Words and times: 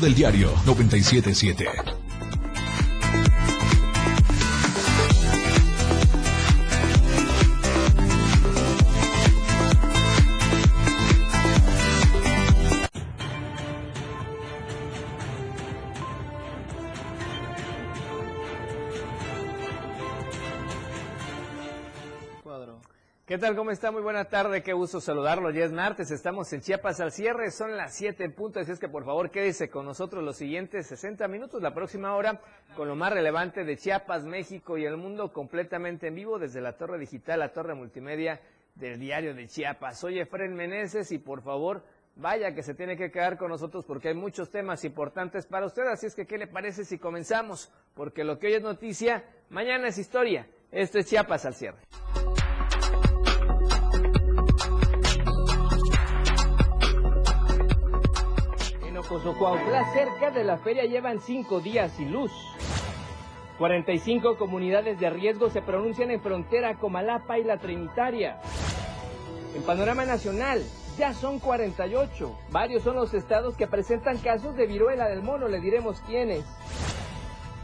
del 0.00 0.14
diario 0.14 0.50
977. 0.64 2.03
¿Qué 23.34 23.38
tal? 23.38 23.56
¿Cómo 23.56 23.72
está? 23.72 23.90
Muy 23.90 24.02
buena 24.02 24.26
tarde, 24.26 24.62
qué 24.62 24.72
gusto 24.72 25.00
saludarlo. 25.00 25.50
Ya 25.50 25.64
es 25.64 25.72
martes, 25.72 26.12
estamos 26.12 26.52
en 26.52 26.60
Chiapas 26.60 27.00
al 27.00 27.10
cierre, 27.10 27.50
son 27.50 27.76
las 27.76 27.92
7 27.96 28.30
puntos, 28.30 28.62
así 28.62 28.70
es 28.70 28.78
que 28.78 28.88
por 28.88 29.04
favor 29.04 29.32
quédese 29.32 29.68
con 29.68 29.86
nosotros 29.86 30.22
los 30.22 30.36
siguientes 30.36 30.86
60 30.86 31.26
minutos, 31.26 31.60
la 31.60 31.74
próxima 31.74 32.14
hora, 32.14 32.40
con 32.76 32.86
lo 32.86 32.94
más 32.94 33.12
relevante 33.12 33.64
de 33.64 33.76
Chiapas, 33.76 34.22
México 34.22 34.78
y 34.78 34.84
el 34.84 34.96
mundo 34.96 35.32
completamente 35.32 36.06
en 36.06 36.14
vivo 36.14 36.38
desde 36.38 36.60
la 36.60 36.74
torre 36.74 36.96
digital, 36.96 37.40
la 37.40 37.52
torre 37.52 37.74
multimedia 37.74 38.40
del 38.76 39.00
diario 39.00 39.34
de 39.34 39.48
Chiapas. 39.48 39.98
Soy 39.98 40.20
Efren 40.20 40.54
Meneses 40.54 41.10
y 41.10 41.18
por 41.18 41.42
favor 41.42 41.82
vaya 42.14 42.54
que 42.54 42.62
se 42.62 42.74
tiene 42.74 42.96
que 42.96 43.10
quedar 43.10 43.36
con 43.36 43.48
nosotros 43.48 43.84
porque 43.84 44.10
hay 44.10 44.14
muchos 44.14 44.48
temas 44.52 44.84
importantes 44.84 45.44
para 45.44 45.66
usted, 45.66 45.88
así 45.88 46.06
es 46.06 46.14
que 46.14 46.24
¿qué 46.24 46.38
le 46.38 46.46
parece 46.46 46.84
si 46.84 46.98
comenzamos? 46.98 47.72
Porque 47.94 48.22
lo 48.22 48.38
que 48.38 48.46
hoy 48.46 48.52
es 48.52 48.62
noticia, 48.62 49.24
mañana 49.50 49.88
es 49.88 49.98
historia. 49.98 50.46
Esto 50.70 51.00
es 51.00 51.06
Chiapas 51.06 51.44
al 51.46 51.54
cierre. 51.54 51.78
Cozocuautla, 59.08 59.92
cerca 59.92 60.30
de 60.30 60.44
la 60.44 60.56
feria, 60.56 60.84
llevan 60.84 61.20
cinco 61.20 61.60
días 61.60 61.92
sin 61.92 62.12
luz. 62.12 62.32
45 63.58 64.36
comunidades 64.36 64.98
de 64.98 65.10
riesgo 65.10 65.50
se 65.50 65.62
pronuncian 65.62 66.10
en 66.10 66.20
frontera 66.20 66.74
Comalapa 66.76 67.38
y 67.38 67.44
la 67.44 67.58
Trinitaria. 67.58 68.40
En 69.54 69.62
panorama 69.62 70.04
nacional, 70.04 70.62
ya 70.98 71.12
son 71.12 71.38
48. 71.38 72.38
Varios 72.50 72.82
son 72.82 72.96
los 72.96 73.12
estados 73.14 73.56
que 73.56 73.66
presentan 73.66 74.18
casos 74.18 74.56
de 74.56 74.66
viruela 74.66 75.06
del 75.06 75.22
mono, 75.22 75.48
le 75.48 75.60
diremos 75.60 76.00
quiénes. 76.00 76.44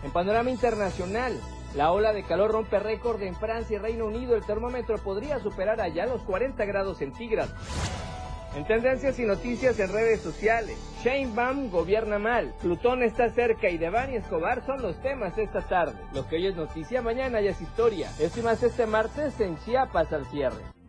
En 0.04 0.10
panorama 0.12 0.50
internacional, 0.50 1.40
la 1.74 1.90
ola 1.92 2.12
de 2.12 2.22
calor 2.22 2.52
rompe 2.52 2.78
récord 2.78 3.22
en 3.22 3.34
Francia 3.34 3.76
y 3.76 3.78
Reino 3.78 4.06
Unido. 4.06 4.36
El 4.36 4.44
termómetro 4.44 4.98
podría 4.98 5.38
superar 5.38 5.80
allá 5.80 6.06
los 6.06 6.22
40 6.22 6.64
grados 6.66 6.98
centígrados. 6.98 7.54
En 8.56 8.66
tendencias 8.66 9.16
y 9.20 9.24
noticias 9.24 9.78
en 9.78 9.92
redes 9.92 10.20
sociales, 10.22 10.76
Shane 11.04 11.32
Baum 11.34 11.70
gobierna 11.70 12.18
mal, 12.18 12.52
Plutón 12.60 13.04
está 13.04 13.30
cerca 13.30 13.68
y 13.68 13.78
Devani 13.78 14.16
Escobar 14.16 14.66
son 14.66 14.82
los 14.82 15.00
temas 15.00 15.38
esta 15.38 15.60
tarde. 15.60 15.94
Lo 16.12 16.26
que 16.26 16.36
hoy 16.36 16.48
es 16.48 16.56
noticia, 16.56 17.00
mañana 17.00 17.40
ya 17.40 17.50
es 17.50 17.60
historia. 17.60 18.10
Esto 18.18 18.50
este 18.50 18.86
martes 18.86 19.38
en 19.38 19.56
Chiapas 19.60 20.12
al 20.12 20.26
cierre. 20.26 20.79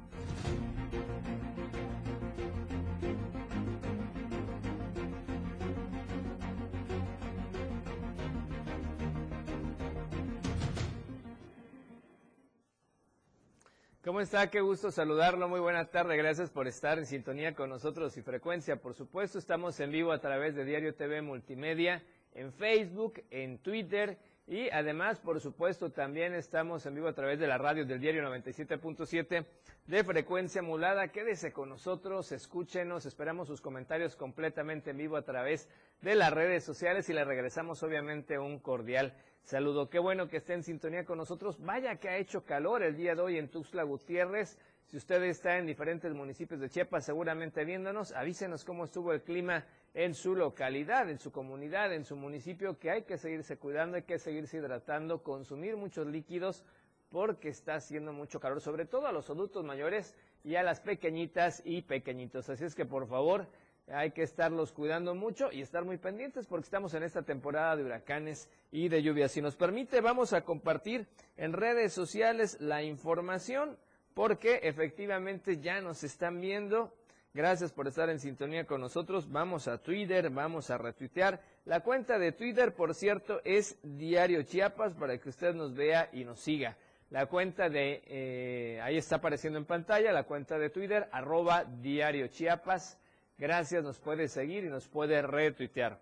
¿Cómo 14.03 14.19
está? 14.19 14.49
Qué 14.49 14.61
gusto 14.61 14.89
saludarlo. 14.89 15.47
Muy 15.47 15.59
buena 15.59 15.85
tarde. 15.85 16.17
Gracias 16.17 16.49
por 16.49 16.67
estar 16.67 16.97
en 16.97 17.05
sintonía 17.05 17.53
con 17.53 17.69
nosotros 17.69 18.17
y 18.17 18.23
frecuencia. 18.23 18.77
Por 18.77 18.95
supuesto, 18.95 19.37
estamos 19.37 19.79
en 19.79 19.91
vivo 19.91 20.11
a 20.11 20.17
través 20.17 20.55
de 20.55 20.65
Diario 20.65 20.95
TV 20.95 21.21
Multimedia, 21.21 22.01
en 22.33 22.51
Facebook, 22.51 23.21
en 23.29 23.59
Twitter 23.59 24.17
y 24.47 24.71
además, 24.71 25.19
por 25.19 25.39
supuesto, 25.39 25.91
también 25.91 26.33
estamos 26.33 26.85
en 26.87 26.95
vivo 26.95 27.07
a 27.09 27.13
través 27.13 27.39
de 27.39 27.45
la 27.45 27.59
radio 27.59 27.85
del 27.85 28.01
Diario 28.01 28.23
97.7 28.23 29.45
de 29.85 30.03
frecuencia 30.03 30.63
modulada. 30.63 31.09
Quédese 31.09 31.53
con 31.53 31.69
nosotros, 31.69 32.31
escúchenos, 32.31 33.05
esperamos 33.05 33.47
sus 33.47 33.61
comentarios 33.61 34.15
completamente 34.15 34.89
en 34.89 34.97
vivo 34.97 35.15
a 35.15 35.21
través 35.21 35.69
de 36.01 36.15
las 36.15 36.33
redes 36.33 36.63
sociales 36.63 37.07
y 37.07 37.13
le 37.13 37.23
regresamos 37.23 37.83
obviamente 37.83 38.39
un 38.39 38.57
cordial 38.59 39.13
Saludo, 39.43 39.89
qué 39.89 39.99
bueno 39.99 40.29
que 40.29 40.37
esté 40.37 40.53
en 40.53 40.63
sintonía 40.63 41.03
con 41.03 41.17
nosotros. 41.17 41.59
Vaya 41.59 41.97
que 41.97 42.09
ha 42.09 42.17
hecho 42.17 42.45
calor 42.45 42.83
el 42.83 42.95
día 42.95 43.15
de 43.15 43.21
hoy 43.21 43.37
en 43.37 43.49
Tuxtla 43.49 43.83
Gutiérrez. 43.83 44.57
Si 44.85 44.97
usted 44.97 45.21
está 45.23 45.57
en 45.57 45.65
diferentes 45.65 46.13
municipios 46.13 46.59
de 46.61 46.69
Chiapas, 46.69 47.05
seguramente 47.05 47.65
viéndonos, 47.65 48.13
avísenos 48.13 48.63
cómo 48.63 48.85
estuvo 48.85 49.11
el 49.13 49.23
clima 49.23 49.65
en 49.93 50.13
su 50.13 50.35
localidad, 50.35 51.09
en 51.09 51.19
su 51.19 51.31
comunidad, 51.31 51.93
en 51.93 52.05
su 52.05 52.15
municipio, 52.15 52.79
que 52.79 52.91
hay 52.91 53.03
que 53.03 53.17
seguirse 53.17 53.57
cuidando, 53.57 53.97
hay 53.97 54.03
que 54.03 54.19
seguirse 54.19 54.57
hidratando, 54.57 55.21
consumir 55.21 55.75
muchos 55.75 56.07
líquidos, 56.07 56.63
porque 57.09 57.49
está 57.49 57.75
haciendo 57.75 58.13
mucho 58.13 58.39
calor, 58.39 58.61
sobre 58.61 58.85
todo 58.85 59.07
a 59.07 59.11
los 59.11 59.29
adultos 59.29 59.65
mayores 59.65 60.15
y 60.45 60.55
a 60.55 60.63
las 60.63 60.79
pequeñitas 60.79 61.61
y 61.65 61.81
pequeñitos. 61.81 62.49
Así 62.49 62.63
es 62.63 62.73
que 62.73 62.85
por 62.85 63.07
favor, 63.07 63.47
hay 63.93 64.11
que 64.11 64.23
estarlos 64.23 64.71
cuidando 64.71 65.15
mucho 65.15 65.51
y 65.51 65.61
estar 65.61 65.83
muy 65.83 65.97
pendientes 65.97 66.47
porque 66.47 66.65
estamos 66.65 66.93
en 66.93 67.03
esta 67.03 67.23
temporada 67.23 67.75
de 67.75 67.83
huracanes 67.83 68.49
y 68.71 68.89
de 68.89 69.03
lluvias. 69.03 69.31
Si 69.31 69.41
nos 69.41 69.55
permite, 69.55 70.01
vamos 70.01 70.33
a 70.33 70.41
compartir 70.41 71.07
en 71.37 71.53
redes 71.53 71.93
sociales 71.93 72.57
la 72.59 72.83
información 72.83 73.77
porque 74.13 74.61
efectivamente 74.63 75.59
ya 75.59 75.81
nos 75.81 76.03
están 76.03 76.39
viendo. 76.41 76.93
Gracias 77.33 77.71
por 77.71 77.87
estar 77.87 78.09
en 78.09 78.19
sintonía 78.19 78.65
con 78.65 78.81
nosotros. 78.81 79.31
Vamos 79.31 79.67
a 79.67 79.77
Twitter, 79.77 80.29
vamos 80.29 80.69
a 80.69 80.77
retuitear. 80.77 81.41
La 81.63 81.79
cuenta 81.79 82.19
de 82.19 82.33
Twitter, 82.33 82.73
por 82.73 82.93
cierto, 82.93 83.39
es 83.45 83.77
Diario 83.83 84.43
Chiapas 84.43 84.93
para 84.93 85.17
que 85.17 85.29
usted 85.29 85.53
nos 85.53 85.73
vea 85.73 86.09
y 86.11 86.25
nos 86.25 86.41
siga. 86.41 86.75
La 87.09 87.25
cuenta 87.25 87.69
de, 87.69 88.03
eh, 88.05 88.81
ahí 88.81 88.97
está 88.97 89.17
apareciendo 89.17 89.59
en 89.59 89.65
pantalla, 89.65 90.11
la 90.11 90.23
cuenta 90.23 90.57
de 90.57 90.69
Twitter, 90.69 91.07
arroba 91.11 91.63
Diario 91.63 92.27
Chiapas. 92.27 93.00
Gracias, 93.41 93.83
nos 93.83 93.97
puede 93.97 94.27
seguir 94.27 94.65
y 94.65 94.69
nos 94.69 94.87
puede 94.87 95.19
retuitear. 95.23 95.99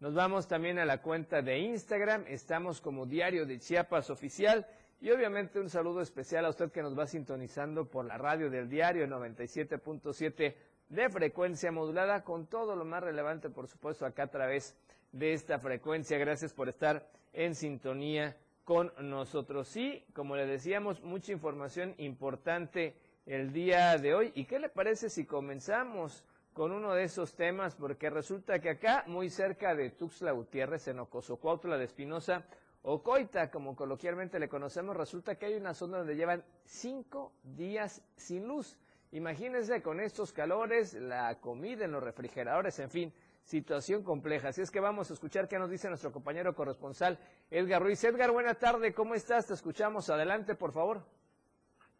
Nos 0.00 0.12
vamos 0.12 0.48
también 0.48 0.76
a 0.80 0.84
la 0.84 1.00
cuenta 1.00 1.40
de 1.40 1.56
Instagram, 1.60 2.24
estamos 2.26 2.80
como 2.80 3.06
Diario 3.06 3.46
de 3.46 3.60
Chiapas 3.60 4.10
Oficial 4.10 4.66
y 5.00 5.12
obviamente 5.12 5.60
un 5.60 5.70
saludo 5.70 6.00
especial 6.00 6.46
a 6.46 6.48
usted 6.48 6.72
que 6.72 6.82
nos 6.82 6.98
va 6.98 7.06
sintonizando 7.06 7.84
por 7.84 8.06
la 8.06 8.18
radio 8.18 8.50
del 8.50 8.68
diario 8.68 9.06
97.7 9.06 10.56
de 10.88 11.08
frecuencia 11.10 11.70
modulada 11.70 12.24
con 12.24 12.48
todo 12.48 12.74
lo 12.74 12.84
más 12.84 13.04
relevante, 13.04 13.50
por 13.50 13.68
supuesto, 13.68 14.04
acá 14.04 14.24
a 14.24 14.30
través 14.32 14.76
de 15.12 15.32
esta 15.32 15.60
frecuencia. 15.60 16.18
Gracias 16.18 16.52
por 16.52 16.68
estar 16.68 17.08
en 17.32 17.54
sintonía 17.54 18.36
con 18.64 18.92
nosotros. 18.98 19.68
Sí, 19.68 20.04
como 20.12 20.34
le 20.34 20.44
decíamos, 20.44 21.00
mucha 21.04 21.30
información 21.30 21.94
importante 21.98 22.96
el 23.26 23.52
día 23.52 23.96
de 23.96 24.12
hoy. 24.12 24.32
¿Y 24.34 24.46
qué 24.46 24.58
le 24.58 24.68
parece 24.68 25.08
si 25.08 25.24
comenzamos 25.24 26.24
con 26.60 26.72
uno 26.72 26.92
de 26.92 27.04
esos 27.04 27.34
temas, 27.34 27.74
porque 27.74 28.10
resulta 28.10 28.58
que 28.58 28.68
acá, 28.68 29.04
muy 29.06 29.30
cerca 29.30 29.74
de 29.74 29.88
Tuxtla 29.88 30.32
Gutiérrez, 30.32 30.88
en 30.88 30.98
Ocosocuautla 30.98 31.78
de 31.78 31.86
Espinosa, 31.86 32.44
o 32.82 33.02
Coita, 33.02 33.50
como 33.50 33.74
coloquialmente 33.74 34.38
le 34.38 34.46
conocemos, 34.46 34.94
resulta 34.94 35.36
que 35.36 35.46
hay 35.46 35.54
una 35.54 35.72
zona 35.72 35.96
donde 35.96 36.16
llevan 36.16 36.44
cinco 36.66 37.32
días 37.42 38.02
sin 38.14 38.46
luz. 38.46 38.76
Imagínense 39.12 39.80
con 39.80 40.00
estos 40.00 40.34
calores, 40.34 40.92
la 40.92 41.40
comida 41.40 41.86
en 41.86 41.92
los 41.92 42.02
refrigeradores, 42.02 42.78
en 42.78 42.90
fin, 42.90 43.14
situación 43.42 44.02
compleja. 44.02 44.48
Así 44.48 44.60
es 44.60 44.70
que 44.70 44.80
vamos 44.80 45.10
a 45.10 45.14
escuchar 45.14 45.48
qué 45.48 45.58
nos 45.58 45.70
dice 45.70 45.88
nuestro 45.88 46.12
compañero 46.12 46.54
corresponsal 46.54 47.18
Edgar 47.50 47.80
Ruiz. 47.80 48.04
Edgar, 48.04 48.32
buena 48.32 48.52
tarde, 48.52 48.92
¿cómo 48.92 49.14
estás? 49.14 49.46
Te 49.46 49.54
escuchamos. 49.54 50.10
Adelante, 50.10 50.54
por 50.54 50.72
favor. 50.72 51.19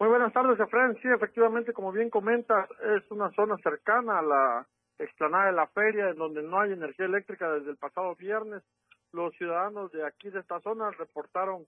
Muy 0.01 0.09
buenas 0.09 0.33
tardes, 0.33 0.59
Efraín. 0.59 0.97
Sí, 1.03 1.09
efectivamente, 1.09 1.75
como 1.75 1.93
bien 1.93 2.09
comentas, 2.09 2.71
es 2.97 3.11
una 3.11 3.31
zona 3.33 3.59
cercana 3.59 4.21
a 4.21 4.23
la 4.23 4.67
explanada 4.99 5.47
de 5.47 5.53
la 5.53 5.67
feria, 5.67 6.09
en 6.09 6.17
donde 6.17 6.43
no 6.43 6.59
hay 6.59 6.73
energía 6.73 7.05
eléctrica 7.05 7.53
desde 7.53 7.73
el 7.73 7.77
pasado 7.77 8.17
viernes. 8.17 8.63
Los 9.13 9.35
ciudadanos 9.35 9.93
de 9.93 10.07
aquí, 10.07 10.31
de 10.31 10.41
esta 10.41 10.59
zona, 10.61 10.91
reportaron 10.93 11.67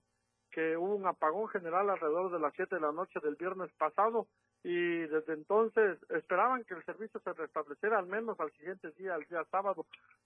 que 0.53 0.77
hubo 0.77 0.95
un 0.95 1.07
apagón 1.07 1.47
general 1.49 1.89
alrededor 1.89 2.31
de 2.31 2.39
las 2.39 2.53
7 2.55 2.75
de 2.75 2.81
la 2.81 2.91
noche 2.91 3.19
del 3.19 3.35
viernes 3.35 3.71
pasado 3.73 4.27
y 4.63 4.99
desde 5.07 5.33
entonces 5.33 5.97
esperaban 6.09 6.63
que 6.63 6.75
el 6.75 6.85
servicio 6.85 7.19
se 7.19 7.33
restableciera 7.33 7.97
al 7.97 8.05
menos 8.05 8.39
al 8.39 8.51
siguiente 8.53 8.91
día, 8.91 9.15
el 9.15 9.25
día 9.25 9.43
sábado. 9.51 9.85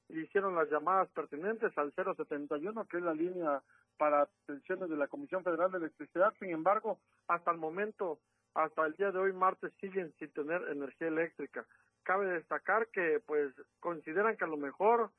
Hicieron 0.09 0.53
las 0.53 0.69
llamadas 0.69 1.09
pertinentes 1.09 1.75
al 1.77 1.94
071, 1.94 2.85
que 2.88 2.97
es 2.97 3.03
la 3.03 3.13
línea 3.13 3.63
para 3.97 4.24
atenciones 4.24 4.89
de 4.89 4.97
la 4.97 5.07
Comisión 5.07 5.44
Federal 5.44 5.71
de 5.71 5.79
Electricidad. 5.79 6.33
Sin 6.39 6.50
embargo, 6.50 7.00
hasta 7.27 7.51
el 7.51 7.57
momento, 7.57 8.19
hasta 8.53 8.85
el 8.85 8.94
día 8.94 9.12
de 9.12 9.19
hoy, 9.19 9.33
martes, 9.33 9.71
siguen 9.79 10.13
sin 10.19 10.31
tener 10.33 10.62
energía 10.69 11.07
eléctrica. 11.07 11.65
Cabe 12.03 12.27
destacar 12.27 12.88
que, 12.88 13.21
pues, 13.25 13.53
consideran 13.79 14.38
que 14.38 14.44
a 14.44 14.47
lo 14.47 14.57
mejor 14.57 15.09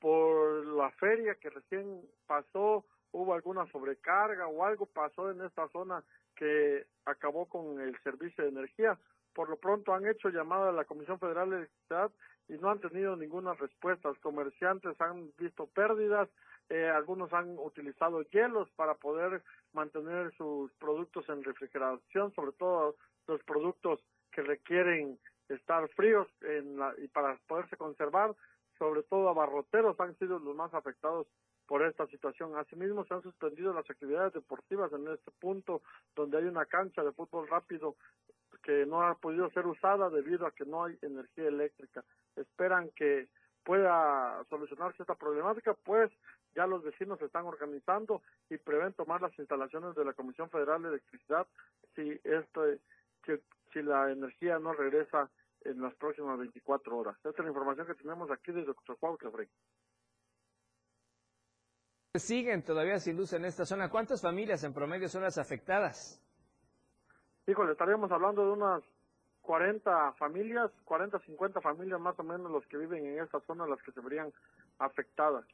por 0.00 0.66
la 0.66 0.90
feria 0.92 1.36
que 1.36 1.50
recién 1.50 2.02
pasó 2.26 2.84
hubo 3.14 3.32
alguna 3.34 3.66
sobrecarga 3.70 4.48
o 4.48 4.64
algo 4.64 4.86
pasó 4.86 5.30
en 5.30 5.40
esta 5.42 5.68
zona 5.68 6.02
que 6.34 6.84
acabó 7.06 7.46
con 7.46 7.80
el 7.80 7.96
servicio 8.02 8.42
de 8.42 8.50
energía. 8.50 8.98
Por 9.32 9.48
lo 9.48 9.56
pronto 9.56 9.94
han 9.94 10.06
hecho 10.06 10.30
llamada 10.30 10.70
a 10.70 10.72
la 10.72 10.84
Comisión 10.84 11.18
Federal 11.20 11.48
de 11.50 11.56
Electricidad 11.58 12.10
y 12.48 12.54
no 12.54 12.70
han 12.70 12.80
tenido 12.80 13.16
ninguna 13.16 13.54
respuesta. 13.54 14.08
Los 14.08 14.18
comerciantes 14.18 15.00
han 15.00 15.30
visto 15.38 15.66
pérdidas, 15.66 16.28
eh, 16.68 16.88
algunos 16.88 17.32
han 17.32 17.56
utilizado 17.56 18.22
hielos 18.22 18.68
para 18.74 18.94
poder 18.94 19.42
mantener 19.72 20.34
sus 20.36 20.72
productos 20.74 21.28
en 21.28 21.44
refrigeración, 21.44 22.34
sobre 22.34 22.52
todo 22.52 22.96
los 23.28 23.42
productos 23.44 24.00
que 24.32 24.42
requieren 24.42 25.18
estar 25.48 25.88
fríos 25.90 26.26
en 26.40 26.78
la, 26.78 26.94
y 26.98 27.06
para 27.06 27.38
poderse 27.46 27.76
conservar, 27.76 28.34
sobre 28.76 29.04
todo 29.04 29.28
abarroteros 29.28 29.98
han 30.00 30.18
sido 30.18 30.40
los 30.40 30.56
más 30.56 30.74
afectados 30.74 31.28
por 31.66 31.82
esta 31.82 32.06
situación. 32.08 32.56
Asimismo, 32.56 33.04
se 33.04 33.14
han 33.14 33.22
suspendido 33.22 33.72
las 33.72 33.88
actividades 33.88 34.32
deportivas 34.32 34.92
en 34.92 35.08
este 35.08 35.30
punto 35.32 35.82
donde 36.14 36.38
hay 36.38 36.44
una 36.44 36.66
cancha 36.66 37.02
de 37.02 37.12
fútbol 37.12 37.48
rápido 37.48 37.96
que 38.62 38.86
no 38.86 39.02
ha 39.02 39.14
podido 39.14 39.50
ser 39.50 39.66
usada 39.66 40.08
debido 40.10 40.46
a 40.46 40.52
que 40.52 40.64
no 40.64 40.84
hay 40.84 40.98
energía 41.02 41.48
eléctrica. 41.48 42.02
Esperan 42.36 42.90
que 42.96 43.28
pueda 43.62 44.44
solucionarse 44.48 45.02
esta 45.02 45.14
problemática, 45.14 45.74
pues 45.84 46.10
ya 46.54 46.66
los 46.66 46.82
vecinos 46.82 47.18
se 47.18 47.26
están 47.26 47.46
organizando 47.46 48.22
y 48.48 48.58
prevén 48.58 48.92
tomar 48.92 49.20
las 49.20 49.36
instalaciones 49.38 49.94
de 49.94 50.04
la 50.04 50.12
Comisión 50.12 50.50
Federal 50.50 50.82
de 50.82 50.90
Electricidad 50.90 51.46
si 51.94 52.20
este 52.24 52.80
si 53.72 53.82
la 53.82 54.12
energía 54.12 54.58
no 54.58 54.74
regresa 54.74 55.30
en 55.62 55.80
las 55.80 55.94
próximas 55.94 56.38
24 56.38 56.96
horas. 56.96 57.16
Esta 57.16 57.30
es 57.30 57.38
la 57.38 57.48
información 57.48 57.86
que 57.86 57.94
tenemos 57.94 58.30
aquí 58.30 58.52
desde 58.52 58.66
Doctor 58.66 58.96
Frey. 59.32 59.48
Siguen 62.18 62.62
todavía 62.62 63.00
sin 63.00 63.16
luz 63.16 63.32
en 63.32 63.44
esta 63.44 63.66
zona. 63.66 63.90
¿Cuántas 63.90 64.22
familias 64.22 64.62
en 64.62 64.72
promedio 64.72 65.08
son 65.08 65.22
las 65.22 65.36
afectadas? 65.36 66.22
Híjole, 67.48 67.72
estaríamos 67.72 68.10
hablando 68.12 68.46
de 68.46 68.52
unas 68.52 68.84
40 69.42 70.12
familias, 70.12 70.70
40, 70.84 71.18
50 71.18 71.60
familias 71.60 72.00
más 72.00 72.16
o 72.20 72.22
menos 72.22 72.52
los 72.52 72.64
que 72.68 72.76
viven 72.76 73.04
en 73.04 73.18
esta 73.18 73.40
zona, 73.40 73.66
las 73.66 73.82
que 73.82 73.90
se 73.90 74.00
verían 74.00 74.32
afectadas. 74.78 75.44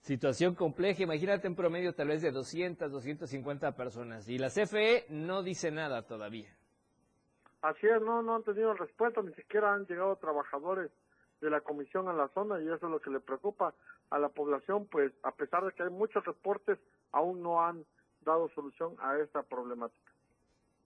Situación 0.00 0.54
compleja, 0.54 1.02
imagínate 1.02 1.48
en 1.48 1.54
promedio 1.54 1.94
tal 1.94 2.08
vez 2.08 2.22
de 2.22 2.30
200, 2.30 2.90
250 2.90 3.76
personas. 3.76 4.26
Y 4.30 4.38
la 4.38 4.48
CFE 4.48 5.04
no 5.10 5.42
dice 5.42 5.70
nada 5.70 6.06
todavía. 6.06 6.48
Así 7.60 7.86
es, 7.86 8.00
no, 8.00 8.22
no 8.22 8.36
han 8.36 8.42
tenido 8.42 8.72
respuesta, 8.72 9.20
ni 9.20 9.34
siquiera 9.34 9.74
han 9.74 9.84
llegado 9.84 10.16
trabajadores 10.16 10.90
de 11.40 11.50
la 11.50 11.60
comisión 11.60 12.08
a 12.08 12.12
la 12.12 12.28
zona 12.28 12.60
y 12.60 12.66
eso 12.66 12.86
es 12.86 12.90
lo 12.90 13.00
que 13.00 13.10
le 13.10 13.20
preocupa 13.20 13.74
a 14.10 14.18
la 14.18 14.28
población, 14.28 14.86
pues 14.86 15.12
a 15.22 15.32
pesar 15.32 15.64
de 15.64 15.72
que 15.72 15.82
hay 15.82 15.90
muchos 15.90 16.24
reportes, 16.24 16.78
aún 17.12 17.42
no 17.42 17.64
han 17.64 17.84
dado 18.24 18.48
solución 18.50 18.96
a 19.00 19.18
esta 19.18 19.42
problemática. 19.42 20.12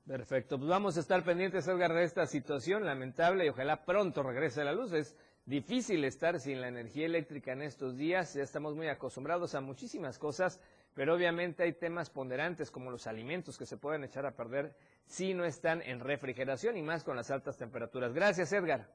Perfecto, 0.06 0.56
pues 0.56 0.70
vamos 0.70 0.96
a 0.96 1.00
estar 1.00 1.22
pendientes, 1.22 1.68
Edgar, 1.68 1.92
de 1.92 2.02
esta 2.02 2.26
situación 2.26 2.86
lamentable 2.86 3.44
y 3.44 3.50
ojalá 3.50 3.84
pronto 3.84 4.22
regrese 4.22 4.64
la 4.64 4.72
luz. 4.72 4.92
Es 4.94 5.14
difícil 5.44 6.02
estar 6.04 6.40
sin 6.40 6.60
la 6.62 6.68
energía 6.68 7.04
eléctrica 7.04 7.52
en 7.52 7.62
estos 7.62 7.96
días, 7.96 8.32
ya 8.34 8.42
estamos 8.42 8.74
muy 8.74 8.88
acostumbrados 8.88 9.54
a 9.54 9.60
muchísimas 9.60 10.18
cosas, 10.18 10.60
pero 10.94 11.14
obviamente 11.14 11.62
hay 11.62 11.74
temas 11.74 12.08
ponderantes 12.08 12.70
como 12.70 12.90
los 12.90 13.06
alimentos 13.06 13.58
que 13.58 13.66
se 13.66 13.76
pueden 13.76 14.02
echar 14.02 14.24
a 14.24 14.34
perder 14.34 14.74
si 15.04 15.34
no 15.34 15.44
están 15.44 15.82
en 15.82 16.00
refrigeración 16.00 16.76
y 16.78 16.82
más 16.82 17.04
con 17.04 17.16
las 17.16 17.30
altas 17.30 17.58
temperaturas. 17.58 18.14
Gracias, 18.14 18.52
Edgar. 18.52 18.88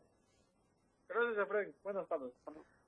Gracias. 1.14 1.76
Buenas 1.84 2.08
tardes. 2.08 2.34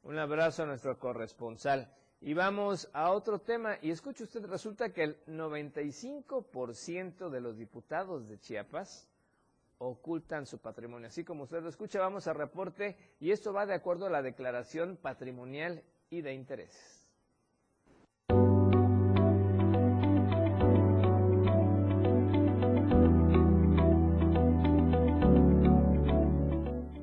Un 0.03 0.17
abrazo 0.17 0.63
a 0.63 0.65
nuestro 0.65 0.97
corresponsal. 0.97 1.91
Y 2.21 2.33
vamos 2.33 2.89
a 2.93 3.11
otro 3.11 3.39
tema. 3.39 3.77
Y 3.81 3.91
escuche 3.91 4.23
usted, 4.23 4.45
resulta 4.45 4.91
que 4.91 5.03
el 5.03 5.25
95% 5.25 7.29
de 7.29 7.41
los 7.41 7.57
diputados 7.57 8.27
de 8.27 8.39
Chiapas 8.39 9.07
ocultan 9.77 10.45
su 10.45 10.59
patrimonio. 10.59 11.07
Así 11.07 11.23
como 11.23 11.43
usted 11.43 11.61
lo 11.61 11.69
escucha, 11.69 11.99
vamos 11.99 12.27
a 12.27 12.33
reporte 12.33 12.97
y 13.19 13.31
esto 13.31 13.53
va 13.53 13.65
de 13.65 13.73
acuerdo 13.73 14.07
a 14.07 14.09
la 14.09 14.21
declaración 14.21 14.97
patrimonial 14.97 15.83
y 16.09 16.21
de 16.21 16.33
intereses. 16.33 16.94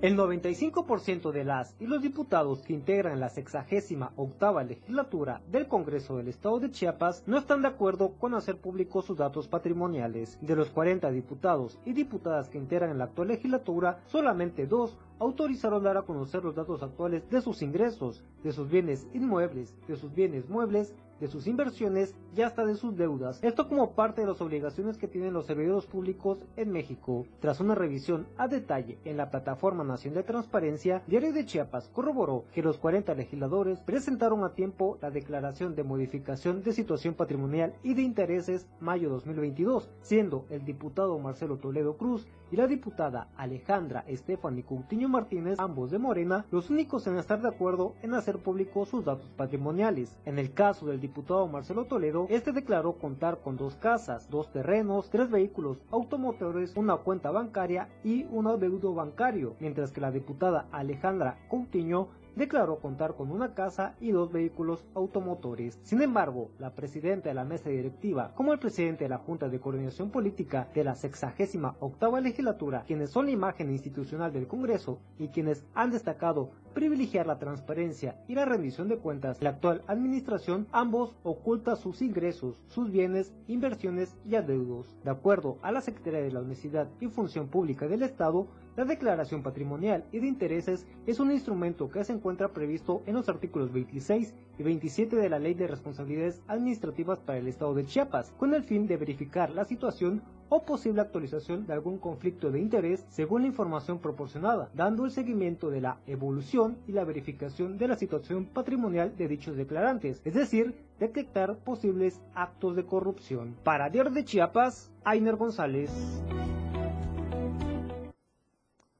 El 0.03 0.17
95% 0.17 1.31
de 1.31 1.45
las 1.45 1.77
y 1.79 1.87
los 1.87 2.03
diputados 2.03 2.63
que 2.63 2.73
integran 2.73 3.21
la 3.21 3.29
sexagésima 3.29 4.13
octava 4.17 4.65
legislatura 4.65 5.43
del 5.47 5.69
Congreso 5.69 6.17
del 6.17 6.27
Estado 6.27 6.59
de 6.59 6.73
Chiapas 6.73 7.23
no 7.29 7.39
están 7.39 7.63
de 7.63 7.69
acuerdo 7.69 8.15
con 8.19 8.35
hacer 8.35 8.57
públicos 8.57 9.05
sus 9.05 9.17
datos 9.17 9.47
patrimoniales. 9.47 10.41
De 10.41 10.57
los 10.57 10.71
40 10.71 11.09
diputados 11.13 11.79
y 11.85 11.93
diputadas 11.93 12.49
que 12.49 12.59
integran 12.59 12.99
la 12.99 13.05
actual 13.05 13.29
legislatura, 13.29 14.01
solamente 14.07 14.67
dos 14.67 14.99
autorizaron 15.21 15.85
dar 15.85 15.97
a 15.97 16.03
conocer 16.03 16.43
los 16.43 16.57
datos 16.57 16.83
actuales 16.83 17.31
de 17.31 17.41
sus 17.41 17.63
ingresos, 17.63 18.25
de 18.43 18.51
sus 18.51 18.69
bienes 18.69 19.07
inmuebles, 19.15 19.73
de 19.87 19.95
sus 19.95 20.13
bienes 20.13 20.49
muebles 20.49 20.97
de 21.23 21.29
sus 21.29 21.47
inversiones 21.47 22.17
y 22.37 22.43
hasta 22.43 22.67
de 22.67 22.75
sus 22.75 22.97
deudas. 22.97 23.39
Esto 23.45 23.69
como 23.69 23.93
parte 23.93 24.23
de 24.23 24.27
las 24.27 24.41
obligaciones 24.41 24.99
que 24.99 25.07
tienen 25.07 25.33
los 25.33 25.47
servidores 25.47 25.87
públicos 25.87 26.39
en 26.57 26.73
México. 26.73 27.27
Tras 27.39 27.61
una 27.61 27.77
revisión 27.77 28.27
a 28.37 28.49
detalle 28.49 28.99
en 29.05 29.17
la 29.17 29.31
Plataforma 29.31 29.85
Nacional 29.85 30.17
de 30.17 30.23
Transparencia, 30.25 31.05
Diario 31.07 31.33
de 31.33 31.47
Chiapas 31.47 31.89
corroboró 31.91 32.45
que 32.53 32.63
los 32.63 32.77
40 32.77 33.15
legisladores 33.15 33.79
presentaron 33.83 34.43
a 34.43 34.55
tiempo 34.55 34.99
la 35.01 35.13
declaración 35.13 35.77
de 35.77 35.85
modificación 35.85 36.65
de 36.65 36.73
situación 36.73 37.15
patrimonial 37.15 37.75
y 37.85 37.95
de 37.95 38.03
intereses 38.03 38.67
mayo 38.81 39.09
2022, 39.09 39.91
siendo 40.01 40.45
el 40.51 40.65
diputado 40.65 41.17
Marcelo 41.21 41.59
Toledo 41.59 41.97
Cruz 41.97 42.27
y 42.51 42.57
la 42.57 42.67
diputada 42.67 43.29
Alejandra 43.37 44.03
Estefani 44.09 44.65
Coutinho 44.65 45.09
Martínez, 45.09 45.61
ambos 45.61 45.93
de 45.93 45.99
Morena, 45.99 46.47
los 46.51 46.69
únicos 46.69 47.07
en 47.07 47.17
estar 47.17 47.41
de 47.41 47.49
acuerdo 47.49 47.95
en 48.03 48.15
hacer 48.15 48.39
públicos 48.39 48.89
sus 48.89 49.05
datos 49.05 49.31
patrimoniales. 49.37 50.19
En 50.25 50.41
el 50.41 50.53
caso 50.53 50.87
del 50.87 51.01
diputado 51.01 51.12
Marcelo 51.51 51.85
Toledo, 51.85 52.27
este 52.31 52.53
declaró 52.53 52.95
contar 52.95 53.41
con 53.43 53.57
dos 53.57 53.77
casas, 53.77 54.31
dos 54.31 54.51
terrenos, 54.51 55.11
tres 55.11 55.31
vehículos 55.31 55.79
automotores, 55.91 56.75
una 56.77 56.97
cuenta 56.97 57.31
bancaria 57.31 57.89
y 58.03 58.25
un 58.31 58.47
adeudo 58.47 58.95
bancario, 58.95 59.55
mientras 59.61 59.93
que 59.93 60.01
la 60.01 60.11
diputada 60.11 60.67
Alejandra 60.73 61.37
Coutinho 61.51 62.09
declaró 62.37 62.79
contar 62.79 63.15
con 63.15 63.31
una 63.31 63.55
casa 63.55 63.95
y 64.01 64.11
dos 64.11 64.33
vehículos 64.33 64.85
automotores. 64.95 65.79
Sin 65.83 66.01
embargo, 66.01 66.51
la 66.59 66.71
presidenta 66.75 67.29
de 67.29 67.35
la 67.35 67.45
mesa 67.45 67.69
directiva, 67.69 68.33
como 68.35 68.53
el 68.53 68.59
presidente 68.59 69.05
de 69.05 69.11
la 69.11 69.19
Junta 69.19 69.49
de 69.49 69.61
Coordinación 69.61 70.11
Política 70.11 70.69
de 70.75 70.85
la 70.85 70.95
68 70.95 71.77
octava 71.81 72.21
legislatura, 72.21 72.85
quienes 72.87 73.11
son 73.11 73.27
la 73.27 73.33
imagen 73.33 73.71
institucional 73.71 74.33
del 74.33 74.47
Congreso 74.47 74.99
y 75.19 75.29
quienes 75.29 75.65
han 75.75 75.91
destacado 75.91 76.51
privilegiar 76.73 77.27
la 77.27 77.39
transparencia 77.39 78.17
y 78.29 78.35
la 78.35 78.45
rendición 78.45 78.89
de 78.89 78.99
cuentas, 78.99 79.41
la 79.43 79.51
actual 79.51 79.83
administración 79.87 80.67
ambos 80.73 81.15
oculta 81.23 81.77
sus 81.77 82.03
ingresos, 82.03 82.61
sus 82.69 82.91
bienes, 82.91 83.33
inversiones 83.49 84.17
y 84.25 84.35
adeudos. 84.35 84.97
De 85.05 85.11
acuerdo 85.11 85.59
a 85.63 85.73
la 85.73 85.81
Secretaría 85.81 86.21
de 86.21 86.33
la 86.33 86.41
Universidad 86.41 86.89
y 87.01 87.09
Función 87.09 87.49
Pública 87.49 87.87
del 87.87 88.03
Estado, 88.03 88.47
la 88.75 88.87
declaración 88.87 89.43
patrimonial 89.43 90.05
y 90.13 90.21
de 90.21 90.27
intereses 90.27 90.87
es 91.07 91.21
un 91.21 91.31
instrumento 91.31 91.91
que 91.91 92.05
se 92.05 92.15
encuentra 92.15 92.53
previsto 92.55 93.03
en 93.05 93.15
los 93.15 93.29
artículos 93.29 93.71
26 93.71 94.35
y 94.59 94.63
27 94.63 95.17
de 95.17 95.29
la 95.29 95.39
Ley 95.39 95.55
de 95.55 95.67
Responsabilidades 95.67 96.41
Administrativas 96.49 97.19
para 97.21 97.39
el 97.39 97.49
Estado 97.49 97.75
de 97.75 97.85
Chiapas, 97.85 98.33
con 98.39 98.55
el 98.55 98.65
fin 98.65 98.87
de 98.87 98.97
verificar 98.97 99.51
la 99.51 99.67
situación 99.67 100.23
o 100.55 100.61
posible 100.61 101.01
actualización 101.01 101.67
de 101.67 101.73
algún 101.73 101.97
conflicto 101.97 102.51
de 102.51 102.61
interés 102.61 103.07
según 103.09 103.41
la 103.41 103.49
información 103.49 103.99
proporcionada, 103.99 104.69
dando 104.75 105.07
el 105.07 105.11
seguimiento 105.11 105.71
de 105.71 105.81
la 105.81 105.97
evolución 106.07 106.77
y 106.87 106.93
la 106.93 107.05
verificación 107.05 107.79
de 107.79 107.89
la 107.89 107.97
situación 107.97 108.45
patrimonial 108.45 109.17
de 109.17 109.29
dichos 109.29 109.57
declarantes, 109.57 110.21
es 110.27 110.35
decir, 110.35 110.75
detectar 111.01 111.57
posibles 111.57 112.21
actos 112.35 112.77
de 112.77 112.85
corrupción. 112.85 113.57
Para 113.65 113.89
Diario 113.89 114.13
de 114.13 114.27
Chiapas, 114.27 114.93
Ainer 115.05 115.37
González. 115.37 115.91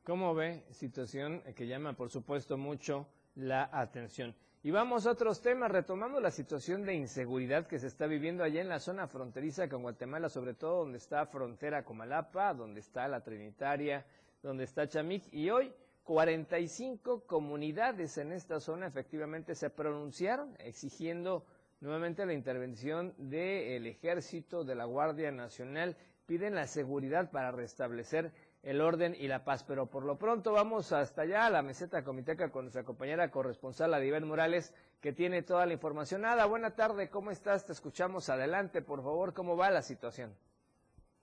¿Cómo 0.05 0.35
ve? 0.35 0.65
Situación 0.71 1.43
que 1.55 1.67
llama, 1.67 1.93
por 1.93 2.09
supuesto, 2.09 2.57
mucho 2.57 3.07
la 3.35 3.69
atención. 3.71 4.35
Y 4.65 4.71
vamos 4.71 5.07
a 5.07 5.11
otros 5.11 5.43
temas, 5.43 5.73
retomando 5.73 6.21
la 6.21 6.31
situación 6.31 6.85
de 6.85 6.95
inseguridad 6.95 7.67
que 7.67 7.81
se 7.81 7.89
está 7.89 8.07
viviendo 8.07 8.45
allá 8.45 8.61
en 8.61 8.69
la 8.69 8.79
zona 8.79 9.09
fronteriza 9.09 9.69
con 9.69 9.83
Guatemala, 9.83 10.29
sobre 10.29 10.55
todo 10.55 10.85
donde 10.85 10.99
está 10.99 11.27
frontera 11.27 11.83
Comalapa, 11.85 12.55
donde 12.55 12.79
está 12.79 13.09
la 13.09 13.25
Trinitaria, 13.25 14.07
donde 14.41 14.63
está 14.63 14.87
Chamic, 14.87 15.25
y 15.33 15.51
hoy 15.51 15.73
45 16.05 17.27
comunidades 17.27 18.17
en 18.19 18.31
esta 18.31 18.61
zona 18.61 18.87
efectivamente 18.87 19.57
se 19.57 19.69
pronunciaron 19.69 20.55
exigiendo 20.61 21.45
nuevamente 21.81 22.25
la 22.25 22.33
intervención 22.33 23.15
del 23.19 23.89
ejército, 23.89 24.63
de 24.63 24.77
la 24.77 24.85
Guardia 24.85 25.33
Nacional, 25.33 25.97
piden 26.25 26.55
la 26.55 26.69
seguridad 26.69 27.33
para 27.33 27.51
restablecer 27.51 28.33
el 28.63 28.81
orden 28.81 29.15
y 29.19 29.29
la 29.29 29.45
paz. 29.45 29.65
Pero 29.65 29.87
por 29.87 30.05
lo 30.05 30.17
pronto 30.19 30.53
vamos 30.53 30.93
hasta 30.93 31.23
allá 31.23 31.47
a 31.47 31.51
la 31.51 31.63
meseta 31.63 32.05
comiteca 32.05 32.51
con 32.51 32.65
nuestra 32.65 32.85
compañera 32.85 33.31
corresponsal 33.31 33.95
Adibel 33.95 34.25
Morales, 34.25 34.75
que 35.01 35.13
tiene 35.13 35.43
toda 35.43 35.67
la 35.67 35.73
información. 35.73 36.23
Nada, 36.23 36.47
buena 36.47 36.75
tarde, 36.75 37.11
¿cómo 37.11 37.31
estás? 37.31 37.67
Te 37.67 37.73
escuchamos 37.73 38.29
adelante, 38.31 38.83
por 38.83 39.03
favor, 39.03 39.35
¿cómo 39.35 39.57
va 39.57 39.71
la 39.71 39.83
situación? 39.83 40.35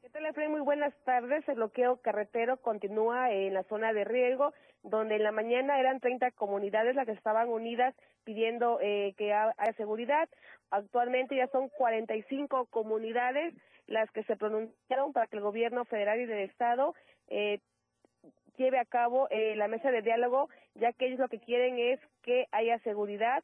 ¿Qué 0.02 0.10
tal, 0.10 0.26
Efraín? 0.26 0.52
Muy 0.52 0.62
buenas 0.62 0.94
tardes. 1.04 1.48
El 1.48 1.56
bloqueo 1.56 1.98
carretero 1.98 2.58
continúa 2.58 3.32
en 3.32 3.54
la 3.54 3.64
zona 3.64 3.94
de 3.94 4.06
riego, 4.06 4.54
donde 4.82 5.18
en 5.18 5.24
la 5.24 5.32
mañana 5.32 5.80
eran 5.80 6.00
30 6.00 6.32
comunidades 6.32 6.96
las 6.96 7.06
que 7.06 7.12
estaban 7.12 7.50
unidas 7.50 7.94
pidiendo 8.24 8.80
eh, 8.82 9.14
que 9.18 9.34
haya 9.34 9.74
seguridad. 9.78 10.28
Actualmente 10.72 11.36
ya 11.36 11.48
son 11.48 11.70
45 11.70 12.66
comunidades 12.72 13.54
las 13.88 14.10
que 14.12 14.24
se 14.24 14.36
pronunciaron 14.36 15.14
para 15.14 15.28
que 15.28 15.38
el 15.38 15.44
gobierno 15.44 15.84
federal 15.86 16.20
y 16.20 16.26
del 16.26 16.50
Estado 16.50 16.94
eh, 17.30 17.60
lleve 18.58 18.78
a 18.78 18.86
cabo 18.86 19.28
eh, 19.30 19.56
la 19.56 19.68
mesa 19.68 19.90
de 19.92 20.02
diálogo, 20.02 20.50
ya 20.76 20.92
que 20.94 21.08
ellos 21.08 21.20
lo 21.20 21.30
que 21.30 21.40
quieren 21.40 21.80
es 21.80 22.00
que 22.22 22.48
haya 22.52 22.78
seguridad 22.80 23.44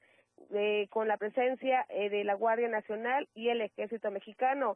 eh, 0.51 0.87
con 0.89 1.07
la 1.07 1.17
presencia 1.17 1.85
eh, 1.89 2.09
de 2.09 2.23
la 2.23 2.35
Guardia 2.35 2.67
Nacional 2.67 3.27
y 3.33 3.49
el 3.49 3.61
Ejército 3.61 4.11
Mexicano. 4.11 4.75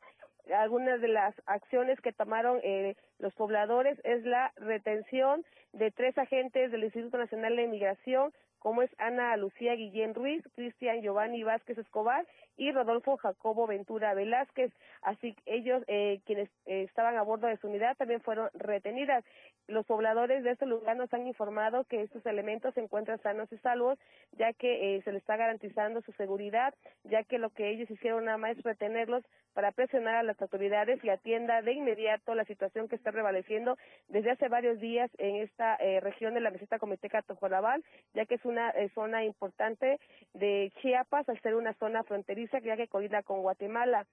Algunas 0.56 1.00
de 1.02 1.10
las 1.10 1.36
acciones 1.46 2.02
que 2.02 2.12
tomaron 2.12 2.60
eh, 2.64 2.96
los 3.20 3.34
pobladores 3.36 4.00
es 4.04 4.24
la 4.24 4.52
retención 4.56 5.46
de 5.74 5.92
tres 5.92 6.18
agentes 6.18 6.72
del 6.72 6.86
Instituto 6.86 7.18
Nacional 7.18 7.56
de 7.56 7.64
Inmigración, 7.64 8.34
como 8.58 8.82
es 8.82 8.90
Ana 8.98 9.38
Lucía 9.38 9.76
Guillén 9.76 10.16
Ruiz, 10.16 10.44
Cristian 10.56 11.02
Giovanni 11.02 11.44
Vázquez 11.44 11.78
Escobar 11.78 12.26
y 12.60 12.72
Rodolfo 12.74 13.16
Jacobo 13.18 13.66
Ventura 13.68 14.14
Velázquez. 14.14 14.72
Así 15.02 15.34
ellos, 15.46 15.82
eh, 15.88 16.20
quienes 16.26 16.50
eh, 16.66 16.84
estaban 16.84 17.16
a 17.18 17.24
bordo 17.24 17.48
de 17.48 17.56
su 17.58 17.68
unidad, 17.68 17.96
también 17.96 18.20
fueron 18.20 18.50
retenidas. 18.54 19.24
Los 19.68 19.86
pobladores 19.86 20.44
de 20.44 20.52
este 20.52 20.66
lugar 20.66 20.98
nos 20.98 21.12
han 21.14 21.26
informado 21.26 21.86
que 21.86 22.02
estos 22.02 22.26
elementos 22.26 22.74
se 22.74 22.82
encuentran 22.82 23.22
sanos 23.22 23.52
y 23.54 23.58
salvos, 23.60 23.98
ya 24.34 24.52
que 24.52 24.98
eh, 24.98 25.02
se 25.04 25.14
les 25.14 25.22
está 25.22 25.38
garantizando 25.38 26.02
su 26.02 26.12
seguridad, 26.14 26.74
ya 27.06 27.24
que 27.24 27.38
lo 27.38 27.50
que 27.50 27.70
ellos 27.70 27.90
hicieron 27.90 28.26
nada 28.26 28.38
más 28.38 28.58
es 28.58 28.64
retenerlos 28.64 29.24
para 29.54 29.72
presionar 29.72 30.16
a 30.16 30.24
las 30.24 30.42
autoridades 30.42 31.04
y 31.04 31.10
atienda 31.10 31.62
de 31.62 31.74
inmediato 31.74 32.36
la 32.36 32.46
situación 32.46 32.88
que 32.88 32.96
está 32.96 33.12
prevaleciendo 33.12 33.78
desde 34.08 34.32
hace 34.32 34.48
varios 34.48 34.80
días 34.80 35.10
en 35.18 35.38
esta 35.38 35.78
región 36.02 36.34
de 36.34 36.40
la 36.40 36.52
meseta 36.52 36.78
Comiteca 36.78 37.24
Tojolabal, 37.24 37.84
ya 38.14 38.26
que 38.26 38.36
es 38.36 38.46
una 38.46 38.72
zona 38.94 39.26
importante 39.26 40.00
de 40.34 40.72
Chiapas, 40.82 41.28
al 41.28 41.42
ser 41.42 41.56
una 41.56 41.74
zona 41.74 42.04
fronteriza 42.04 42.49
ya 42.52 42.78
que 42.78 42.88
colinda 42.88 43.24
con 43.24 43.42
Guatemala. 43.42 44.06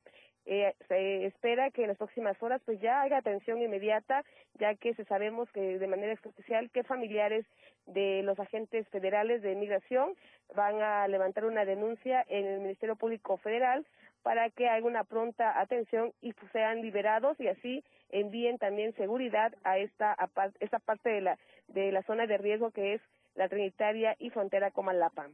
Eh, 0.49 0.75
se 0.87 1.27
espera 1.27 1.71
que 1.73 1.83
en 1.83 1.89
las 1.89 1.97
próximas 1.97 2.41
horas 2.41 2.63
pues 2.65 2.81
ya 2.81 3.03
haya 3.03 3.19
atención 3.19 3.61
inmediata, 3.61 4.25
ya 4.61 4.77
que 4.77 4.95
se 4.95 5.05
sabemos 5.05 5.51
que 5.51 5.79
de 5.79 5.87
manera 5.89 6.13
especial 6.13 6.71
que 6.71 6.85
familiares 6.85 7.45
de 7.87 8.23
los 8.23 8.39
agentes 8.39 8.87
federales 8.89 9.43
de 9.43 9.57
migración 9.57 10.15
van 10.55 10.81
a 10.83 11.09
levantar 11.09 11.47
una 11.47 11.65
denuncia 11.65 12.25
en 12.29 12.47
el 12.47 12.61
Ministerio 12.61 12.95
Público 12.95 13.39
Federal 13.39 13.85
para 14.23 14.51
que 14.51 14.69
haya 14.69 14.87
una 14.87 15.03
pronta 15.03 15.61
atención 15.61 16.13
y 16.21 16.33
pues, 16.33 16.51
sean 16.53 16.81
liberados 16.81 17.39
y 17.41 17.49
así 17.49 17.85
envíen 18.11 18.59
también 18.59 18.95
seguridad 18.95 19.53
a 19.65 19.79
esta 19.79 20.13
a 20.13 20.29
esta 20.61 20.79
parte 20.79 21.11
de 21.11 21.21
la 21.23 21.39
de 21.69 21.91
la 21.91 22.03
zona 22.03 22.27
de 22.27 22.39
riesgo 22.39 22.71
que 22.71 22.95
es 22.95 23.01
la 23.35 23.49
Trinitaria 23.49 24.17
y 24.19 24.31
frontera 24.31 24.71
con 24.71 24.87
Malapa. 24.87 25.29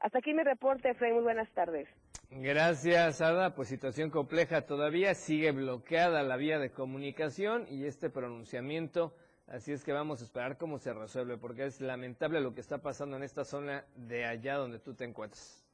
Hasta 0.00 0.18
aquí 0.18 0.32
mi 0.32 0.42
reporte, 0.42 0.94
Fred. 0.94 1.12
Muy 1.12 1.22
buenas 1.22 1.50
tardes. 1.52 1.88
Gracias, 2.32 3.20
Ada. 3.20 3.56
Pues 3.56 3.68
situación 3.68 4.08
compleja 4.10 4.62
todavía. 4.62 5.14
Sigue 5.14 5.50
bloqueada 5.50 6.22
la 6.22 6.36
vía 6.36 6.60
de 6.60 6.70
comunicación 6.70 7.66
y 7.68 7.86
este 7.86 8.08
pronunciamiento. 8.08 9.12
Así 9.48 9.72
es 9.72 9.82
que 9.82 9.92
vamos 9.92 10.20
a 10.20 10.24
esperar 10.24 10.56
cómo 10.56 10.78
se 10.78 10.94
resuelve, 10.94 11.38
porque 11.38 11.64
es 11.64 11.80
lamentable 11.80 12.40
lo 12.40 12.54
que 12.54 12.60
está 12.60 12.78
pasando 12.78 13.16
en 13.16 13.24
esta 13.24 13.44
zona 13.44 13.84
de 13.96 14.26
allá 14.26 14.54
donde 14.54 14.78
tú 14.78 14.94
te 14.94 15.04
encuentras. 15.04 15.66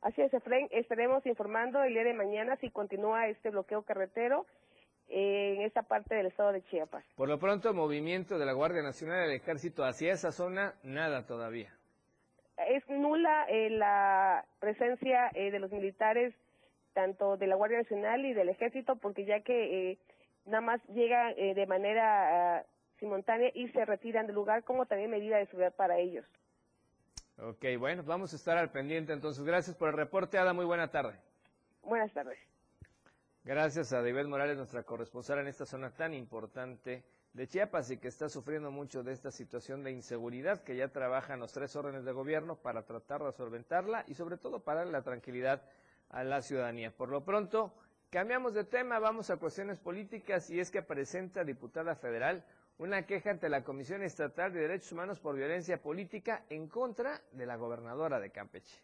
Así 0.00 0.22
es, 0.22 0.32
Efraín. 0.32 0.66
Estaremos 0.70 1.26
informando 1.26 1.82
el 1.82 1.92
día 1.92 2.04
de 2.04 2.14
mañana 2.14 2.56
si 2.56 2.70
continúa 2.70 3.28
este 3.28 3.50
bloqueo 3.50 3.82
carretero 3.82 4.46
en 5.08 5.60
esta 5.60 5.82
parte 5.82 6.14
del 6.14 6.26
estado 6.26 6.52
de 6.52 6.62
Chiapas. 6.62 7.04
Por 7.16 7.28
lo 7.28 7.38
pronto, 7.38 7.74
movimiento 7.74 8.38
de 8.38 8.46
la 8.46 8.54
Guardia 8.54 8.80
Nacional 8.80 9.26
del 9.26 9.36
Ejército 9.36 9.84
hacia 9.84 10.14
esa 10.14 10.32
zona, 10.32 10.74
nada 10.82 11.26
todavía 11.26 11.79
es 12.68 12.88
nula 12.88 13.44
eh, 13.48 13.70
la 13.70 14.44
presencia 14.58 15.30
eh, 15.34 15.50
de 15.50 15.58
los 15.58 15.70
militares 15.70 16.34
tanto 16.92 17.36
de 17.36 17.46
la 17.46 17.54
Guardia 17.54 17.78
Nacional 17.78 18.24
y 18.24 18.32
del 18.32 18.48
Ejército 18.48 18.96
porque 18.96 19.24
ya 19.24 19.40
que 19.40 19.92
eh, 19.92 19.98
nada 20.44 20.60
más 20.60 20.80
llegan 20.88 21.34
de 21.36 21.66
manera 21.66 22.64
simultánea 22.98 23.50
y 23.54 23.68
se 23.68 23.84
retiran 23.84 24.26
del 24.26 24.34
lugar 24.34 24.64
como 24.64 24.86
también 24.86 25.10
medida 25.10 25.38
de 25.38 25.46
seguridad 25.46 25.74
para 25.74 25.98
ellos. 25.98 26.26
Ok, 27.38 27.64
bueno, 27.78 28.02
vamos 28.02 28.32
a 28.32 28.36
estar 28.36 28.58
al 28.58 28.70
pendiente 28.70 29.12
entonces. 29.12 29.44
Gracias 29.44 29.76
por 29.76 29.88
el 29.88 29.94
reporte, 29.94 30.36
Ada. 30.36 30.52
Muy 30.52 30.64
buena 30.64 30.90
tarde. 30.90 31.14
Buenas 31.82 32.12
tardes. 32.12 32.38
Gracias 33.44 33.92
a 33.92 34.02
David 34.02 34.26
Morales, 34.26 34.56
nuestra 34.56 34.82
corresponsal 34.82 35.38
en 35.38 35.46
esta 35.46 35.64
zona 35.64 35.90
tan 35.90 36.12
importante 36.12 37.02
de 37.32 37.46
Chiapas 37.46 37.90
y 37.90 37.98
que 37.98 38.08
está 38.08 38.28
sufriendo 38.28 38.70
mucho 38.70 39.02
de 39.02 39.12
esta 39.12 39.30
situación 39.30 39.84
de 39.84 39.92
inseguridad 39.92 40.62
que 40.62 40.76
ya 40.76 40.88
trabajan 40.88 41.40
los 41.40 41.52
tres 41.52 41.76
órdenes 41.76 42.04
de 42.04 42.12
gobierno 42.12 42.56
para 42.56 42.82
tratar 42.82 43.22
de 43.22 43.32
solventarla 43.32 44.04
y 44.08 44.14
sobre 44.14 44.36
todo 44.36 44.60
para 44.60 44.84
la 44.84 45.02
tranquilidad 45.02 45.62
a 46.08 46.24
la 46.24 46.42
ciudadanía. 46.42 46.90
Por 46.90 47.08
lo 47.08 47.24
pronto, 47.24 47.72
cambiamos 48.10 48.54
de 48.54 48.64
tema, 48.64 48.98
vamos 48.98 49.30
a 49.30 49.36
cuestiones 49.36 49.78
políticas 49.78 50.50
y 50.50 50.58
es 50.58 50.70
que 50.70 50.82
presenta 50.82 51.44
diputada 51.44 51.94
federal 51.94 52.44
una 52.78 53.06
queja 53.06 53.30
ante 53.30 53.48
la 53.48 53.62
Comisión 53.62 54.02
Estatal 54.02 54.52
de 54.52 54.60
Derechos 54.60 54.92
Humanos 54.92 55.20
por 55.20 55.36
violencia 55.36 55.80
política 55.80 56.44
en 56.48 56.66
contra 56.66 57.20
de 57.32 57.46
la 57.46 57.56
gobernadora 57.56 58.18
de 58.18 58.30
Campeche. 58.30 58.82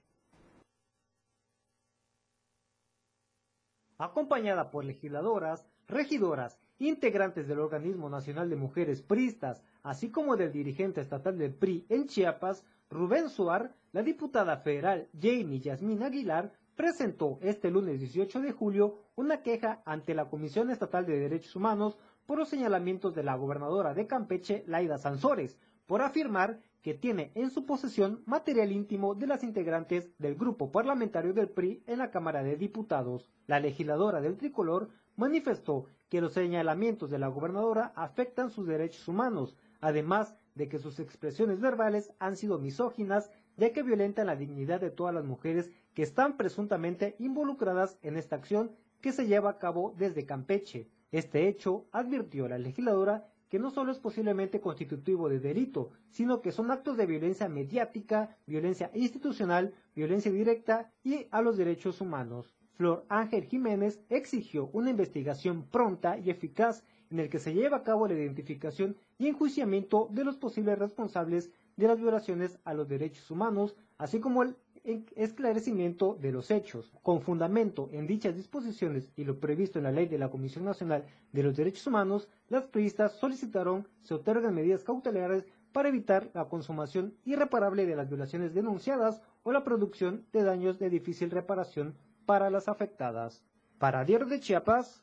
Acompañada 3.98 4.70
por 4.70 4.84
legisladoras, 4.84 5.64
regidoras 5.88 6.60
integrantes 6.78 7.48
del 7.48 7.60
Organismo 7.60 8.08
Nacional 8.08 8.50
de 8.50 8.56
Mujeres 8.56 9.02
Pristas, 9.02 9.62
así 9.82 10.10
como 10.10 10.36
del 10.36 10.52
dirigente 10.52 11.00
estatal 11.00 11.38
del 11.38 11.54
PRI 11.54 11.86
en 11.88 12.06
Chiapas, 12.06 12.64
Rubén 12.90 13.28
Suar, 13.28 13.74
la 13.92 14.02
diputada 14.02 14.58
federal 14.58 15.08
Janie 15.12 15.60
Yasmín 15.60 16.02
Aguilar 16.02 16.52
presentó 16.76 17.38
este 17.40 17.70
lunes 17.70 18.00
18 18.00 18.40
de 18.40 18.52
julio 18.52 18.98
una 19.16 19.42
queja 19.42 19.82
ante 19.86 20.14
la 20.14 20.28
Comisión 20.28 20.70
Estatal 20.70 21.06
de 21.06 21.18
Derechos 21.18 21.56
Humanos 21.56 21.98
por 22.26 22.38
los 22.38 22.48
señalamientos 22.48 23.14
de 23.14 23.22
la 23.22 23.34
gobernadora 23.36 23.94
de 23.94 24.06
Campeche, 24.06 24.62
Laida 24.66 24.98
Sansores, 24.98 25.58
por 25.86 26.02
afirmar 26.02 26.60
que 26.82 26.94
tiene 26.94 27.32
en 27.34 27.50
su 27.50 27.64
posesión 27.64 28.22
material 28.26 28.70
íntimo 28.70 29.14
de 29.14 29.26
las 29.26 29.42
integrantes 29.42 30.10
del 30.18 30.36
grupo 30.36 30.70
parlamentario 30.70 31.32
del 31.32 31.48
PRI 31.48 31.82
en 31.86 31.98
la 31.98 32.10
Cámara 32.10 32.42
de 32.42 32.56
Diputados. 32.56 33.28
La 33.46 33.58
legisladora 33.58 34.20
del 34.20 34.36
tricolor 34.36 34.90
manifestó 35.16 35.86
que 36.08 36.20
los 36.20 36.32
señalamientos 36.32 37.10
de 37.10 37.18
la 37.18 37.28
gobernadora 37.28 37.92
afectan 37.96 38.50
sus 38.50 38.66
derechos 38.66 39.06
humanos, 39.08 39.56
además 39.80 40.34
de 40.54 40.68
que 40.68 40.78
sus 40.78 41.00
expresiones 41.00 41.60
verbales 41.60 42.12
han 42.18 42.36
sido 42.36 42.58
misóginas, 42.58 43.30
ya 43.56 43.72
que 43.72 43.82
violentan 43.82 44.26
la 44.26 44.36
dignidad 44.36 44.80
de 44.80 44.90
todas 44.90 45.14
las 45.14 45.24
mujeres 45.24 45.70
que 45.94 46.02
están 46.02 46.36
presuntamente 46.36 47.16
involucradas 47.18 47.98
en 48.02 48.16
esta 48.16 48.36
acción 48.36 48.70
que 49.00 49.12
se 49.12 49.26
lleva 49.26 49.50
a 49.50 49.58
cabo 49.58 49.94
desde 49.96 50.26
Campeche. 50.26 50.88
Este 51.12 51.48
hecho, 51.48 51.86
advirtió 51.92 52.48
la 52.48 52.58
legisladora, 52.58 53.28
que 53.48 53.58
no 53.58 53.70
solo 53.70 53.92
es 53.92 53.98
posiblemente 53.98 54.60
constitutivo 54.60 55.28
de 55.28 55.38
delito, 55.38 55.90
sino 56.10 56.40
que 56.40 56.52
son 56.52 56.70
actos 56.70 56.96
de 56.96 57.06
violencia 57.06 57.48
mediática, 57.48 58.36
violencia 58.46 58.90
institucional, 58.94 59.74
violencia 59.94 60.32
directa 60.32 60.92
y 61.04 61.28
a 61.30 61.42
los 61.42 61.56
derechos 61.56 62.00
humanos. 62.00 62.55
Flor 62.76 63.06
Ángel 63.08 63.44
Jiménez 63.44 64.00
exigió 64.10 64.68
una 64.74 64.90
investigación 64.90 65.64
pronta 65.64 66.18
y 66.18 66.28
eficaz 66.28 66.84
en 67.10 67.20
el 67.20 67.30
que 67.30 67.38
se 67.38 67.54
lleve 67.54 67.74
a 67.74 67.82
cabo 67.82 68.06
la 68.06 68.14
identificación 68.14 68.96
y 69.18 69.28
enjuiciamiento 69.28 70.08
de 70.10 70.24
los 70.24 70.36
posibles 70.36 70.78
responsables 70.78 71.50
de 71.76 71.88
las 71.88 71.98
violaciones 71.98 72.58
a 72.64 72.74
los 72.74 72.86
derechos 72.86 73.30
humanos, 73.30 73.76
así 73.96 74.20
como 74.20 74.42
el 74.42 74.56
esclarecimiento 75.16 76.18
de 76.20 76.32
los 76.32 76.50
hechos. 76.50 76.92
Con 77.02 77.22
fundamento 77.22 77.88
en 77.92 78.06
dichas 78.06 78.36
disposiciones 78.36 79.10
y 79.16 79.24
lo 79.24 79.40
previsto 79.40 79.78
en 79.78 79.84
la 79.84 79.92
ley 79.92 80.06
de 80.06 80.18
la 80.18 80.30
Comisión 80.30 80.64
Nacional 80.64 81.04
de 81.32 81.42
los 81.42 81.56
Derechos 81.56 81.86
Humanos, 81.86 82.28
las 82.48 82.64
periodistas 82.64 83.12
solicitaron 83.12 83.88
se 84.02 84.14
otorguen 84.14 84.54
medidas 84.54 84.84
cautelares 84.84 85.46
para 85.72 85.88
evitar 85.88 86.30
la 86.34 86.48
consumación 86.48 87.14
irreparable 87.24 87.86
de 87.86 87.96
las 87.96 88.08
violaciones 88.08 88.54
denunciadas 88.54 89.22
o 89.42 89.52
la 89.52 89.64
producción 89.64 90.24
de 90.32 90.42
daños 90.42 90.78
de 90.78 90.90
difícil 90.90 91.30
reparación 91.30 91.94
para 92.26 92.50
las 92.50 92.68
afectadas. 92.68 93.42
Para 93.78 94.04
Diario 94.04 94.26
de 94.26 94.40
Chiapas, 94.40 95.02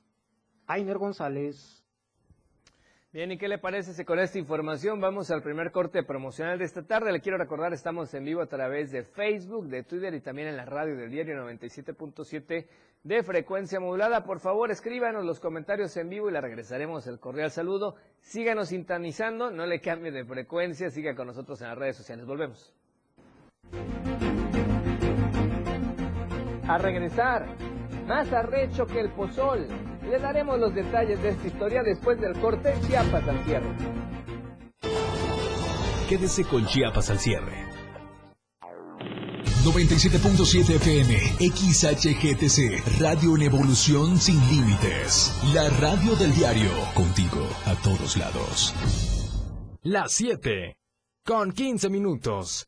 Ainer 0.67 0.97
González. 0.97 1.79
Bien, 3.13 3.31
¿y 3.31 3.37
qué 3.37 3.47
le 3.47 3.59
parece 3.59 3.93
si 3.93 4.03
con 4.05 4.17
esta 4.17 4.39
información 4.39 4.99
vamos 4.99 5.29
al 5.29 5.43
primer 5.43 5.71
corte 5.71 6.01
promocional 6.01 6.57
de 6.57 6.65
esta 6.65 6.81
tarde? 6.81 7.11
Le 7.11 7.21
quiero 7.21 7.37
recordar, 7.37 7.71
estamos 7.71 8.11
en 8.15 8.25
vivo 8.25 8.41
a 8.41 8.47
través 8.47 8.91
de 8.91 9.03
Facebook, 9.03 9.67
de 9.67 9.83
Twitter 9.83 10.15
y 10.15 10.21
también 10.21 10.47
en 10.47 10.57
la 10.57 10.65
radio 10.65 10.95
del 10.95 11.11
diario 11.11 11.35
97.7 11.45 12.65
de 13.03 13.23
frecuencia 13.23 13.79
modulada. 13.79 14.23
Por 14.23 14.39
favor, 14.39 14.71
escríbanos 14.71 15.23
los 15.25 15.39
comentarios 15.39 15.95
en 15.97 16.09
vivo 16.09 16.29
y 16.29 16.33
le 16.33 16.41
regresaremos 16.41 17.05
el 17.05 17.19
cordial 17.19 17.51
saludo. 17.51 17.97
Síganos 18.21 18.69
sintonizando, 18.69 19.51
no 19.51 19.67
le 19.67 19.79
cambie 19.79 20.11
de 20.11 20.25
frecuencia, 20.25 20.89
siga 20.89 21.13
con 21.15 21.27
nosotros 21.27 21.61
en 21.61 21.67
las 21.67 21.77
redes 21.77 21.97
sociales. 21.97 22.25
Volvemos 22.25 22.73
a 26.67 26.77
regresar, 26.77 27.45
más 28.07 28.31
arrecho 28.31 28.85
que 28.85 28.99
el 28.99 29.09
pozol, 29.11 29.67
Le 30.09 30.19
daremos 30.19 30.59
los 30.59 30.75
detalles 30.75 31.21
de 31.23 31.29
esta 31.29 31.47
historia 31.47 31.81
después 31.81 32.19
del 32.19 32.33
corte 32.39 32.75
Chiapas 32.85 33.25
al 33.25 33.43
cierre. 33.45 33.69
Quédese 36.09 36.43
con 36.43 36.65
Chiapas 36.65 37.09
al 37.09 37.19
cierre. 37.19 37.63
97.7 39.63 40.75
FM, 40.75 41.17
XHGTC, 41.39 42.99
Radio 42.99 43.37
en 43.37 43.43
Evolución 43.43 44.17
Sin 44.17 44.37
Límites. 44.49 45.33
La 45.53 45.69
radio 45.79 46.17
del 46.17 46.33
diario, 46.35 46.69
contigo 46.93 47.47
a 47.65 47.73
todos 47.75 48.17
lados. 48.17 48.75
Las 49.81 50.11
7, 50.11 50.75
con 51.25 51.53
15 51.53 51.89
minutos. 51.89 52.67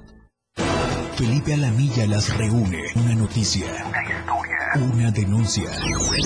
Felipe 1.21 1.53
Alamilla 1.53 2.07
las 2.07 2.35
reúne. 2.35 2.81
Una 2.95 3.13
noticia. 3.13 3.67
Una 3.67 4.01
historia. 4.01 4.57
Una 4.91 5.11
denuncia. 5.11 5.69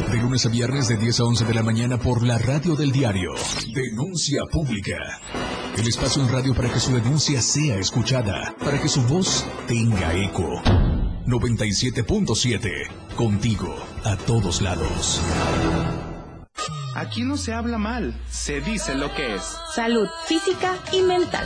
De 0.09 0.17
lunes 0.17 0.45
a 0.45 0.49
viernes 0.49 0.87
de 0.87 0.95
10 0.95 1.19
a 1.19 1.23
11 1.25 1.43
de 1.43 1.53
la 1.53 1.63
mañana 1.63 1.97
por 1.97 2.23
la 2.23 2.37
radio 2.37 2.77
del 2.77 2.93
diario. 2.93 3.33
Denuncia 3.73 4.43
pública. 4.49 4.95
El 5.77 5.85
espacio 5.85 6.23
en 6.23 6.31
radio 6.31 6.55
para 6.55 6.71
que 6.71 6.79
su 6.79 6.93
denuncia 6.93 7.41
sea 7.41 7.75
escuchada. 7.75 8.55
Para 8.57 8.81
que 8.81 8.87
su 8.87 9.01
voz 9.03 9.45
tenga 9.67 10.13
eco. 10.13 10.61
97.7. 11.25 12.87
Contigo. 13.17 13.75
A 14.05 14.15
todos 14.15 14.61
lados. 14.61 15.21
Aquí 16.95 17.23
no 17.23 17.35
se 17.35 17.51
habla 17.51 17.77
mal, 17.77 18.17
se 18.29 18.61
dice 18.61 18.95
lo 18.95 19.13
que 19.13 19.35
es. 19.35 19.57
Salud 19.75 20.07
física 20.25 20.77
y 20.93 21.01
mental. 21.01 21.45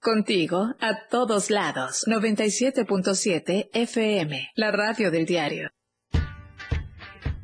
Contigo 0.00 0.74
a 0.80 1.08
todos 1.10 1.50
lados. 1.50 2.04
97.7 2.06 3.68
FM, 3.74 4.48
la 4.54 4.72
radio 4.72 5.10
del 5.10 5.26
diario. 5.26 5.68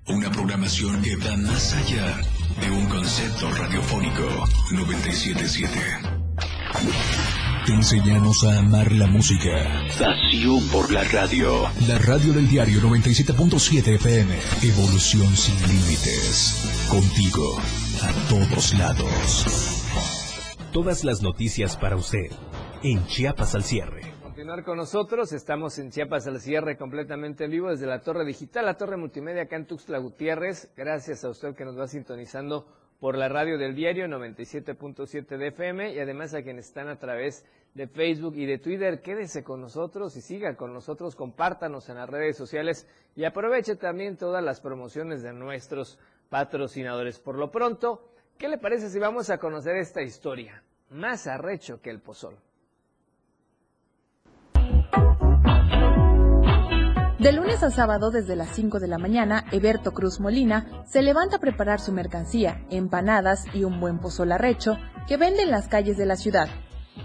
Una 0.09 0.31
programación 0.31 1.03
que 1.03 1.16
va 1.16 1.37
más 1.37 1.75
allá 1.75 2.16
de 2.59 2.71
un 2.71 2.88
concepto 2.88 3.51
radiofónico. 3.51 4.23
977. 4.73 5.71
Te 7.66 7.73
enseñamos 7.73 8.42
a 8.45 8.61
amar 8.61 8.90
la 8.92 9.07
música. 9.07 9.85
Pasión 9.99 10.66
por 10.69 10.90
la 10.90 11.05
radio. 11.05 11.69
La 11.87 11.99
radio 11.99 12.33
del 12.33 12.49
diario 12.49 12.81
97.7 12.81 13.97
FM. 13.97 14.35
Evolución 14.62 15.37
sin 15.37 15.61
límites. 15.61 16.87
Contigo 16.88 17.61
a 18.01 18.12
todos 18.31 18.73
lados. 18.79 19.86
Todas 20.76 21.04
las 21.04 21.22
noticias 21.22 21.74
para 21.74 21.96
usted 21.96 22.30
en 22.82 23.02
Chiapas 23.06 23.54
al 23.54 23.62
cierre. 23.62 24.02
Continuar 24.22 24.62
con 24.62 24.76
nosotros, 24.76 25.32
estamos 25.32 25.78
en 25.78 25.90
Chiapas 25.90 26.26
al 26.26 26.38
cierre 26.38 26.76
completamente 26.76 27.44
en 27.44 27.50
vivo 27.50 27.70
desde 27.70 27.86
la 27.86 28.02
torre 28.02 28.26
digital, 28.26 28.66
la 28.66 28.76
torre 28.76 28.98
multimedia 28.98 29.44
acá 29.44 29.56
en 29.56 29.66
Gutiérrez. 29.66 30.70
Gracias 30.76 31.24
a 31.24 31.30
usted 31.30 31.54
que 31.54 31.64
nos 31.64 31.78
va 31.78 31.88
sintonizando 31.88 32.66
por 33.00 33.16
la 33.16 33.30
radio 33.30 33.56
del 33.56 33.74
diario 33.74 34.06
97.7 34.06 35.38
de 35.38 35.46
FM 35.46 35.94
y 35.94 35.98
además 35.98 36.34
a 36.34 36.42
quienes 36.42 36.66
están 36.66 36.88
a 36.88 36.98
través 36.98 37.46
de 37.72 37.88
Facebook 37.88 38.34
y 38.36 38.44
de 38.44 38.58
Twitter. 38.58 39.00
Quédese 39.00 39.42
con 39.42 39.62
nosotros 39.62 40.14
y 40.18 40.20
siga 40.20 40.56
con 40.56 40.74
nosotros, 40.74 41.16
compártanos 41.16 41.88
en 41.88 41.94
las 41.94 42.10
redes 42.10 42.36
sociales 42.36 42.86
y 43.14 43.24
aproveche 43.24 43.76
también 43.76 44.18
todas 44.18 44.44
las 44.44 44.60
promociones 44.60 45.22
de 45.22 45.32
nuestros 45.32 45.98
patrocinadores. 46.28 47.18
Por 47.18 47.36
lo 47.36 47.50
pronto, 47.50 48.10
¿qué 48.36 48.46
le 48.50 48.58
parece 48.58 48.90
si 48.90 48.98
vamos 48.98 49.30
a 49.30 49.38
conocer 49.38 49.76
esta 49.76 50.02
historia? 50.02 50.62
Más 50.90 51.27
arrecho 51.27 51.81
que 51.81 51.90
el 51.90 52.01
pozol. 52.01 52.38
De 57.18 57.33
lunes 57.33 57.64
a 57.64 57.70
sábado 57.70 58.12
desde 58.12 58.37
las 58.37 58.51
5 58.51 58.79
de 58.79 58.87
la 58.87 58.99
mañana, 58.99 59.44
Eberto 59.51 59.92
Cruz 59.92 60.20
Molina 60.20 60.85
se 60.87 61.03
levanta 61.03 61.37
a 61.37 61.40
preparar 61.40 61.81
su 61.81 61.90
mercancía, 61.90 62.64
empanadas 62.70 63.46
y 63.53 63.64
un 63.64 63.81
buen 63.81 63.99
pozol 63.99 64.31
arrecho 64.31 64.77
que 65.09 65.16
vende 65.16 65.42
en 65.42 65.51
las 65.51 65.66
calles 65.66 65.96
de 65.96 66.07
la 66.07 66.14
ciudad. 66.14 66.49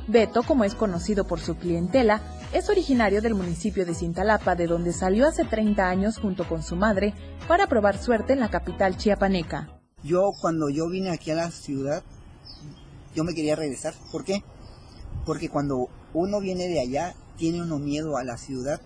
Beto, 0.08 0.44
como 0.44 0.63
es 0.63 0.76
conocido 0.76 1.26
por 1.26 1.39
su 1.39 1.56
clientela, 1.58 2.22
es 2.54 2.70
originario 2.70 3.22
del 3.22 3.34
municipio 3.34 3.84
de 3.84 3.96
Cintalapa, 3.96 4.56
de 4.56 4.67
donde 4.67 4.94
salió 4.94 5.28
hace 5.28 5.44
30 5.44 5.89
años 5.89 6.20
junto 6.20 6.48
con 6.48 6.62
su 6.62 6.76
madre 6.76 7.15
para 7.48 7.65
probar 7.65 7.98
suerte 7.98 8.34
en 8.34 8.41
la 8.41 8.52
capital 8.52 8.98
chiapaneca. 8.98 9.82
Yo 10.04 10.32
cuando 10.39 10.70
yo 10.70 10.88
vine 10.88 11.10
aquí 11.10 11.32
a 11.32 11.36
la 11.36 11.50
ciudad, 11.50 12.04
yo 13.15 13.24
me 13.24 13.34
quería 13.34 13.56
regresar. 13.56 13.93
¿Por 14.12 14.24
qué? 14.24 14.43
Porque 15.26 15.50
cuando 15.50 15.89
uno 16.13 16.39
viene 16.39 16.67
de 16.67 16.80
allá, 16.80 17.15
tiene 17.38 17.62
uno 17.62 17.80
miedo 17.80 18.17
a 18.17 18.24
la 18.24 18.38
ciudad 18.38 18.82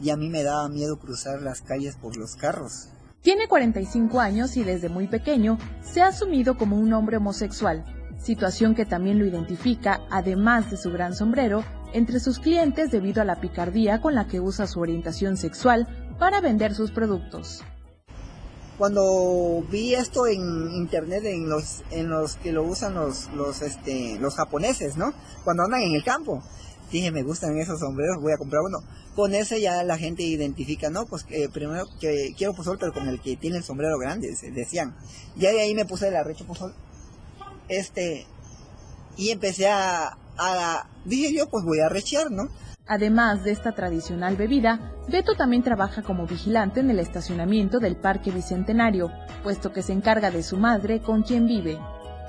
y 0.00 0.10
a 0.10 0.16
mí 0.16 0.28
me 0.28 0.42
daba 0.42 0.68
miedo 0.68 0.98
cruzar 0.98 1.42
las 1.42 1.62
calles 1.62 1.96
por 1.96 2.16
los 2.16 2.36
carros. 2.36 2.88
Tiene 3.22 3.46
45 3.46 4.20
años 4.20 4.56
y 4.56 4.64
desde 4.64 4.88
muy 4.88 5.06
pequeño 5.06 5.58
se 5.80 6.02
ha 6.02 6.08
asumido 6.08 6.56
como 6.56 6.76
un 6.76 6.92
hombre 6.92 7.18
homosexual, 7.18 7.84
situación 8.18 8.74
que 8.74 8.84
también 8.84 9.18
lo 9.18 9.26
identifica, 9.26 10.00
además 10.10 10.70
de 10.70 10.76
su 10.76 10.90
gran 10.90 11.14
sombrero, 11.14 11.64
entre 11.92 12.18
sus 12.18 12.40
clientes 12.40 12.90
debido 12.90 13.22
a 13.22 13.24
la 13.24 13.40
picardía 13.40 14.00
con 14.00 14.14
la 14.14 14.26
que 14.26 14.40
usa 14.40 14.66
su 14.66 14.80
orientación 14.80 15.36
sexual 15.36 15.86
para 16.18 16.40
vender 16.40 16.74
sus 16.74 16.90
productos. 16.90 17.62
Cuando 18.82 19.64
vi 19.70 19.94
esto 19.94 20.26
en 20.26 20.72
internet 20.72 21.22
en 21.26 21.48
los 21.48 21.84
en 21.92 22.08
los 22.08 22.34
que 22.34 22.50
lo 22.50 22.64
usan 22.64 22.94
los 22.94 23.30
los 23.32 23.62
este 23.62 24.18
los 24.18 24.34
japoneses, 24.34 24.96
¿no? 24.96 25.14
Cuando 25.44 25.62
andan 25.62 25.82
en 25.82 25.94
el 25.94 26.02
campo, 26.02 26.42
dije, 26.90 27.12
me 27.12 27.22
gustan 27.22 27.56
esos 27.58 27.78
sombreros, 27.78 28.20
voy 28.20 28.32
a 28.32 28.38
comprar 28.38 28.60
uno. 28.60 28.78
Con 29.14 29.36
ese 29.36 29.60
ya 29.60 29.84
la 29.84 29.98
gente 29.98 30.24
identifica, 30.24 30.90
no, 30.90 31.06
pues 31.06 31.24
eh, 31.28 31.48
primero 31.48 31.86
que 32.00 32.34
quiero 32.36 32.54
pozol, 32.54 32.76
pero 32.76 32.92
con 32.92 33.06
el 33.06 33.20
que 33.20 33.36
tiene 33.36 33.58
el 33.58 33.62
sombrero 33.62 33.96
grande, 34.00 34.36
decían. 34.52 34.96
Ya 35.36 35.52
de 35.52 35.60
ahí 35.60 35.76
me 35.76 35.84
puse 35.84 36.08
el 36.08 36.16
arrecho 36.16 36.44
pozol. 36.44 36.74
Este, 37.68 38.26
y 39.16 39.30
empecé 39.30 39.68
a, 39.68 40.18
a, 40.36 40.88
dije 41.04 41.32
yo, 41.32 41.48
pues 41.48 41.64
voy 41.64 41.78
a 41.78 41.86
arrechear, 41.86 42.32
¿no? 42.32 42.48
Además 42.92 43.42
de 43.42 43.52
esta 43.52 43.72
tradicional 43.72 44.36
bebida, 44.36 44.92
Beto 45.08 45.34
también 45.34 45.62
trabaja 45.62 46.02
como 46.02 46.26
vigilante 46.26 46.80
en 46.80 46.90
el 46.90 46.98
estacionamiento 46.98 47.78
del 47.78 47.96
Parque 47.96 48.30
Bicentenario, 48.30 49.10
puesto 49.42 49.72
que 49.72 49.82
se 49.82 49.94
encarga 49.94 50.30
de 50.30 50.42
su 50.42 50.58
madre 50.58 51.00
con 51.00 51.22
quien 51.22 51.46
vive. 51.46 51.78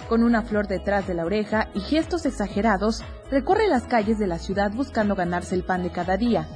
Con 0.08 0.24
una 0.24 0.42
flor 0.42 0.70
detrás 0.70 1.06
de 1.06 1.16
la 1.16 1.26
oreja 1.26 1.68
y 1.74 1.82
gestos 1.82 2.26
exagerados, 2.26 3.04
recorre 3.30 3.68
las 3.68 3.84
calles 3.84 4.18
de 4.20 4.28
la 4.28 4.40
ciudad 4.40 4.72
buscando 4.72 5.16
ganarse 5.16 5.54
el 5.54 5.66
pan 5.66 5.84
de 5.84 5.92
cada 5.92 6.16
día, 6.16 6.48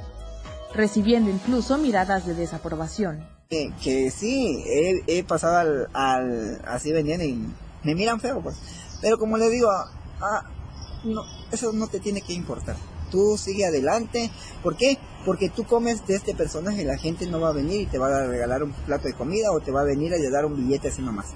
recibiendo 0.74 1.30
incluso 1.30 1.76
miradas 1.76 2.24
de 2.24 2.32
desaprobación. 2.32 3.28
que 3.50 4.10
sí, 4.10 4.64
he, 5.06 5.22
pasado 5.22 5.86
al, 5.92 6.62
así 6.66 6.92
vendiendo 6.92 7.26
y 7.26 7.46
me 7.84 7.94
miran 7.94 8.20
feo, 8.20 8.40
pues. 8.40 8.56
Pero 9.02 9.18
como 9.18 9.36
le 9.36 9.50
digo, 9.50 9.68
ah, 9.70 10.44
no, 11.04 11.20
eso 11.52 11.74
no 11.74 11.88
te 11.88 12.00
tiene 12.00 12.22
que 12.22 12.32
importar. 12.32 12.76
Tú 13.10 13.36
sigue 13.36 13.66
adelante. 13.66 14.30
¿Por 14.62 14.76
qué? 14.76 14.98
Porque 15.24 15.48
tú 15.48 15.64
comes 15.64 16.06
de 16.06 16.16
este 16.16 16.34
personaje, 16.34 16.84
la 16.84 16.96
gente 16.96 17.26
no 17.26 17.40
va 17.40 17.48
a 17.50 17.52
venir 17.52 17.82
y 17.82 17.86
te 17.86 17.98
va 17.98 18.08
a 18.08 18.26
regalar 18.26 18.62
un 18.62 18.72
plato 18.72 19.08
de 19.08 19.14
comida 19.14 19.52
o 19.52 19.60
te 19.60 19.70
va 19.70 19.82
a 19.82 19.84
venir 19.84 20.12
a 20.14 20.30
dar 20.30 20.46
un 20.46 20.56
billete 20.56 20.88
así 20.88 21.02
nomás. 21.02 21.34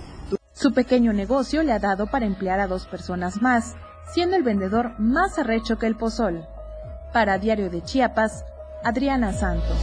Su 0.53 0.73
pequeño 0.73 1.13
negocio 1.13 1.63
le 1.63 1.73
ha 1.73 1.79
dado 1.79 2.07
para 2.07 2.27
emplear 2.27 2.61
a 2.61 2.67
dos 2.67 2.87
personas 2.87 3.43
más, 3.43 3.75
siendo 4.15 4.37
el 4.37 4.43
vendedor 4.43 4.99
más 4.99 5.39
arrecho 5.39 5.79
que 5.79 5.87
el 5.87 5.97
pozol. 5.97 6.47
Para 7.13 7.39
Diario 7.39 7.69
de 7.69 7.83
Chiapas, 7.83 8.45
Adriana 8.85 9.33
Santos. 9.33 9.77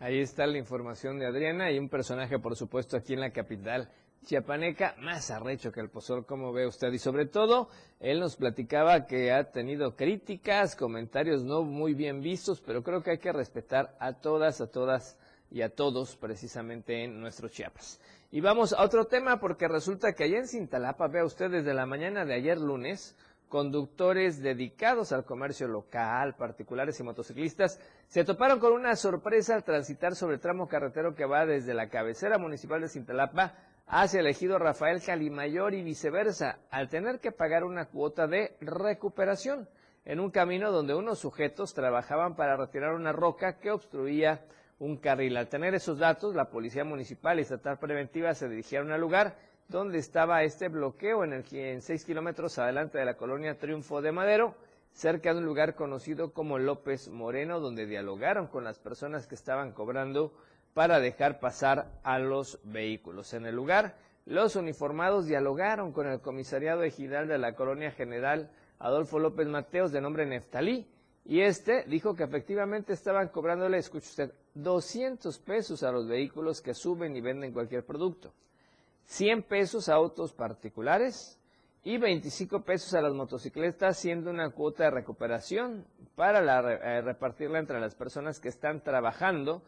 Ahí 0.00 0.20
está 0.20 0.46
la 0.46 0.58
información 0.58 1.18
de 1.18 1.26
Adriana 1.26 1.70
y 1.70 1.78
un 1.78 1.88
personaje, 1.88 2.38
por 2.38 2.56
supuesto, 2.56 2.96
aquí 2.96 3.12
en 3.12 3.20
la 3.20 3.30
capital 3.30 3.90
chiapaneca, 4.24 4.94
más 4.98 5.30
arrecho 5.30 5.72
que 5.72 5.80
el 5.80 5.88
pozol, 5.88 6.26
como 6.26 6.52
ve 6.52 6.66
usted. 6.66 6.92
Y 6.92 6.98
sobre 6.98 7.26
todo, 7.26 7.68
él 8.00 8.20
nos 8.20 8.36
platicaba 8.36 9.06
que 9.06 9.32
ha 9.32 9.50
tenido 9.50 9.96
críticas, 9.96 10.76
comentarios 10.76 11.42
no 11.42 11.62
muy 11.62 11.94
bien 11.94 12.20
vistos, 12.20 12.60
pero 12.60 12.82
creo 12.82 13.02
que 13.02 13.12
hay 13.12 13.18
que 13.18 13.32
respetar 13.32 13.96
a 13.98 14.14
todas, 14.14 14.60
a 14.60 14.66
todas 14.68 15.16
y 15.50 15.62
a 15.62 15.74
todos 15.74 16.16
precisamente 16.16 17.04
en 17.04 17.20
nuestro 17.20 17.48
Chiapas. 17.48 18.00
Y 18.30 18.40
vamos 18.40 18.72
a 18.72 18.82
otro 18.82 19.06
tema 19.06 19.40
porque 19.40 19.66
resulta 19.66 20.12
que 20.12 20.24
allá 20.24 20.38
en 20.38 20.46
Cintalapa, 20.46 21.08
vea 21.08 21.24
usted 21.24 21.50
desde 21.50 21.74
la 21.74 21.86
mañana 21.86 22.24
de 22.24 22.34
ayer 22.34 22.58
lunes, 22.58 23.16
conductores 23.48 24.40
dedicados 24.40 25.10
al 25.10 25.24
comercio 25.24 25.66
local, 25.66 26.36
particulares 26.36 27.00
y 27.00 27.02
motociclistas, 27.02 27.80
se 28.06 28.24
toparon 28.24 28.60
con 28.60 28.72
una 28.72 28.94
sorpresa 28.94 29.56
al 29.56 29.64
transitar 29.64 30.14
sobre 30.14 30.36
el 30.36 30.40
tramo 30.40 30.68
carretero 30.68 31.16
que 31.16 31.24
va 31.24 31.44
desde 31.44 31.74
la 31.74 31.88
cabecera 31.88 32.38
municipal 32.38 32.80
de 32.80 32.88
Cintalapa 32.88 33.54
hacia 33.90 34.20
el 34.20 34.28
ejido 34.28 34.58
Rafael 34.58 35.02
Calimayor 35.02 35.74
y 35.74 35.82
viceversa, 35.82 36.60
al 36.70 36.88
tener 36.88 37.18
que 37.18 37.32
pagar 37.32 37.64
una 37.64 37.86
cuota 37.86 38.28
de 38.28 38.56
recuperación 38.60 39.68
en 40.04 40.20
un 40.20 40.30
camino 40.30 40.70
donde 40.70 40.94
unos 40.94 41.18
sujetos 41.18 41.74
trabajaban 41.74 42.36
para 42.36 42.56
retirar 42.56 42.94
una 42.94 43.12
roca 43.12 43.58
que 43.58 43.72
obstruía 43.72 44.44
un 44.78 44.96
carril. 44.96 45.36
Al 45.36 45.48
tener 45.48 45.74
esos 45.74 45.98
datos, 45.98 46.36
la 46.36 46.50
Policía 46.50 46.84
Municipal 46.84 47.38
y 47.38 47.42
Estatal 47.42 47.78
Preventiva 47.78 48.32
se 48.32 48.48
dirigieron 48.48 48.92
al 48.92 49.00
lugar 49.00 49.36
donde 49.68 49.98
estaba 49.98 50.44
este 50.44 50.68
bloqueo 50.68 51.24
en 51.24 51.32
el 51.32 51.44
en 51.52 51.82
seis 51.82 52.04
kilómetros 52.04 52.58
adelante 52.58 52.98
de 52.98 53.04
la 53.04 53.16
colonia 53.16 53.58
Triunfo 53.58 54.00
de 54.00 54.12
Madero, 54.12 54.54
cerca 54.92 55.32
de 55.32 55.40
un 55.40 55.46
lugar 55.46 55.74
conocido 55.74 56.32
como 56.32 56.58
López 56.58 57.08
Moreno, 57.08 57.58
donde 57.58 57.86
dialogaron 57.86 58.46
con 58.46 58.62
las 58.62 58.78
personas 58.78 59.26
que 59.26 59.34
estaban 59.34 59.72
cobrando 59.72 60.32
para 60.74 61.00
dejar 61.00 61.40
pasar 61.40 61.90
a 62.02 62.18
los 62.18 62.60
vehículos. 62.64 63.34
En 63.34 63.46
el 63.46 63.54
lugar, 63.54 63.96
los 64.26 64.56
uniformados 64.56 65.26
dialogaron 65.26 65.92
con 65.92 66.06
el 66.06 66.20
comisariado 66.20 66.82
ejidal 66.82 67.28
de 67.28 67.38
la 67.38 67.54
colonia 67.54 67.90
general 67.90 68.50
Adolfo 68.78 69.18
López 69.18 69.46
Mateos, 69.46 69.92
de 69.92 70.00
nombre 70.00 70.26
Neftalí, 70.26 70.86
y 71.24 71.40
este 71.40 71.84
dijo 71.84 72.14
que 72.14 72.24
efectivamente 72.24 72.92
estaban 72.92 73.28
cobrándole, 73.28 73.78
escuche 73.78 74.08
usted, 74.08 74.32
200 74.54 75.38
pesos 75.40 75.82
a 75.82 75.92
los 75.92 76.08
vehículos 76.08 76.60
que 76.60 76.74
suben 76.74 77.14
y 77.14 77.20
venden 77.20 77.52
cualquier 77.52 77.84
producto. 77.84 78.32
100 79.04 79.42
pesos 79.42 79.88
a 79.88 79.94
autos 79.94 80.32
particulares 80.32 81.38
y 81.82 81.98
25 81.98 82.62
pesos 82.62 82.94
a 82.94 83.02
las 83.02 83.12
motocicletas, 83.12 83.98
siendo 83.98 84.30
una 84.30 84.50
cuota 84.50 84.84
de 84.84 84.90
recuperación 84.90 85.86
para 86.14 86.40
eh, 86.40 87.00
repartirla 87.02 87.58
entre 87.58 87.80
las 87.80 87.94
personas 87.94 88.38
que 88.40 88.48
están 88.48 88.82
trabajando 88.82 89.62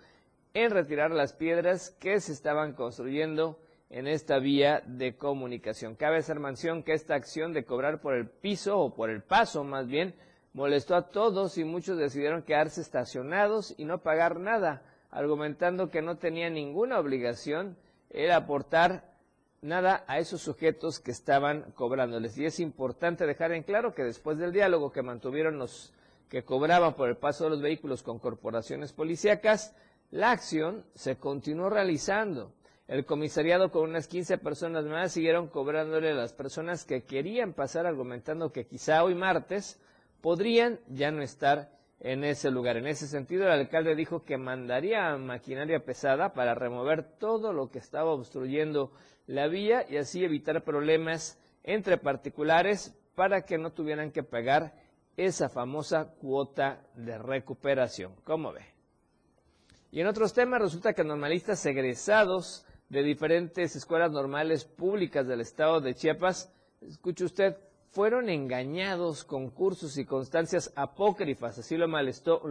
en 0.54 0.70
retirar 0.70 1.10
las 1.10 1.32
piedras 1.32 1.90
que 1.98 2.20
se 2.20 2.32
estaban 2.32 2.74
construyendo 2.74 3.58
en 3.90 4.06
esta 4.06 4.38
vía 4.38 4.82
de 4.86 5.16
comunicación. 5.16 5.96
Cabe 5.96 6.18
hacer 6.18 6.40
mención 6.40 6.82
que 6.82 6.94
esta 6.94 7.14
acción 7.14 7.52
de 7.52 7.64
cobrar 7.64 8.00
por 8.00 8.14
el 8.14 8.28
piso 8.28 8.78
o 8.78 8.94
por 8.94 9.10
el 9.10 9.22
paso 9.22 9.64
más 9.64 9.86
bien 9.86 10.14
molestó 10.54 10.94
a 10.94 11.08
todos 11.08 11.58
y 11.58 11.64
muchos 11.64 11.98
decidieron 11.98 12.42
quedarse 12.42 12.80
estacionados 12.80 13.74
y 13.76 13.84
no 13.84 14.02
pagar 14.02 14.38
nada, 14.38 14.82
argumentando 15.10 15.90
que 15.90 16.02
no 16.02 16.16
tenía 16.16 16.48
ninguna 16.50 16.98
obligación 16.98 17.76
el 18.10 18.30
aportar 18.32 19.12
nada 19.62 20.04
a 20.06 20.18
esos 20.18 20.42
sujetos 20.42 20.98
que 20.98 21.10
estaban 21.10 21.72
cobrándoles. 21.74 22.36
Y 22.38 22.44
es 22.44 22.60
importante 22.60 23.26
dejar 23.26 23.52
en 23.52 23.62
claro 23.62 23.94
que 23.94 24.02
después 24.02 24.38
del 24.38 24.52
diálogo 24.52 24.90
que 24.90 25.02
mantuvieron 25.02 25.58
los 25.58 25.92
que 26.28 26.44
cobraban 26.44 26.94
por 26.94 27.10
el 27.10 27.16
paso 27.16 27.44
de 27.44 27.50
los 27.50 27.60
vehículos 27.62 28.02
con 28.02 28.18
corporaciones 28.18 28.92
policíacas, 28.92 29.74
la 30.12 30.30
acción 30.30 30.84
se 30.94 31.16
continuó 31.16 31.70
realizando. 31.70 32.52
El 32.86 33.06
comisariado 33.06 33.70
con 33.70 33.88
unas 33.88 34.06
15 34.06 34.36
personas 34.36 34.84
más 34.84 35.12
siguieron 35.12 35.48
cobrándole 35.48 36.10
a 36.10 36.14
las 36.14 36.34
personas 36.34 36.84
que 36.84 37.04
querían 37.04 37.54
pasar 37.54 37.86
argumentando 37.86 38.52
que 38.52 38.66
quizá 38.66 39.02
hoy 39.04 39.14
martes 39.14 39.80
podrían 40.20 40.78
ya 40.86 41.10
no 41.10 41.22
estar 41.22 41.70
en 41.98 42.24
ese 42.24 42.50
lugar. 42.50 42.76
En 42.76 42.86
ese 42.86 43.06
sentido, 43.06 43.44
el 43.44 43.52
alcalde 43.52 43.94
dijo 43.94 44.22
que 44.22 44.36
mandaría 44.36 45.16
maquinaria 45.16 45.82
pesada 45.82 46.34
para 46.34 46.54
remover 46.54 47.04
todo 47.18 47.54
lo 47.54 47.70
que 47.70 47.78
estaba 47.78 48.10
obstruyendo 48.10 48.92
la 49.26 49.48
vía 49.48 49.86
y 49.88 49.96
así 49.96 50.22
evitar 50.22 50.62
problemas 50.62 51.40
entre 51.64 51.96
particulares 51.96 52.94
para 53.14 53.46
que 53.46 53.56
no 53.56 53.72
tuvieran 53.72 54.12
que 54.12 54.22
pagar 54.22 54.74
esa 55.16 55.48
famosa 55.48 56.12
cuota 56.20 56.82
de 56.96 57.16
recuperación. 57.16 58.14
¿Cómo 58.24 58.52
ve? 58.52 58.71
Y 59.94 60.00
en 60.00 60.06
otros 60.06 60.32
temas 60.32 60.62
resulta 60.62 60.94
que 60.94 61.04
normalistas 61.04 61.64
egresados 61.66 62.64
de 62.88 63.02
diferentes 63.02 63.76
escuelas 63.76 64.10
normales 64.10 64.64
públicas 64.64 65.26
del 65.26 65.42
estado 65.42 65.82
de 65.82 65.94
Chiapas, 65.94 66.50
escuche 66.80 67.26
usted, 67.26 67.58
fueron 67.90 68.30
engañados 68.30 69.22
con 69.22 69.50
cursos 69.50 69.98
y 69.98 70.06
constancias 70.06 70.72
apócrifas, 70.76 71.58
así 71.58 71.76
lo, 71.76 71.88
manifestó 71.88 72.42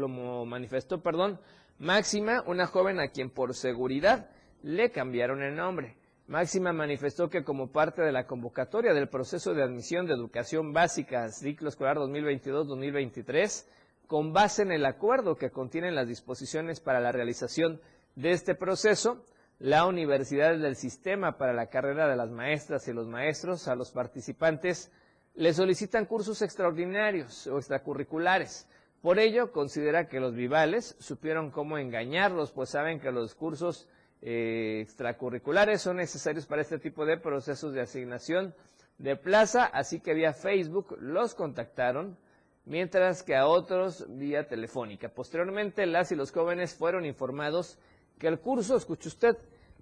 Máxima, 1.79 2.43
una 2.45 2.67
joven 2.67 2.99
a 2.99 3.07
quien 3.07 3.31
por 3.31 3.55
seguridad 3.55 4.29
le 4.61 4.91
cambiaron 4.91 5.41
el 5.41 5.55
nombre. 5.55 5.97
Máxima 6.27 6.73
manifestó 6.73 7.27
que 7.27 7.43
como 7.43 7.71
parte 7.71 8.03
de 8.03 8.11
la 8.11 8.27
convocatoria 8.27 8.93
del 8.93 9.09
proceso 9.09 9.55
de 9.55 9.63
admisión 9.63 10.05
de 10.05 10.13
educación 10.13 10.73
básica 10.73 11.27
ciclo 11.29 11.69
escolar 11.69 11.97
2022-2023, 11.97 13.65
con 14.11 14.33
base 14.33 14.63
en 14.63 14.73
el 14.73 14.85
acuerdo 14.85 15.37
que 15.37 15.51
contienen 15.51 15.95
las 15.95 16.05
disposiciones 16.05 16.81
para 16.81 16.99
la 16.99 17.13
realización 17.13 17.79
de 18.15 18.31
este 18.31 18.55
proceso, 18.55 19.23
la 19.57 19.85
Universidad 19.85 20.57
del 20.57 20.75
Sistema 20.75 21.37
para 21.37 21.53
la 21.53 21.67
carrera 21.67 22.09
de 22.09 22.17
las 22.17 22.29
maestras 22.29 22.85
y 22.89 22.91
los 22.91 23.07
maestros 23.07 23.69
a 23.69 23.75
los 23.75 23.91
participantes 23.91 24.91
le 25.33 25.53
solicitan 25.53 26.05
cursos 26.05 26.41
extraordinarios 26.41 27.47
o 27.47 27.57
extracurriculares. 27.57 28.67
Por 29.01 29.17
ello, 29.17 29.53
considera 29.53 30.09
que 30.09 30.19
los 30.19 30.35
vivales 30.35 30.97
supieron 30.99 31.49
cómo 31.49 31.77
engañarlos, 31.77 32.51
pues 32.51 32.69
saben 32.69 32.99
que 32.99 33.13
los 33.13 33.33
cursos 33.33 33.87
eh, 34.21 34.81
extracurriculares 34.81 35.83
son 35.83 35.95
necesarios 35.95 36.45
para 36.47 36.63
este 36.63 36.79
tipo 36.79 37.05
de 37.05 37.15
procesos 37.15 37.71
de 37.71 37.79
asignación 37.79 38.53
de 38.97 39.15
plaza, 39.15 39.63
así 39.63 40.01
que 40.01 40.13
vía 40.13 40.33
Facebook 40.33 40.97
los 40.99 41.33
contactaron, 41.33 42.17
mientras 42.65 43.23
que 43.23 43.35
a 43.35 43.47
otros 43.47 44.05
vía 44.09 44.47
telefónica. 44.47 45.09
Posteriormente, 45.09 45.85
las 45.85 46.11
y 46.11 46.15
los 46.15 46.31
jóvenes 46.31 46.75
fueron 46.75 47.05
informados 47.05 47.77
que 48.19 48.27
el 48.27 48.39
curso, 48.39 48.75
escuche 48.75 49.09
usted, 49.09 49.37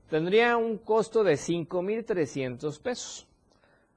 tendría 0.09 0.57
un 0.57 0.77
costo 0.77 1.23
de 1.23 1.33
5.300 1.33 2.81
pesos. 2.81 3.27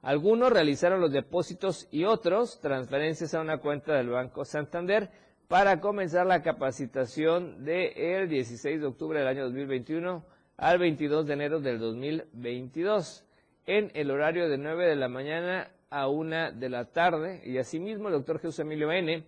Algunos 0.01 0.51
realizaron 0.51 0.99
los 0.99 1.13
depósitos 1.13 1.87
y 1.89 2.03
otros 2.03 2.59
transferencias 2.59 3.33
a 3.33 3.41
una 3.41 3.59
cuenta 3.59 3.93
del 3.93 4.09
Banco 4.09 4.43
Santander 4.43 5.09
para 5.47 5.79
comenzar 5.79 6.25
la 6.25 6.41
capacitación 6.41 7.63
del 7.63 8.27
16 8.27 8.81
de 8.81 8.87
octubre 8.87 9.19
del 9.19 9.27
año 9.27 9.43
2021 9.45 10.25
al 10.57 10.77
22 10.77 11.25
de 11.25 11.33
enero 11.33 11.59
del 11.61 11.79
2022 11.79 13.25
en 13.65 13.91
el 13.93 14.11
horario 14.11 14.49
de 14.49 14.57
9 14.57 14.87
de 14.87 14.95
la 14.95 15.07
mañana 15.07 15.71
a 15.93 16.07
1 16.07 16.53
de 16.53 16.69
la 16.69 16.85
tarde. 16.85 17.41
Y 17.45 17.57
asimismo 17.57 18.07
el 18.07 18.15
doctor 18.15 18.39
Jesús 18.39 18.59
Emilio 18.59 18.91
N., 18.91 19.23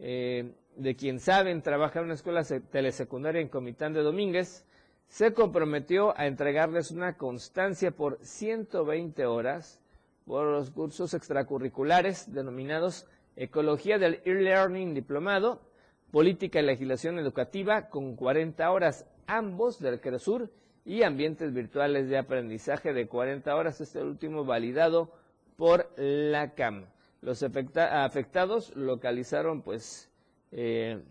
eh, 0.00 0.52
de 0.76 0.96
quien 0.96 1.18
saben, 1.20 1.62
trabaja 1.62 1.98
en 1.98 2.06
una 2.06 2.14
escuela 2.14 2.44
telesecundaria 2.44 3.40
en 3.40 3.48
Comitán 3.48 3.92
de 3.92 4.02
Domínguez, 4.02 4.64
se 5.08 5.32
comprometió 5.32 6.16
a 6.18 6.26
entregarles 6.26 6.90
una 6.90 7.16
constancia 7.16 7.90
por 7.90 8.18
120 8.22 9.26
horas 9.26 9.80
por 10.26 10.46
los 10.46 10.70
cursos 10.70 11.14
extracurriculares 11.14 12.32
denominados 12.32 13.06
Ecología 13.34 13.98
del 13.98 14.20
E-Learning 14.24 14.94
Diplomado, 14.94 15.62
Política 16.10 16.60
y 16.60 16.64
Legislación 16.64 17.18
Educativa 17.18 17.88
con 17.88 18.16
40 18.16 18.70
horas, 18.70 19.06
ambos 19.26 19.78
del 19.78 20.00
CRESUR 20.00 20.50
y 20.84 21.02
ambientes 21.02 21.52
virtuales 21.52 22.08
de 22.08 22.18
aprendizaje 22.18 22.92
de 22.92 23.06
40 23.06 23.54
horas, 23.54 23.80
este 23.80 24.02
último 24.02 24.44
validado 24.44 25.12
por 25.58 25.90
la 25.96 26.54
CAM. 26.54 26.86
Los 27.20 27.42
afectados 27.42 28.74
localizaron 28.76 29.62
pues 29.62 30.08
eh, 30.52 31.02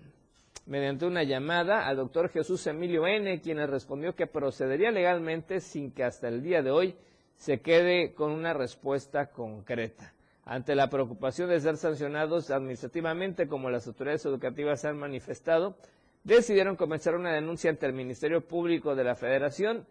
mediante 0.65 1.05
una 1.05 1.23
llamada 1.23 1.85
al 1.85 1.97
doctor 1.97 2.29
Jesús 2.29 2.65
Emilio 2.65 3.05
N., 3.05 3.41
quien 3.41 3.57
respondió 3.67 4.15
que 4.15 4.25
procedería 4.25 4.89
legalmente 4.89 5.59
sin 5.59 5.91
que 5.91 6.05
hasta 6.05 6.29
el 6.29 6.41
día 6.41 6.63
de 6.63 6.71
hoy 6.71 6.95
se 7.35 7.59
quede 7.59 8.13
con 8.13 8.31
una 8.31 8.53
respuesta 8.53 9.31
concreta. 9.31 10.13
Ante 10.45 10.75
la 10.75 10.89
preocupación 10.89 11.49
de 11.49 11.59
ser 11.59 11.75
sancionados 11.75 12.49
administrativamente, 12.49 13.49
como 13.49 13.69
las 13.69 13.85
autoridades 13.85 14.25
educativas 14.25 14.85
han 14.85 14.97
manifestado, 14.97 15.75
decidieron 16.23 16.77
comenzar 16.77 17.15
una 17.15 17.33
denuncia 17.33 17.69
ante 17.69 17.85
el 17.85 17.91
Ministerio 17.91 18.47
Público 18.47 18.95
de 18.95 19.03
la 19.03 19.15
Federación 19.15 19.85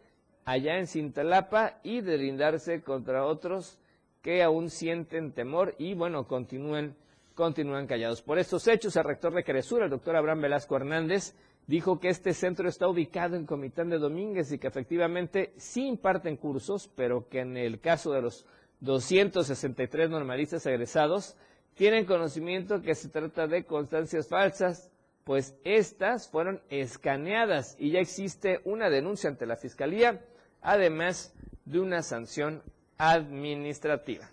allá 0.46 0.78
en 0.78 0.86
Cintalapa 0.86 1.78
y 1.82 2.00
delindarse 2.00 2.80
contra 2.80 3.26
otros 3.26 3.78
que 4.26 4.42
aún 4.42 4.70
sienten 4.70 5.30
temor 5.30 5.76
y, 5.78 5.94
bueno, 5.94 6.26
continúen 6.26 6.96
continúan 7.36 7.86
callados. 7.86 8.22
Por 8.22 8.40
estos 8.40 8.66
hechos, 8.66 8.96
el 8.96 9.04
rector 9.04 9.32
de 9.32 9.44
Cresura, 9.44 9.84
el 9.84 9.90
doctor 9.92 10.16
Abraham 10.16 10.40
Velasco 10.40 10.74
Hernández, 10.74 11.36
dijo 11.68 12.00
que 12.00 12.08
este 12.08 12.34
centro 12.34 12.68
está 12.68 12.88
ubicado 12.88 13.36
en 13.36 13.46
Comitán 13.46 13.88
de 13.88 13.98
Domínguez 13.98 14.50
y 14.50 14.58
que 14.58 14.66
efectivamente 14.66 15.52
sí 15.58 15.86
imparten 15.86 16.38
cursos, 16.38 16.90
pero 16.96 17.28
que 17.28 17.38
en 17.38 17.56
el 17.56 17.78
caso 17.78 18.10
de 18.10 18.22
los 18.22 18.46
263 18.80 20.10
normalistas 20.10 20.66
egresados, 20.66 21.36
tienen 21.74 22.04
conocimiento 22.04 22.82
que 22.82 22.96
se 22.96 23.10
trata 23.10 23.46
de 23.46 23.64
constancias 23.64 24.26
falsas, 24.26 24.90
pues 25.22 25.54
estas 25.62 26.28
fueron 26.28 26.60
escaneadas 26.68 27.76
y 27.78 27.92
ya 27.92 28.00
existe 28.00 28.60
una 28.64 28.90
denuncia 28.90 29.30
ante 29.30 29.46
la 29.46 29.54
Fiscalía, 29.54 30.24
además 30.62 31.32
de 31.64 31.78
una 31.78 32.02
sanción 32.02 32.64
administrativa. 32.98 34.30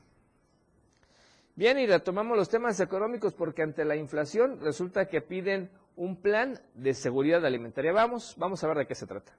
Bien, 1.56 1.78
y 1.78 1.86
retomamos 1.86 2.36
los 2.36 2.50
temas 2.50 2.80
económicos 2.80 3.34
porque 3.34 3.62
ante 3.62 3.86
la 3.86 3.96
inflación 3.96 4.60
resulta 4.62 5.08
que 5.08 5.22
piden 5.22 5.70
un 5.96 6.16
plan 6.16 6.60
de 6.74 6.94
seguridad 6.94 7.46
alimentaria. 7.46 7.94
Vamos, 7.94 8.34
vamos 8.38 8.64
a 8.64 8.68
ver 8.68 8.78
de 8.78 8.88
qué 8.88 8.96
se 8.96 9.06
trata. 9.06 9.34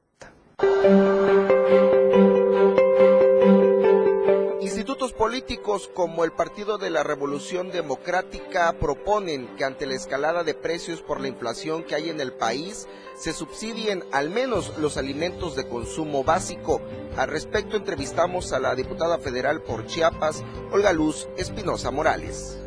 Institutos 4.60 5.12
políticos 5.12 5.90
como 5.92 6.24
el 6.24 6.32
Partido 6.32 6.78
de 6.78 6.90
la 6.90 7.02
Revolución 7.02 7.70
Democrática 7.70 8.72
proponen 8.78 9.56
que 9.56 9.64
ante 9.64 9.86
la 9.86 9.94
escalada 9.94 10.44
de 10.44 10.54
precios 10.54 11.02
por 11.02 11.20
la 11.20 11.28
inflación 11.28 11.84
que 11.84 11.94
hay 11.94 12.10
en 12.10 12.20
el 12.20 12.32
país, 12.32 12.86
se 13.16 13.32
subsidien 13.32 14.04
al 14.12 14.30
menos 14.30 14.76
los 14.78 14.96
alimentos 14.96 15.56
de 15.56 15.68
consumo 15.68 16.24
básico. 16.24 16.80
Al 17.16 17.28
respecto 17.28 17.76
entrevistamos 17.76 18.52
a 18.52 18.58
la 18.58 18.74
diputada 18.74 19.18
federal 19.18 19.62
por 19.62 19.86
Chiapas, 19.86 20.42
Olga 20.72 20.92
Luz 20.92 21.28
Espinosa 21.36 21.90
Morales. 21.90 22.58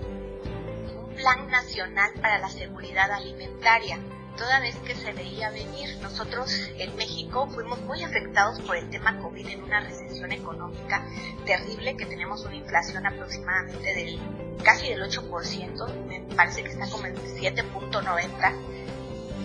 Un 0.98 1.16
plan 1.16 1.48
nacional 1.50 2.12
para 2.22 2.40
la 2.40 2.50
seguridad 2.50 3.12
alimentaria 3.12 4.00
toda 4.38 4.60
vez 4.60 4.76
que 4.86 4.96
se 4.96 5.12
veía 5.14 5.50
venir. 5.50 5.98
Nosotros 6.02 6.54
en 6.78 6.96
México 6.96 7.48
fuimos 7.50 7.82
muy 7.82 8.04
afectados 8.04 8.62
por 8.62 8.78
el 8.78 8.90
tema 8.90 9.20
COVID 9.20 9.48
en 9.48 9.64
una 9.64 9.82
recesión 9.82 10.32
económica 10.32 11.06
terrible 11.46 11.98
que 11.98 12.06
tenemos 12.06 12.46
una 12.46 12.56
inflación 12.56 13.06
aproximadamente 13.06 13.94
del 13.96 14.20
casi 14.64 14.90
del 14.90 15.02
8%, 15.02 16.08
me 16.08 16.36
parece 16.36 16.64
que 16.64 16.70
está 16.70 16.90
como 16.90 17.06
en 17.06 17.16
7.90. 17.16 18.77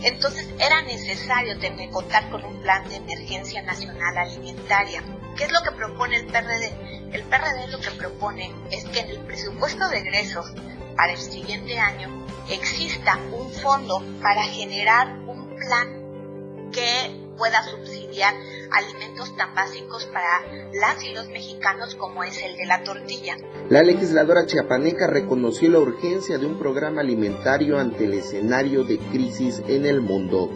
Entonces 0.03 0.49
era 0.59 0.83
necesario 0.83 1.59
tener, 1.59 1.91
contar 1.91 2.29
con 2.31 2.45
un 2.45 2.61
plan 2.61 2.89
de 2.89 2.97
emergencia 2.97 3.63
nacional 3.63 4.17
alimentaria. 4.19 5.03
¿Qué 5.37 5.45
es 5.45 5.53
lo 5.53 5.63
que 5.63 5.71
propone 5.73 6.17
el 6.17 6.27
PRD? 6.27 6.73
El 7.13 7.23
PRD 7.23 7.69
lo 7.69 7.81
que 7.81 7.91
propone 7.93 8.53
es 8.71 8.85
que 8.87 9.01
en 9.01 9.11
el 9.11 9.19
presupuesto 9.21 9.89
de 9.89 9.99
egresos 9.99 10.53
para 10.97 11.13
el 11.13 11.19
siguiente 11.19 11.79
año 11.79 12.27
exista 12.51 13.19
un 13.33 13.51
fondo 13.53 14.03
para 14.21 14.43
generar 14.45 15.09
un 15.27 15.57
plan 15.57 16.71
que 16.73 17.22
pueda 17.37 17.63
subsidiar 17.63 18.35
alimentos 18.71 19.37
tan 19.37 19.55
básicos 19.55 20.07
para 20.07 20.43
las 20.73 21.03
y 21.03 21.13
los 21.13 21.29
mexicanos 21.29 21.95
como 21.95 22.25
es 22.25 22.41
el 22.43 22.57
de 22.57 22.67
la 22.67 22.83
tortilla. 22.83 23.37
La 23.69 23.83
legisladora 23.83 24.47
chiapaneca 24.47 25.07
reconoció 25.07 25.71
la 25.71 25.79
urgencia 25.79 26.39
de 26.39 26.47
un 26.47 26.59
programa 26.59 27.01
alimentario 27.01 27.79
ante 27.79 28.05
el 28.05 28.15
escenario 28.15 28.85
de 28.85 28.99
crisis 28.99 29.63
en 29.67 29.87
el 29.87 30.01
mundo. 30.01 30.51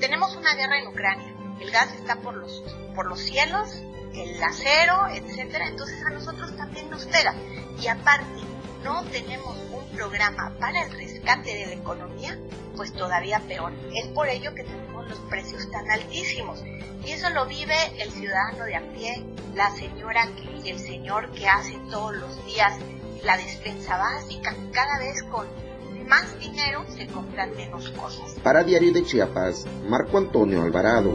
Tenemos 0.00 0.36
una 0.36 0.54
guerra 0.54 0.80
en 0.80 0.88
Ucrania, 0.88 1.34
el 1.60 1.70
gas 1.70 1.94
está 1.94 2.16
por 2.16 2.34
los, 2.34 2.62
por 2.94 3.06
los 3.06 3.20
cielos, 3.20 3.82
el 4.14 4.42
acero, 4.42 5.08
etcétera, 5.12 5.68
entonces 5.68 6.02
a 6.04 6.10
nosotros 6.10 6.56
también 6.56 6.90
nos 6.90 7.04
pega. 7.06 7.34
Y 7.80 7.88
aparte, 7.88 8.42
no 8.84 9.02
tenemos 9.04 9.56
un 9.72 9.96
programa 9.96 10.52
para 10.60 10.84
el 10.84 10.92
rescate 10.92 11.54
de 11.54 11.66
la 11.66 11.72
economía, 11.72 12.38
pues 12.76 12.92
todavía 12.92 13.40
peor. 13.40 13.72
Es 13.94 14.08
por 14.08 14.28
ello 14.28 14.54
que 14.54 14.62
tenemos 14.62 14.93
los 15.08 15.18
precios 15.30 15.70
tan 15.70 15.90
altísimos. 15.90 16.62
Y 17.04 17.12
eso 17.12 17.30
lo 17.30 17.46
vive 17.46 17.74
el 17.98 18.10
ciudadano 18.10 18.64
de 18.64 18.76
a 18.76 18.92
pie, 18.92 19.24
la 19.54 19.70
señora 19.70 20.28
y 20.64 20.70
el 20.70 20.78
señor 20.78 21.30
que 21.32 21.46
hace 21.46 21.78
todos 21.90 22.16
los 22.16 22.46
días 22.46 22.78
la 23.24 23.36
despensa 23.36 23.96
básica. 23.96 24.54
Cada 24.72 24.98
vez 24.98 25.22
con 25.24 25.46
más 26.08 26.38
dinero 26.38 26.84
se 26.88 27.06
compran 27.06 27.54
menos 27.56 27.90
cosas. 27.90 28.38
Para 28.42 28.62
Diario 28.62 28.92
de 28.92 29.02
Chiapas, 29.04 29.66
Marco 29.88 30.18
Antonio 30.18 30.62
Alvarado. 30.62 31.12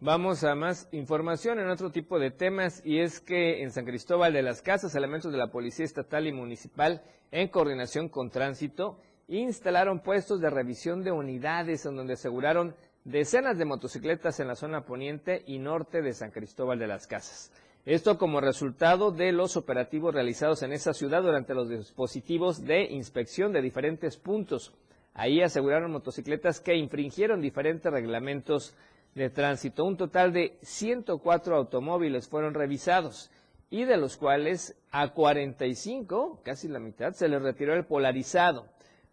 Vamos 0.00 0.44
a 0.44 0.54
más 0.54 0.86
información 0.92 1.58
en 1.58 1.70
otro 1.70 1.90
tipo 1.90 2.18
de 2.18 2.30
temas 2.30 2.82
y 2.84 2.98
es 2.98 3.20
que 3.20 3.62
en 3.62 3.70
San 3.70 3.86
Cristóbal 3.86 4.34
de 4.34 4.42
las 4.42 4.60
Casas, 4.60 4.94
elementos 4.94 5.32
de 5.32 5.38
la 5.38 5.50
Policía 5.50 5.86
Estatal 5.86 6.26
y 6.26 6.32
Municipal, 6.32 7.02
en 7.30 7.48
coordinación 7.48 8.10
con 8.10 8.28
Tránsito, 8.28 9.00
instalaron 9.28 10.00
puestos 10.00 10.40
de 10.40 10.50
revisión 10.50 11.02
de 11.02 11.12
unidades 11.12 11.86
en 11.86 11.96
donde 11.96 12.14
aseguraron 12.14 12.74
decenas 13.04 13.58
de 13.58 13.64
motocicletas 13.64 14.40
en 14.40 14.48
la 14.48 14.54
zona 14.54 14.84
poniente 14.84 15.42
y 15.46 15.58
norte 15.58 16.02
de 16.02 16.12
San 16.12 16.30
Cristóbal 16.30 16.78
de 16.78 16.86
las 16.86 17.06
Casas. 17.06 17.52
Esto 17.84 18.16
como 18.16 18.40
resultado 18.40 19.10
de 19.10 19.30
los 19.30 19.58
operativos 19.58 20.14
realizados 20.14 20.62
en 20.62 20.72
esa 20.72 20.94
ciudad 20.94 21.22
durante 21.22 21.54
los 21.54 21.68
dispositivos 21.68 22.64
de 22.64 22.84
inspección 22.84 23.52
de 23.52 23.60
diferentes 23.60 24.16
puntos. 24.16 24.72
Ahí 25.12 25.42
aseguraron 25.42 25.92
motocicletas 25.92 26.60
que 26.60 26.76
infringieron 26.76 27.42
diferentes 27.42 27.92
reglamentos 27.92 28.74
de 29.14 29.28
tránsito. 29.28 29.84
Un 29.84 29.98
total 29.98 30.32
de 30.32 30.56
104 30.62 31.56
automóviles 31.56 32.26
fueron 32.26 32.54
revisados 32.54 33.30
y 33.68 33.84
de 33.84 33.98
los 33.98 34.16
cuales 34.16 34.76
a 34.90 35.12
45, 35.12 36.40
casi 36.42 36.68
la 36.68 36.78
mitad, 36.78 37.12
se 37.12 37.28
les 37.28 37.42
retiró 37.42 37.74
el 37.74 37.84
polarizado. 37.84 38.66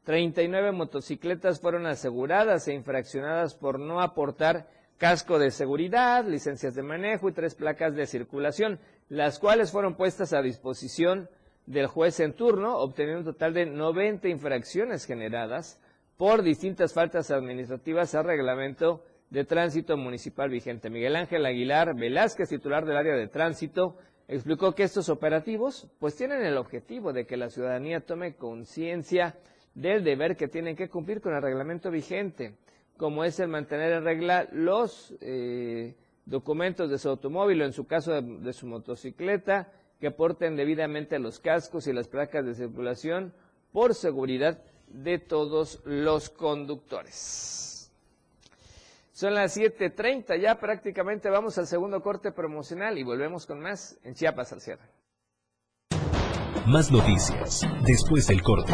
39 0.03 0.71
motocicletas 0.71 1.59
fueron 1.59 1.85
aseguradas 1.85 2.67
e 2.67 2.73
infraccionadas 2.73 3.55
por 3.55 3.79
no 3.79 4.01
aportar 4.01 4.67
casco 4.97 5.39
de 5.39 5.51
seguridad, 5.51 6.25
licencias 6.25 6.75
de 6.75 6.83
manejo 6.83 7.29
y 7.29 7.33
tres 7.33 7.55
placas 7.55 7.95
de 7.95 8.05
circulación, 8.05 8.79
las 9.09 9.39
cuales 9.39 9.71
fueron 9.71 9.95
puestas 9.95 10.33
a 10.33 10.41
disposición 10.41 11.29
del 11.65 11.87
juez 11.87 12.19
en 12.19 12.33
turno, 12.33 12.77
obteniendo 12.77 13.19
un 13.19 13.33
total 13.33 13.53
de 13.53 13.65
90 13.65 14.27
infracciones 14.27 15.05
generadas 15.05 15.79
por 16.17 16.43
distintas 16.43 16.93
faltas 16.93 17.31
administrativas 17.31 18.13
al 18.15 18.25
reglamento 18.25 19.03
de 19.31 19.45
Tránsito 19.45 19.97
Municipal 19.97 20.49
vigente. 20.49 20.89
Miguel 20.89 21.15
Ángel 21.15 21.45
Aguilar 21.45 21.95
Velázquez, 21.95 22.49
titular 22.49 22.85
del 22.85 22.97
área 22.97 23.15
de 23.15 23.27
tránsito, 23.27 23.97
explicó 24.27 24.73
que 24.73 24.83
estos 24.83 25.09
operativos 25.09 25.87
pues 25.99 26.15
tienen 26.15 26.43
el 26.43 26.57
objetivo 26.57 27.13
de 27.13 27.25
que 27.25 27.37
la 27.37 27.49
ciudadanía 27.49 28.01
tome 28.01 28.35
conciencia 28.35 29.35
del 29.73 30.03
deber 30.03 30.35
que 30.35 30.47
tienen 30.47 30.75
que 30.75 30.89
cumplir 30.89 31.21
con 31.21 31.33
el 31.33 31.41
reglamento 31.41 31.91
vigente, 31.91 32.55
como 32.97 33.23
es 33.23 33.39
el 33.39 33.47
mantener 33.47 33.93
en 33.93 34.03
regla 34.03 34.47
los 34.51 35.15
eh, 35.21 35.95
documentos 36.25 36.89
de 36.89 36.97
su 36.97 37.09
automóvil 37.09 37.61
o 37.61 37.65
en 37.65 37.73
su 37.73 37.87
caso 37.87 38.13
de, 38.13 38.21
de 38.21 38.53
su 38.53 38.67
motocicleta, 38.67 39.71
que 39.99 40.11
porten 40.11 40.55
debidamente 40.55 41.19
los 41.19 41.39
cascos 41.39 41.87
y 41.87 41.93
las 41.93 42.07
placas 42.07 42.45
de 42.45 42.55
circulación 42.55 43.33
por 43.71 43.95
seguridad 43.95 44.63
de 44.87 45.19
todos 45.19 45.81
los 45.85 46.29
conductores. 46.29 47.91
Son 49.13 49.35
las 49.35 49.55
7.30, 49.55 50.41
ya 50.41 50.59
prácticamente 50.59 51.29
vamos 51.29 51.57
al 51.59 51.67
segundo 51.67 52.01
corte 52.01 52.31
promocional 52.31 52.97
y 52.97 53.03
volvemos 53.03 53.45
con 53.45 53.59
más 53.59 53.99
en 54.03 54.15
Chiapas 54.15 54.51
al 54.51 54.61
cierre. 54.61 54.89
Más 56.65 56.91
noticias 56.91 57.61
después 57.85 58.25
del 58.27 58.41
corte. 58.41 58.73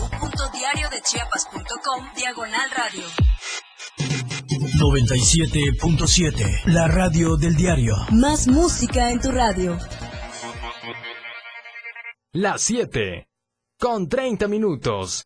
www.diariodechiapas.com 0.71 2.05
Diagonal 2.15 2.69
Radio. 2.71 3.03
97.7. 4.79 6.65
La 6.65 6.87
radio 6.87 7.35
del 7.35 7.55
diario. 7.55 7.95
Más 8.11 8.47
música 8.47 9.11
en 9.11 9.19
tu 9.19 9.31
radio. 9.31 9.77
Las 12.33 12.61
7. 12.61 13.27
Con 13.77 14.07
30 14.07 14.47
minutos. 14.47 15.25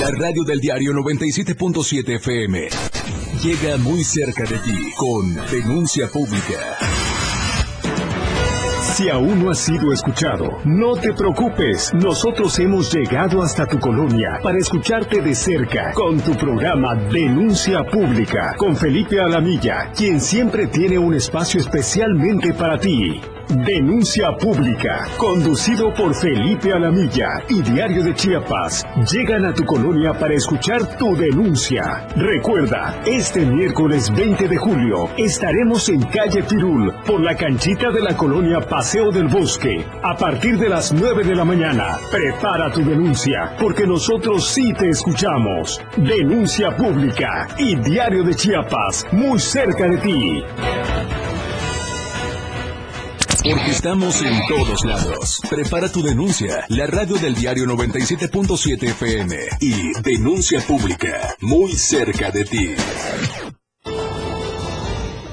La 0.00 0.10
radio 0.10 0.42
del 0.44 0.58
diario 0.58 0.92
97.7 0.92 2.16
FM 2.16 2.68
llega 3.42 3.76
muy 3.76 4.02
cerca 4.04 4.44
de 4.44 4.58
ti 4.58 4.92
con 4.96 5.34
denuncia 5.50 6.08
pública. 6.08 6.78
Si 8.94 9.08
aún 9.08 9.42
no 9.42 9.50
has 9.50 9.58
sido 9.58 9.92
escuchado, 9.92 10.58
no 10.64 10.94
te 10.94 11.12
preocupes. 11.12 11.92
Nosotros 11.94 12.58
hemos 12.58 12.92
llegado 12.94 13.42
hasta 13.42 13.66
tu 13.66 13.78
colonia 13.78 14.38
para 14.42 14.58
escucharte 14.58 15.20
de 15.20 15.34
cerca 15.34 15.92
con 15.92 16.20
tu 16.20 16.34
programa 16.36 16.94
Denuncia 16.94 17.82
Pública 17.84 18.54
con 18.56 18.76
Felipe 18.76 19.20
Alamilla, 19.20 19.92
quien 19.96 20.20
siempre 20.20 20.66
tiene 20.66 20.98
un 20.98 21.14
espacio 21.14 21.60
especialmente 21.60 22.52
para 22.54 22.78
ti. 22.78 23.20
Denuncia 23.48 24.32
Pública, 24.38 25.06
conducido 25.18 25.92
por 25.94 26.14
Felipe 26.14 26.72
Alamilla 26.72 27.42
y 27.48 27.60
Diario 27.62 28.02
de 28.02 28.14
Chiapas, 28.14 28.86
llegan 29.10 29.44
a 29.44 29.52
tu 29.52 29.64
colonia 29.64 30.12
para 30.12 30.34
escuchar 30.34 30.96
tu 30.96 31.14
denuncia. 31.16 32.06
Recuerda, 32.16 33.02
este 33.04 33.44
miércoles 33.44 34.10
20 34.14 34.48
de 34.48 34.56
julio 34.56 35.08
estaremos 35.16 35.88
en 35.88 36.02
calle 36.02 36.42
Pirul, 36.44 36.92
por 37.04 37.20
la 37.20 37.36
canchita 37.36 37.90
de 37.90 38.00
la 38.00 38.16
colonia 38.16 38.60
Paseo 38.60 39.10
del 39.10 39.28
Bosque, 39.28 39.84
a 40.02 40.16
partir 40.16 40.58
de 40.58 40.68
las 40.68 40.92
9 40.92 41.24
de 41.24 41.34
la 41.34 41.44
mañana. 41.44 41.98
Prepara 42.10 42.72
tu 42.72 42.84
denuncia, 42.84 43.56
porque 43.60 43.86
nosotros 43.86 44.48
sí 44.48 44.72
te 44.72 44.88
escuchamos. 44.88 45.80
Denuncia 45.96 46.74
Pública 46.76 47.48
y 47.58 47.76
Diario 47.76 48.24
de 48.24 48.34
Chiapas, 48.34 49.06
muy 49.12 49.38
cerca 49.38 49.88
de 49.88 49.98
ti. 49.98 50.42
Porque 53.44 53.70
estamos 53.70 54.22
en 54.22 54.40
todos 54.46 54.84
lados. 54.84 55.40
Prepara 55.50 55.90
tu 55.90 56.00
denuncia. 56.02 56.64
La 56.68 56.86
radio 56.86 57.16
del 57.16 57.34
diario 57.34 57.64
97.7 57.64 58.82
FM 58.90 59.36
y 59.60 60.00
denuncia 60.02 60.60
pública 60.60 61.36
muy 61.40 61.72
cerca 61.72 62.30
de 62.30 62.44
ti. 62.44 62.74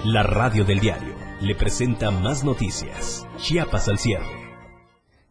La 0.05 0.23
radio 0.23 0.65
del 0.65 0.79
diario 0.79 1.15
le 1.41 1.53
presenta 1.53 2.09
más 2.09 2.43
noticias. 2.43 3.27
Chiapas 3.37 3.87
al 3.87 3.99
cierre. 3.99 4.38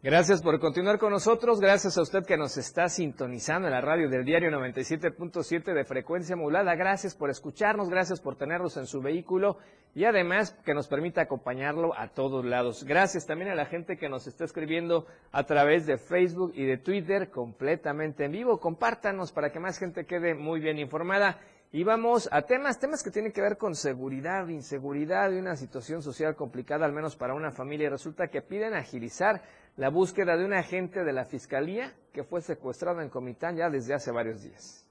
Gracias 0.01 0.41
por 0.41 0.57
continuar 0.61 0.97
con 0.97 1.11
nosotros. 1.11 1.59
Gracias 1.59 1.97
a 1.97 2.01
usted 2.01 2.23
que 2.25 2.37
nos 2.37 2.55
está 2.55 2.87
sintonizando 2.87 3.67
en 3.67 3.73
la 3.73 3.81
radio 3.81 4.07
del 4.07 4.23
diario 4.23 4.49
97.7 4.49 5.73
de 5.73 5.83
frecuencia 5.83 6.37
modulada. 6.37 6.73
Gracias 6.75 7.13
por 7.13 7.29
escucharnos, 7.29 7.89
gracias 7.89 8.21
por 8.21 8.37
tenernos 8.37 8.77
en 8.77 8.87
su 8.87 9.01
vehículo 9.01 9.57
y 9.93 10.05
además 10.05 10.57
que 10.63 10.73
nos 10.73 10.87
permita 10.87 11.23
acompañarlo 11.23 11.93
a 11.99 12.07
todos 12.07 12.45
lados. 12.45 12.85
Gracias 12.85 13.25
también 13.25 13.51
a 13.51 13.55
la 13.55 13.65
gente 13.65 13.97
que 13.97 14.07
nos 14.07 14.25
está 14.25 14.45
escribiendo 14.45 15.05
a 15.33 15.43
través 15.43 15.85
de 15.85 15.97
Facebook 15.97 16.53
y 16.55 16.63
de 16.63 16.77
Twitter 16.77 17.29
completamente 17.29 18.23
en 18.23 18.31
vivo. 18.31 18.57
Compártanos 18.57 19.33
para 19.33 19.51
que 19.51 19.59
más 19.59 19.77
gente 19.77 20.05
quede 20.05 20.33
muy 20.33 20.61
bien 20.61 20.79
informada. 20.79 21.41
Y 21.71 21.83
vamos 21.83 22.27
a 22.31 22.41
temas, 22.43 22.79
temas 22.79 23.03
que 23.03 23.11
tienen 23.11 23.31
que 23.31 23.41
ver 23.41 23.57
con 23.57 23.75
seguridad, 23.75 24.47
inseguridad 24.47 25.29
y 25.31 25.37
una 25.37 25.55
situación 25.55 26.01
social 26.01 26.35
complicada, 26.35 26.83
al 26.85 26.93
menos 26.93 27.15
para 27.15 27.35
una 27.35 27.51
familia. 27.51 27.91
Resulta 27.91 28.29
que 28.29 28.41
piden 28.41 28.73
agilizar 28.73 29.43
la 29.77 29.89
búsqueda 29.89 30.35
de 30.37 30.45
un 30.45 30.53
agente 30.53 31.03
de 31.03 31.13
la 31.13 31.25
Fiscalía 31.25 31.93
que 32.13 32.23
fue 32.23 32.41
secuestrado 32.41 33.01
en 33.01 33.09
Comitán 33.09 33.55
ya 33.55 33.69
desde 33.69 33.93
hace 33.93 34.11
varios 34.11 34.41
días. 34.43 34.85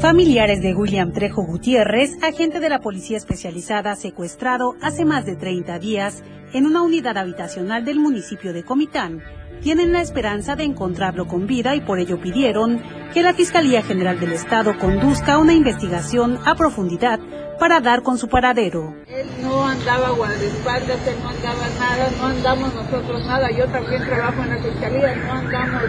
Familiares 0.00 0.60
de 0.60 0.74
William 0.74 1.12
Trejo 1.12 1.46
Gutiérrez, 1.46 2.22
agente 2.22 2.60
de 2.60 2.68
la 2.68 2.80
Policía 2.80 3.16
Especializada 3.16 3.96
secuestrado 3.96 4.74
hace 4.82 5.04
más 5.04 5.24
de 5.24 5.36
30 5.36 5.78
días 5.78 6.22
en 6.52 6.66
una 6.66 6.82
unidad 6.82 7.16
habitacional 7.16 7.84
del 7.84 7.98
municipio 7.98 8.52
de 8.52 8.64
Comitán, 8.64 9.22
tienen 9.62 9.92
la 9.92 10.02
esperanza 10.02 10.56
de 10.56 10.64
encontrarlo 10.64 11.26
con 11.26 11.46
vida 11.46 11.74
y 11.74 11.80
por 11.80 11.98
ello 11.98 12.20
pidieron 12.20 12.82
que 13.14 13.22
la 13.22 13.32
Fiscalía 13.32 13.82
General 13.82 14.20
del 14.20 14.32
Estado 14.32 14.78
conduzca 14.78 15.38
una 15.38 15.54
investigación 15.54 16.38
a 16.44 16.54
profundidad 16.54 17.18
para 17.58 17.80
dar 17.80 18.02
con 18.02 18.18
su 18.18 18.28
paradero. 18.28 18.94
Él 19.08 19.26
no 19.42 19.66
andaba 19.66 20.10
guardaespaldas, 20.10 21.06
él 21.06 21.16
no 21.22 21.28
andaba 21.30 21.68
nada, 21.78 22.10
no 22.18 22.26
andamos 22.26 22.74
nosotros 22.74 23.24
nada. 23.26 23.50
Yo 23.50 23.66
también 23.66 24.04
trabajo 24.04 24.42
en 24.42 24.50
la 24.50 24.56
Fiscalía, 24.58 25.16
no 25.16 25.32
andamos 25.32 25.82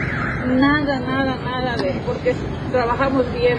nada, 0.47 0.99
nada, 0.99 1.35
nada 1.43 1.75
de 1.77 1.89
él, 1.91 2.01
porque 2.05 2.35
trabajamos 2.71 3.25
bien. 3.33 3.57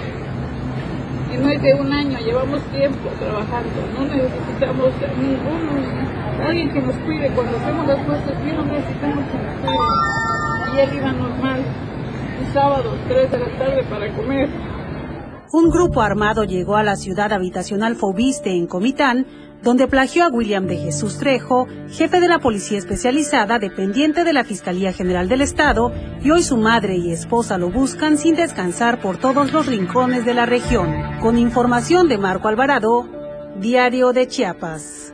Y 1.33 1.37
no 1.39 1.51
es 1.51 1.61
de 1.61 1.75
un 1.75 1.93
año, 1.93 2.19
llevamos 2.21 2.63
tiempo 2.71 3.09
trabajando, 3.19 3.69
no 3.99 4.05
necesitamos 4.07 4.93
ninguno, 5.19 6.47
alguien 6.47 6.71
que 6.71 6.81
nos 6.81 6.95
cuide. 6.97 7.31
Cuando 7.31 7.57
hacemos 7.57 7.87
las 7.87 7.99
cosas 8.07 8.45
bien, 8.45 8.57
no 8.57 8.65
necesitamos 8.65 9.25
que. 9.25 10.77
Y 10.77 10.81
él 10.81 10.95
iba 10.95 11.13
normal, 11.13 11.65
un 12.41 12.53
sábado, 12.53 12.97
3 13.09 13.31
de 13.31 13.39
la 13.39 13.59
tarde 13.59 13.83
para 13.91 14.09
comer. 14.13 14.76
Un 15.53 15.71
grupo 15.71 16.03
armado 16.03 16.45
llegó 16.45 16.77
a 16.77 16.83
la 16.83 16.97
ciudad 16.97 17.33
habitacional 17.33 17.95
Fobiste 17.95 18.51
en 18.51 18.67
Comitán, 18.67 19.27
donde 19.63 19.87
plagió 19.87 20.25
a 20.25 20.29
William 20.29 20.67
de 20.67 20.77
Jesús 20.77 21.19
Trejo, 21.19 21.67
jefe 21.89 22.21
de 22.21 22.29
la 22.29 22.41
Policía 22.41 22.79
Especializada 22.79 23.59
dependiente 23.59 24.25
de 24.25 24.33
la 24.33 24.45
Fiscalía 24.45 24.93
General 24.93 25.29
del 25.29 25.41
Estado, 25.41 25.93
y 26.23 26.31
hoy 26.31 26.43
su 26.43 26.57
madre 26.57 26.97
y 26.97 27.13
esposa 27.13 27.59
lo 27.59 27.71
buscan 27.71 28.19
sin 28.19 28.35
descansar 28.35 29.01
por 29.01 29.19
todos 29.19 29.53
los 29.53 29.67
rincones 29.67 30.25
de 30.25 30.35
la 30.35 30.47
región. 30.47 30.93
Con 31.21 31.39
información 31.39 32.09
de 32.09 32.19
Marco 32.19 32.49
Alvarado, 32.49 33.09
Diario 33.61 34.13
de 34.13 34.27
Chiapas. 34.27 35.06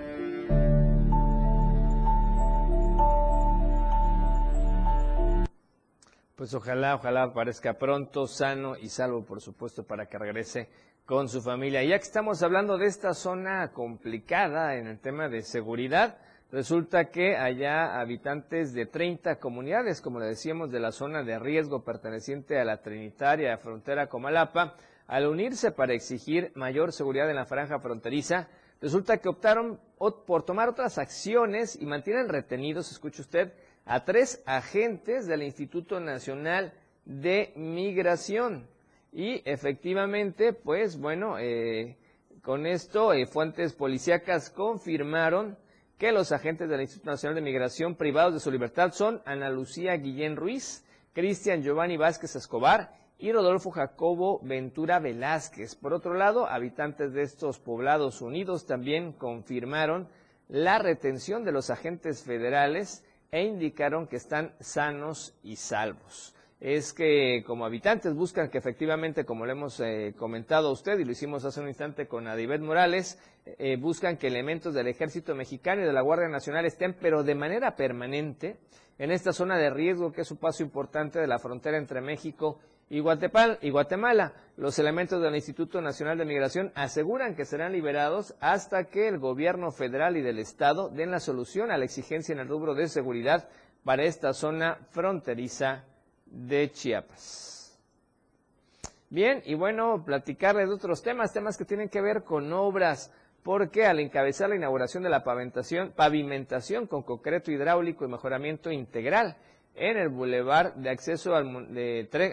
Pues 6.42 6.54
ojalá, 6.54 6.96
ojalá 6.96 7.22
aparezca 7.22 7.74
pronto, 7.74 8.26
sano 8.26 8.76
y 8.76 8.88
salvo, 8.88 9.24
por 9.24 9.40
supuesto, 9.40 9.84
para 9.84 10.06
que 10.06 10.18
regrese 10.18 10.68
con 11.06 11.28
su 11.28 11.40
familia. 11.40 11.84
Ya 11.84 11.96
que 11.96 12.02
estamos 12.02 12.42
hablando 12.42 12.78
de 12.78 12.86
esta 12.86 13.14
zona 13.14 13.70
complicada 13.70 14.74
en 14.74 14.88
el 14.88 14.98
tema 14.98 15.28
de 15.28 15.42
seguridad, 15.42 16.18
resulta 16.50 17.10
que 17.12 17.36
allá 17.36 18.00
habitantes 18.00 18.74
de 18.74 18.86
30 18.86 19.38
comunidades, 19.38 20.00
como 20.00 20.18
le 20.18 20.26
decíamos, 20.26 20.72
de 20.72 20.80
la 20.80 20.90
zona 20.90 21.22
de 21.22 21.38
riesgo 21.38 21.84
perteneciente 21.84 22.58
a 22.58 22.64
la 22.64 22.82
Trinitaria 22.82 23.56
frontera 23.58 24.08
Comalapa, 24.08 24.74
al 25.06 25.28
unirse 25.28 25.70
para 25.70 25.94
exigir 25.94 26.50
mayor 26.56 26.92
seguridad 26.92 27.30
en 27.30 27.36
la 27.36 27.46
franja 27.46 27.78
fronteriza, 27.78 28.48
resulta 28.80 29.18
que 29.18 29.28
optaron 29.28 29.78
por 30.26 30.42
tomar 30.42 30.68
otras 30.68 30.98
acciones 30.98 31.80
y 31.80 31.86
mantienen 31.86 32.28
retenidos, 32.28 32.90
escuche 32.90 33.22
usted, 33.22 33.52
a 33.84 34.04
tres 34.04 34.42
agentes 34.46 35.26
del 35.26 35.42
Instituto 35.42 36.00
Nacional 36.00 36.72
de 37.04 37.52
Migración. 37.56 38.68
Y 39.12 39.42
efectivamente, 39.44 40.52
pues 40.52 40.98
bueno, 40.98 41.38
eh, 41.38 41.96
con 42.42 42.66
esto 42.66 43.12
eh, 43.12 43.26
fuentes 43.26 43.74
policíacas 43.74 44.50
confirmaron 44.50 45.58
que 45.98 46.12
los 46.12 46.32
agentes 46.32 46.68
del 46.68 46.80
Instituto 46.80 47.10
Nacional 47.10 47.36
de 47.36 47.42
Migración 47.42 47.94
privados 47.94 48.34
de 48.34 48.40
su 48.40 48.50
libertad 48.50 48.92
son 48.92 49.22
Ana 49.24 49.50
Lucía 49.50 49.94
Guillén 49.96 50.36
Ruiz, 50.36 50.84
Cristian 51.12 51.62
Giovanni 51.62 51.96
Vázquez 51.96 52.34
Escobar 52.34 52.96
y 53.18 53.30
Rodolfo 53.30 53.70
Jacobo 53.70 54.40
Ventura 54.42 54.98
Velázquez. 54.98 55.76
Por 55.76 55.92
otro 55.92 56.14
lado, 56.14 56.48
habitantes 56.48 57.12
de 57.12 57.22
estos 57.22 57.60
poblados 57.60 58.20
unidos 58.20 58.66
también 58.66 59.12
confirmaron 59.12 60.08
la 60.48 60.80
retención 60.80 61.44
de 61.44 61.52
los 61.52 61.70
agentes 61.70 62.24
federales 62.24 63.04
e 63.32 63.42
indicaron 63.44 64.06
que 64.06 64.16
están 64.16 64.54
sanos 64.60 65.34
y 65.42 65.56
salvos. 65.56 66.34
Es 66.60 66.92
que 66.92 67.42
como 67.44 67.64
habitantes 67.64 68.14
buscan 68.14 68.50
que 68.50 68.58
efectivamente, 68.58 69.24
como 69.24 69.46
le 69.46 69.52
hemos 69.52 69.80
eh, 69.80 70.14
comentado 70.16 70.68
a 70.68 70.72
usted 70.72 70.98
y 70.98 71.04
lo 71.04 71.12
hicimos 71.12 71.44
hace 71.44 71.60
un 71.60 71.66
instante 71.66 72.06
con 72.06 72.28
Adibet 72.28 72.60
Morales, 72.60 73.18
eh, 73.46 73.76
buscan 73.80 74.18
que 74.18 74.28
elementos 74.28 74.74
del 74.74 74.86
ejército 74.86 75.34
mexicano 75.34 75.82
y 75.82 75.86
de 75.86 75.92
la 75.94 76.02
Guardia 76.02 76.28
Nacional 76.28 76.66
estén, 76.66 76.94
pero 77.00 77.24
de 77.24 77.34
manera 77.34 77.74
permanente, 77.74 78.58
en 78.98 79.10
esta 79.10 79.32
zona 79.32 79.56
de 79.56 79.70
riesgo 79.70 80.12
que 80.12 80.20
es 80.20 80.30
un 80.30 80.36
paso 80.36 80.62
importante 80.62 81.18
de 81.18 81.26
la 81.26 81.38
frontera 81.38 81.78
entre 81.78 82.02
México 82.02 82.60
y 82.92 83.00
Guatemala. 83.70 84.34
Los 84.58 84.78
elementos 84.78 85.22
del 85.22 85.34
Instituto 85.34 85.80
Nacional 85.80 86.18
de 86.18 86.26
Migración 86.26 86.72
aseguran 86.74 87.34
que 87.34 87.46
serán 87.46 87.72
liberados 87.72 88.34
hasta 88.38 88.84
que 88.84 89.08
el 89.08 89.18
gobierno 89.18 89.72
federal 89.72 90.18
y 90.18 90.20
del 90.20 90.38
Estado 90.38 90.90
den 90.90 91.10
la 91.10 91.18
solución 91.18 91.70
a 91.70 91.78
la 91.78 91.86
exigencia 91.86 92.34
en 92.34 92.40
el 92.40 92.48
rubro 92.48 92.74
de 92.74 92.88
seguridad 92.88 93.48
para 93.82 94.04
esta 94.04 94.34
zona 94.34 94.76
fronteriza 94.90 95.84
de 96.26 96.70
Chiapas. 96.70 97.80
Bien, 99.08 99.42
y 99.46 99.54
bueno, 99.54 100.04
platicarles 100.04 100.68
de 100.68 100.74
otros 100.74 101.02
temas, 101.02 101.32
temas 101.32 101.56
que 101.56 101.64
tienen 101.64 101.88
que 101.88 102.02
ver 102.02 102.24
con 102.24 102.52
obras, 102.52 103.10
porque 103.42 103.86
al 103.86 104.00
encabezar 104.00 104.50
la 104.50 104.56
inauguración 104.56 105.02
de 105.02 105.08
la 105.08 105.24
pavimentación, 105.24 105.92
pavimentación 105.96 106.86
con 106.86 107.02
concreto 107.02 107.50
hidráulico 107.50 108.04
y 108.04 108.08
mejoramiento 108.08 108.70
integral, 108.70 109.38
en 109.74 109.96
el 109.96 110.08
bulevar 110.08 110.74
de 110.74 110.90
acceso, 110.90 111.34
al, 111.34 111.68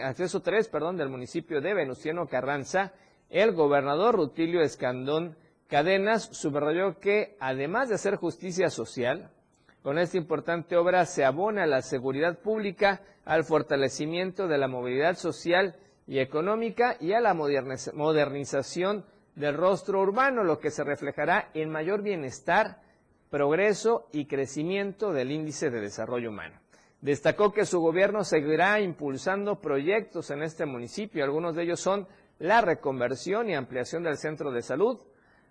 acceso 0.02 0.40
3 0.40 0.68
perdón, 0.68 0.96
del 0.96 1.08
municipio 1.08 1.60
de 1.60 1.74
Venustiano 1.74 2.26
Carranza, 2.26 2.92
el 3.28 3.52
gobernador 3.52 4.16
Rutilio 4.16 4.60
Escandón 4.60 5.36
Cadenas 5.68 6.28
subrayó 6.32 6.98
que, 6.98 7.36
además 7.38 7.88
de 7.88 7.94
hacer 7.94 8.16
justicia 8.16 8.70
social, 8.70 9.30
con 9.82 9.98
esta 9.98 10.16
importante 10.16 10.76
obra 10.76 11.06
se 11.06 11.24
abona 11.24 11.64
la 11.66 11.80
seguridad 11.80 12.38
pública, 12.40 13.02
al 13.24 13.44
fortalecimiento 13.44 14.48
de 14.48 14.58
la 14.58 14.66
movilidad 14.66 15.16
social 15.16 15.76
y 16.06 16.18
económica 16.18 16.96
y 17.00 17.12
a 17.12 17.20
la 17.20 17.34
modernización 17.34 19.04
del 19.36 19.56
rostro 19.56 20.00
urbano, 20.00 20.42
lo 20.42 20.58
que 20.58 20.70
se 20.70 20.82
reflejará 20.82 21.50
en 21.54 21.70
mayor 21.70 22.02
bienestar, 22.02 22.82
progreso 23.30 24.08
y 24.12 24.26
crecimiento 24.26 25.12
del 25.12 25.30
índice 25.30 25.70
de 25.70 25.80
desarrollo 25.80 26.30
humano. 26.30 26.59
Destacó 27.00 27.52
que 27.52 27.64
su 27.64 27.80
gobierno 27.80 28.24
seguirá 28.24 28.80
impulsando 28.80 29.60
proyectos 29.60 30.30
en 30.30 30.42
este 30.42 30.66
municipio. 30.66 31.24
Algunos 31.24 31.54
de 31.54 31.62
ellos 31.62 31.80
son 31.80 32.06
la 32.38 32.60
reconversión 32.60 33.48
y 33.48 33.54
ampliación 33.54 34.02
del 34.02 34.18
centro 34.18 34.50
de 34.50 34.62
salud, 34.62 34.98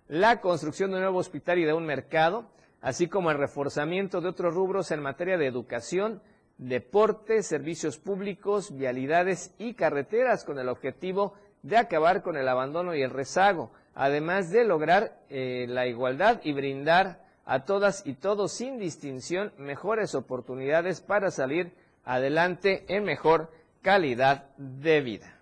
la 0.06 0.40
construcción 0.40 0.90
de 0.90 0.96
un 0.96 1.02
nuevo 1.02 1.18
hospital 1.18 1.58
y 1.58 1.64
de 1.64 1.72
un 1.72 1.86
mercado, 1.86 2.50
así 2.80 3.08
como 3.08 3.30
el 3.30 3.38
reforzamiento 3.38 4.20
de 4.20 4.28
otros 4.28 4.54
rubros 4.54 4.90
en 4.90 5.00
materia 5.00 5.38
de 5.38 5.46
educación, 5.46 6.22
deporte, 6.58 7.42
servicios 7.42 7.98
públicos, 7.98 8.76
vialidades 8.76 9.54
y 9.58 9.74
carreteras 9.74 10.44
con 10.44 10.58
el 10.58 10.68
objetivo 10.68 11.34
de 11.62 11.78
acabar 11.78 12.22
con 12.22 12.36
el 12.36 12.48
abandono 12.48 12.94
y 12.94 13.02
el 13.02 13.10
rezago, 13.10 13.72
además 13.94 14.50
de 14.50 14.64
lograr 14.64 15.20
eh, 15.28 15.66
la 15.68 15.86
igualdad 15.86 16.40
y 16.44 16.52
brindar 16.52 17.24
a 17.50 17.64
todas 17.64 18.06
y 18.06 18.14
todos 18.14 18.52
sin 18.52 18.78
distinción 18.78 19.52
mejores 19.58 20.14
oportunidades 20.14 21.00
para 21.00 21.32
salir 21.32 21.72
adelante 22.04 22.84
en 22.86 23.02
mejor 23.02 23.50
calidad 23.82 24.44
de 24.56 25.00
vida. 25.00 25.36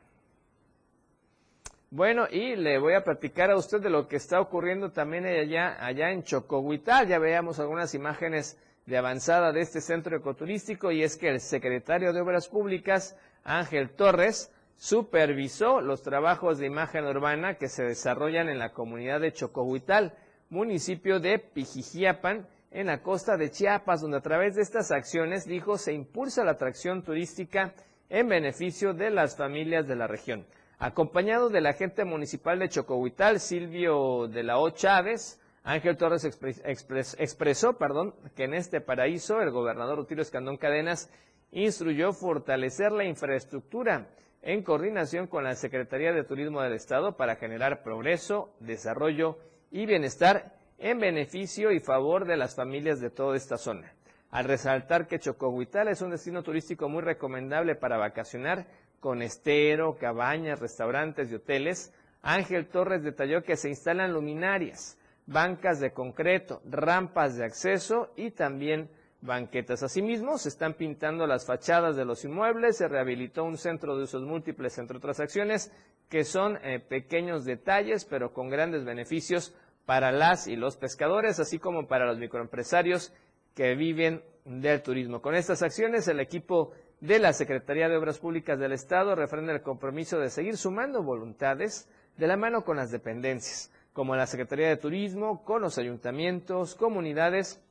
Bueno, 1.90 2.26
y 2.30 2.56
le 2.56 2.78
voy 2.78 2.94
a 2.94 3.04
platicar 3.04 3.50
a 3.50 3.58
usted 3.58 3.82
de 3.82 3.90
lo 3.90 4.08
que 4.08 4.16
está 4.16 4.40
ocurriendo 4.40 4.90
también 4.90 5.26
allá, 5.26 5.76
allá 5.84 6.10
en 6.10 6.22
Chocohuital. 6.22 7.08
Ya 7.08 7.18
veamos 7.18 7.60
algunas 7.60 7.92
imágenes 7.92 8.58
de 8.86 8.96
avanzada 8.96 9.52
de 9.52 9.60
este 9.60 9.82
centro 9.82 10.16
ecoturístico 10.16 10.90
y 10.90 11.02
es 11.02 11.18
que 11.18 11.28
el 11.28 11.40
secretario 11.40 12.14
de 12.14 12.22
Obras 12.22 12.48
Públicas, 12.48 13.18
Ángel 13.44 13.90
Torres, 13.90 14.50
supervisó 14.78 15.82
los 15.82 16.00
trabajos 16.00 16.56
de 16.56 16.68
imagen 16.68 17.04
urbana 17.04 17.56
que 17.56 17.68
se 17.68 17.82
desarrollan 17.82 18.48
en 18.48 18.58
la 18.58 18.72
comunidad 18.72 19.20
de 19.20 19.34
Chocohuital 19.34 20.14
municipio 20.50 21.20
de 21.20 21.38
Pijijiapan, 21.38 22.46
en 22.70 22.86
la 22.88 23.02
costa 23.02 23.36
de 23.36 23.50
Chiapas, 23.50 24.02
donde 24.02 24.18
a 24.18 24.22
través 24.22 24.54
de 24.54 24.62
estas 24.62 24.90
acciones, 24.90 25.46
dijo, 25.46 25.78
se 25.78 25.92
impulsa 25.92 26.44
la 26.44 26.52
atracción 26.52 27.02
turística 27.02 27.72
en 28.10 28.28
beneficio 28.28 28.92
de 28.92 29.10
las 29.10 29.36
familias 29.36 29.86
de 29.86 29.96
la 29.96 30.06
región. 30.06 30.46
Acompañado 30.78 31.48
del 31.48 31.66
agente 31.66 32.04
municipal 32.04 32.58
de 32.58 32.68
Chocohuital, 32.68 33.40
Silvio 33.40 34.28
de 34.28 34.42
la 34.42 34.58
O. 34.58 34.70
Chávez, 34.70 35.40
Ángel 35.64 35.96
Torres 35.96 36.24
expresó 36.24 37.76
perdón, 37.78 38.14
que 38.36 38.44
en 38.44 38.54
este 38.54 38.80
paraíso 38.80 39.40
el 39.40 39.50
gobernador 39.50 39.98
Rutilio 39.98 40.22
Escandón 40.22 40.56
Cadenas 40.56 41.10
instruyó 41.50 42.12
fortalecer 42.12 42.92
la 42.92 43.04
infraestructura 43.04 44.08
en 44.40 44.62
coordinación 44.62 45.26
con 45.26 45.44
la 45.44 45.54
Secretaría 45.56 46.12
de 46.12 46.24
Turismo 46.24 46.62
del 46.62 46.74
Estado 46.74 47.16
para 47.16 47.36
generar 47.36 47.82
progreso, 47.82 48.54
desarrollo 48.60 49.36
y 49.38 49.42
bienestar 49.70 50.52
en 50.78 50.98
beneficio 50.98 51.72
y 51.72 51.80
favor 51.80 52.24
de 52.26 52.36
las 52.36 52.54
familias 52.54 53.00
de 53.00 53.10
toda 53.10 53.36
esta 53.36 53.56
zona. 53.56 53.92
Al 54.30 54.44
resaltar 54.44 55.06
que 55.06 55.18
Chocohuital 55.18 55.88
es 55.88 56.02
un 56.02 56.10
destino 56.10 56.42
turístico 56.42 56.88
muy 56.88 57.02
recomendable 57.02 57.74
para 57.74 57.96
vacacionar 57.96 58.66
con 59.00 59.22
estero, 59.22 59.96
cabañas, 59.96 60.60
restaurantes 60.60 61.30
y 61.30 61.36
hoteles, 61.36 61.92
Ángel 62.22 62.66
Torres 62.66 63.02
detalló 63.02 63.42
que 63.42 63.56
se 63.56 63.68
instalan 63.68 64.12
luminarias, 64.12 64.98
bancas 65.26 65.80
de 65.80 65.92
concreto, 65.92 66.60
rampas 66.64 67.36
de 67.36 67.44
acceso 67.44 68.12
y 68.16 68.32
también 68.32 68.90
banquetas. 69.20 69.82
Asimismo, 69.82 70.38
se 70.38 70.48
están 70.48 70.74
pintando 70.74 71.26
las 71.26 71.46
fachadas 71.46 71.96
de 71.96 72.04
los 72.04 72.24
inmuebles, 72.24 72.76
se 72.76 72.88
rehabilitó 72.88 73.44
un 73.44 73.58
centro 73.58 73.96
de 73.96 74.04
usos 74.04 74.22
múltiples, 74.22 74.78
entre 74.78 74.98
otras 74.98 75.20
acciones, 75.20 75.72
que 76.08 76.24
son 76.24 76.58
eh, 76.62 76.80
pequeños 76.80 77.44
detalles, 77.44 78.04
pero 78.04 78.32
con 78.32 78.48
grandes 78.48 78.84
beneficios 78.84 79.54
para 79.84 80.12
las 80.12 80.46
y 80.46 80.56
los 80.56 80.76
pescadores, 80.76 81.40
así 81.40 81.58
como 81.58 81.86
para 81.86 82.06
los 82.06 82.18
microempresarios 82.18 83.12
que 83.54 83.74
viven 83.74 84.22
del 84.44 84.82
turismo. 84.82 85.20
Con 85.20 85.34
estas 85.34 85.62
acciones, 85.62 86.06
el 86.08 86.20
equipo 86.20 86.72
de 87.00 87.18
la 87.18 87.32
Secretaría 87.32 87.88
de 87.88 87.96
Obras 87.96 88.18
Públicas 88.18 88.58
del 88.58 88.72
Estado 88.72 89.14
refrenda 89.14 89.52
el 89.52 89.62
compromiso 89.62 90.18
de 90.18 90.30
seguir 90.30 90.56
sumando 90.56 91.02
voluntades 91.02 91.88
de 92.16 92.26
la 92.26 92.36
mano 92.36 92.64
con 92.64 92.76
las 92.76 92.90
dependencias, 92.90 93.72
como 93.92 94.16
la 94.16 94.26
Secretaría 94.26 94.68
de 94.68 94.76
Turismo, 94.76 95.44
con 95.44 95.62
los 95.62 95.78
ayuntamientos, 95.78 96.74
comunidades 96.74 97.62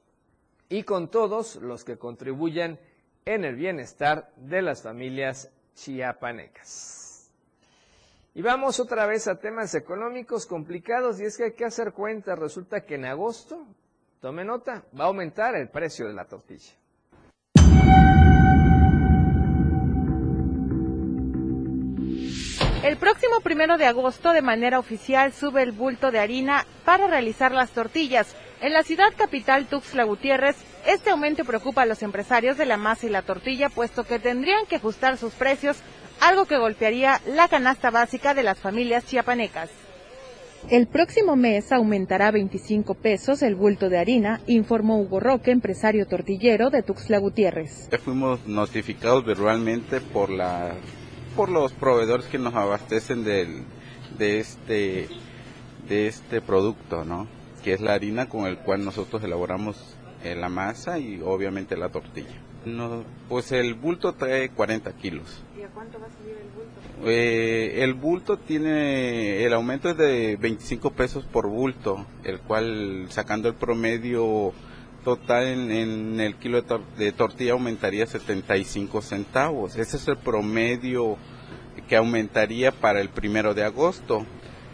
y 0.70 0.84
con 0.84 1.09
todos 1.09 1.55
los 1.57 1.84
que 1.84 1.97
contribuyan 1.97 2.80
en 3.26 3.43
el 3.45 3.55
bienestar 3.55 4.32
de 4.38 4.61
las 4.61 4.82
familias 4.82 5.51
chiapanecas. 5.76 7.32
Y 8.34 8.41
vamos 8.41 8.80
otra 8.80 9.07
vez 9.07 9.28
a 9.28 9.39
temas 9.39 9.74
económicos 9.74 10.45
complicados 10.45 11.20
y 11.20 11.26
es 11.26 11.38
que 11.38 11.45
hay 11.45 11.53
que 11.53 11.65
hacer 11.65 11.91
cuenta. 11.91 12.36
Resulta 12.36 12.86
que 12.86 12.95
en 12.95 13.05
agosto, 13.05 13.65
tome 14.22 14.45
nota, 14.45 14.84
va 14.97 15.05
a 15.05 15.07
aumentar 15.07 15.55
el 15.55 15.70
precio 15.70 16.07
de 16.07 16.13
la 16.13 16.26
tortilla. 16.26 16.74
El 22.84 22.95
próximo 22.97 23.41
primero 23.41 23.78
de 23.78 23.86
agosto, 23.86 24.32
de 24.32 24.41
manera 24.41 24.80
oficial, 24.80 25.34
sube 25.34 25.63
el 25.63 25.72
bulto 25.72 26.11
de 26.11 26.20
harina 26.20 26.65
para 26.86 27.07
realizar 27.07 27.51
las 27.51 27.72
tortillas. 27.72 28.36
En 28.60 28.74
la 28.74 28.82
ciudad 28.82 29.14
capital 29.16 29.68
Tuxtla 29.68 30.03
Gutiérrez, 30.03 30.55
este 30.88 31.12
aumento 31.12 31.45
preocupa 31.45 31.84
a 31.84 31.86
los 31.86 32.01
empresarios 32.01 32.58
de 32.58 32.66
la 32.66 32.78
masa 32.78 33.05
y 33.05 33.10
la 33.10 33.22
tortilla, 33.22 33.70
puesto 33.70 34.03
que 34.03 34.18
tendrían 34.18 34.66
que 34.66 34.78
ajustar 34.78 35.18
sus 35.18 35.34
precios 35.34 35.78
algo 36.22 36.45
que 36.45 36.58
golpearía 36.58 37.22
la 37.28 37.47
canasta 37.47 37.91
básica 37.91 38.34
de 38.34 38.41
las 38.41 38.58
familias 38.58 39.05
chiapanecas. 39.05 39.70
El 40.72 40.88
próximo 40.88 41.36
mes 41.36 41.72
aumentará 41.72 42.32
25 42.32 42.95
pesos 42.95 43.43
el 43.43 43.53
bulto 43.53 43.89
de 43.89 43.99
harina, 43.99 44.41
informó 44.47 44.99
Hugo 44.99 45.20
Roque, 45.20 45.51
empresario 45.51 46.08
tortillero 46.08 46.72
de 46.72 46.82
Tuxtla 46.82 47.20
Gutiérrez. 47.20 47.89
Fuimos 48.03 48.47
notificados 48.47 49.24
verbalmente 49.24 50.01
por, 50.01 50.32
la, 50.32 50.74
por 51.36 51.49
los 51.49 51.74
proveedores 51.74 52.26
que 52.26 52.39
nos 52.39 52.55
abastecen 52.55 53.24
del, 53.24 53.66
de, 54.18 54.39
este, 54.39 55.08
de 55.88 56.08
este 56.08 56.41
producto, 56.41 57.05
¿no? 57.05 57.36
Que 57.68 57.74
es 57.74 57.82
la 57.82 57.95
harina 57.95 58.30
con 58.30 58.45
el 58.45 58.59
cual 58.59 58.86
nosotros 58.86 59.22
elaboramos 59.26 59.76
eh, 60.24 60.36
la 60.36 60.47
masa 60.47 60.99
y 60.99 61.20
obviamente 61.22 61.76
la 61.76 61.89
tortilla. 61.89 62.41
No, 62.63 63.03
pues 63.28 63.51
el 63.51 63.74
bulto 63.74 64.13
trae 64.13 64.47
40 64.51 64.89
kilos. 64.93 65.43
¿Y 65.59 65.63
a 65.63 65.68
cuánto 65.68 65.99
va 65.99 66.05
a 66.05 66.09
subir 66.11 66.38
el 66.38 66.49
bulto? 66.55 67.09
Eh, 67.11 67.84
el 67.84 67.93
bulto 67.93 68.38
tiene, 68.38 69.43
el 69.43 69.53
aumento 69.53 69.89
es 69.89 69.97
de 69.97 70.38
25 70.38 70.91
pesos 70.91 71.26
por 71.26 71.49
bulto, 71.49 72.05
el 72.24 72.39
cual 72.39 73.07
sacando 73.09 73.49
el 73.49 73.55
promedio 73.55 74.53
total 75.03 75.47
en, 75.47 75.70
en 75.70 76.20
el 76.22 76.36
kilo 76.38 76.61
de, 76.61 76.68
tor- 76.70 76.95
de 76.97 77.11
tortilla 77.11 77.51
aumentaría 77.51 78.07
75 78.07 79.01
centavos. 79.01 79.76
Ese 79.76 79.97
es 79.97 80.07
el 80.07 80.15
promedio 80.18 81.18
que 81.89 81.97
aumentaría 81.97 82.72
para 82.72 83.01
el 83.01 83.09
primero 83.09 83.53
de 83.53 83.65
agosto. 83.65 84.26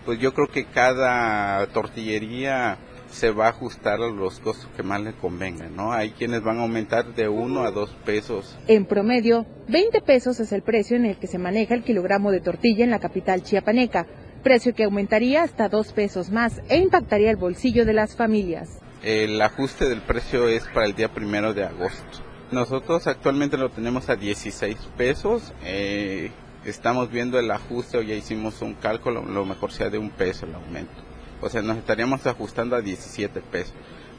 Pues 0.05 0.19
yo 0.19 0.33
creo 0.33 0.47
que 0.47 0.65
cada 0.65 1.65
tortillería 1.67 2.77
se 3.09 3.31
va 3.31 3.45
a 3.45 3.49
ajustar 3.49 4.01
a 4.01 4.09
los 4.09 4.39
costos 4.39 4.67
que 4.75 4.83
más 4.83 4.99
le 5.01 5.13
convengan, 5.13 5.75
¿no? 5.75 5.93
Hay 5.93 6.11
quienes 6.11 6.41
van 6.43 6.57
a 6.57 6.63
aumentar 6.63 7.13
de 7.13 7.29
1 7.29 7.63
a 7.63 7.71
2 7.71 7.89
pesos. 8.05 8.57
En 8.67 8.85
promedio, 8.85 9.45
20 9.69 10.01
pesos 10.01 10.39
es 10.39 10.51
el 10.51 10.63
precio 10.63 10.97
en 10.97 11.05
el 11.05 11.17
que 11.17 11.27
se 11.27 11.37
maneja 11.37 11.75
el 11.75 11.83
kilogramo 11.83 12.31
de 12.31 12.41
tortilla 12.41 12.83
en 12.83 12.91
la 12.91 12.99
capital 12.99 13.43
chiapaneca, 13.43 14.07
precio 14.43 14.73
que 14.73 14.83
aumentaría 14.83 15.43
hasta 15.43 15.69
2 15.69 15.93
pesos 15.93 16.31
más 16.31 16.61
e 16.69 16.77
impactaría 16.77 17.29
el 17.29 17.37
bolsillo 17.37 17.85
de 17.85 17.93
las 17.93 18.15
familias. 18.15 18.79
El 19.03 19.41
ajuste 19.41 19.87
del 19.87 20.01
precio 20.01 20.47
es 20.47 20.65
para 20.73 20.85
el 20.85 20.95
día 20.95 21.13
primero 21.13 21.53
de 21.53 21.65
agosto. 21.65 22.19
Nosotros 22.51 23.07
actualmente 23.07 23.57
lo 23.57 23.69
tenemos 23.69 24.09
a 24.09 24.15
16 24.15 24.77
pesos. 24.97 25.53
eh, 25.63 26.31
estamos 26.65 27.11
viendo 27.11 27.39
el 27.39 27.49
ajuste 27.51 27.97
o 27.97 28.01
ya 28.01 28.15
hicimos 28.15 28.61
un 28.61 28.73
cálculo, 28.73 29.23
lo 29.23 29.45
mejor 29.45 29.71
sea 29.71 29.89
de 29.89 29.97
un 29.97 30.09
peso 30.09 30.45
el 30.45 30.55
aumento. 30.55 30.93
O 31.41 31.49
sea, 31.49 31.61
nos 31.61 31.77
estaríamos 31.77 32.25
ajustando 32.25 32.75
a 32.75 32.81
17 32.81 33.41
pesos. 33.41 33.73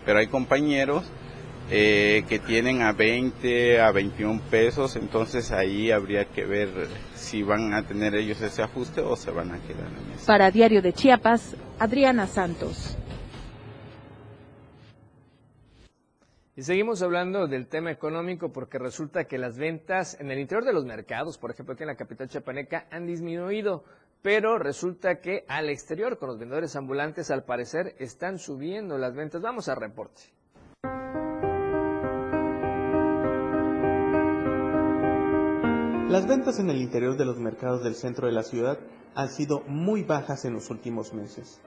Pero 0.05 0.19
hay 0.19 0.27
compañeros 0.27 1.05
eh, 1.71 2.25
que 2.29 2.39
tienen 2.39 2.83
a 2.83 2.93
20, 2.93 3.81
a 3.81 3.91
21 3.91 4.43
pesos, 4.51 4.97
entonces 4.97 5.51
ahí 5.51 5.91
habría 5.91 6.27
que 6.27 6.45
ver 6.45 6.69
si 7.15 7.43
van 7.43 7.73
a 7.73 7.83
tener 7.83 8.15
ellos 8.15 8.43
ese 8.43 8.63
ajuste 8.63 9.01
o 9.01 9.17
se 9.17 9.31
van 9.31 9.51
a 9.51 9.59
quedar 9.61 9.87
en 9.87 10.15
ese. 10.15 10.27
Para 10.27 10.51
Diario 10.51 10.83
de 10.83 10.93
Chiapas, 10.93 11.57
Adriana 11.79 12.27
Santos. 12.27 12.99
Y 16.57 16.63
seguimos 16.63 17.03
hablando 17.03 17.49
del 17.49 17.67
tema 17.67 17.91
económico 17.91 18.53
porque 18.53 18.79
resulta 18.79 19.25
que 19.25 19.39
las 19.39 19.59
ventas 19.59 20.17
en 20.21 20.31
el 20.31 20.39
interior 20.39 20.65
de 20.65 20.73
los 20.73 20.85
mercados, 20.85 21.37
por 21.37 21.51
ejemplo 21.51 21.75
aquí 21.75 21.83
en 21.83 21.89
la 21.89 21.97
capital 21.97 22.29
chapaneca, 22.29 22.87
han 22.93 23.07
disminuido, 23.07 23.83
pero 24.23 24.57
resulta 24.57 25.21
que 25.21 25.45
al 25.49 25.69
exterior 25.69 26.17
con 26.17 26.29
los 26.29 26.39
vendedores 26.39 26.77
ambulantes 26.77 27.33
al 27.33 27.43
parecer 27.43 27.97
están 27.99 28.39
subiendo 28.39 28.99
las 28.99 29.17
ventas. 29.17 29.43
Vamos 29.43 29.69
a 29.69 29.75
reporte. 29.75 30.23
Las 36.09 36.29
ventas 36.29 36.61
en 36.61 36.71
el 36.71 36.81
interior 36.81 37.17
de 37.17 37.25
los 37.25 37.41
mercados 37.41 37.83
del 37.83 37.97
centro 37.97 38.29
de 38.29 38.33
la 38.33 38.45
ciudad 38.45 38.79
han 39.17 39.29
sido 39.29 39.63
muy 39.67 40.05
bajas 40.05 40.45
en 40.45 40.53
los 40.53 40.71
últimos 40.71 41.13
meses. 41.13 41.61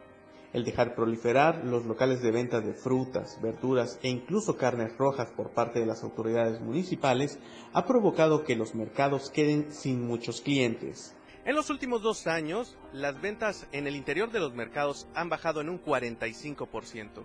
El 0.53 0.63
dejar 0.63 0.95
proliferar 0.95 1.65
los 1.65 1.85
locales 1.85 2.21
de 2.21 2.31
venta 2.31 2.61
de 2.61 2.73
frutas, 2.73 3.39
verduras 3.41 3.99
e 4.01 4.09
incluso 4.09 4.55
carnes 4.55 4.97
rojas 4.97 5.29
por 5.31 5.51
parte 5.51 5.79
de 5.79 5.85
las 5.85 6.03
autoridades 6.03 6.61
municipales 6.61 7.37
ha 7.73 7.85
provocado 7.85 8.43
que 8.43 8.55
los 8.55 8.73
mercados 8.73 9.29
queden 9.29 9.71
sin 9.73 10.07
muchos 10.07 10.41
clientes. 10.41 11.15
En 11.43 11.55
los 11.55 11.69
últimos 11.69 12.01
dos 12.01 12.27
años, 12.27 12.77
las 12.91 13.21
ventas 13.21 13.67
en 13.71 13.87
el 13.87 13.95
interior 13.95 14.31
de 14.31 14.39
los 14.39 14.53
mercados 14.53 15.07
han 15.15 15.29
bajado 15.29 15.61
en 15.61 15.69
un 15.69 15.81
45%. 15.81 17.23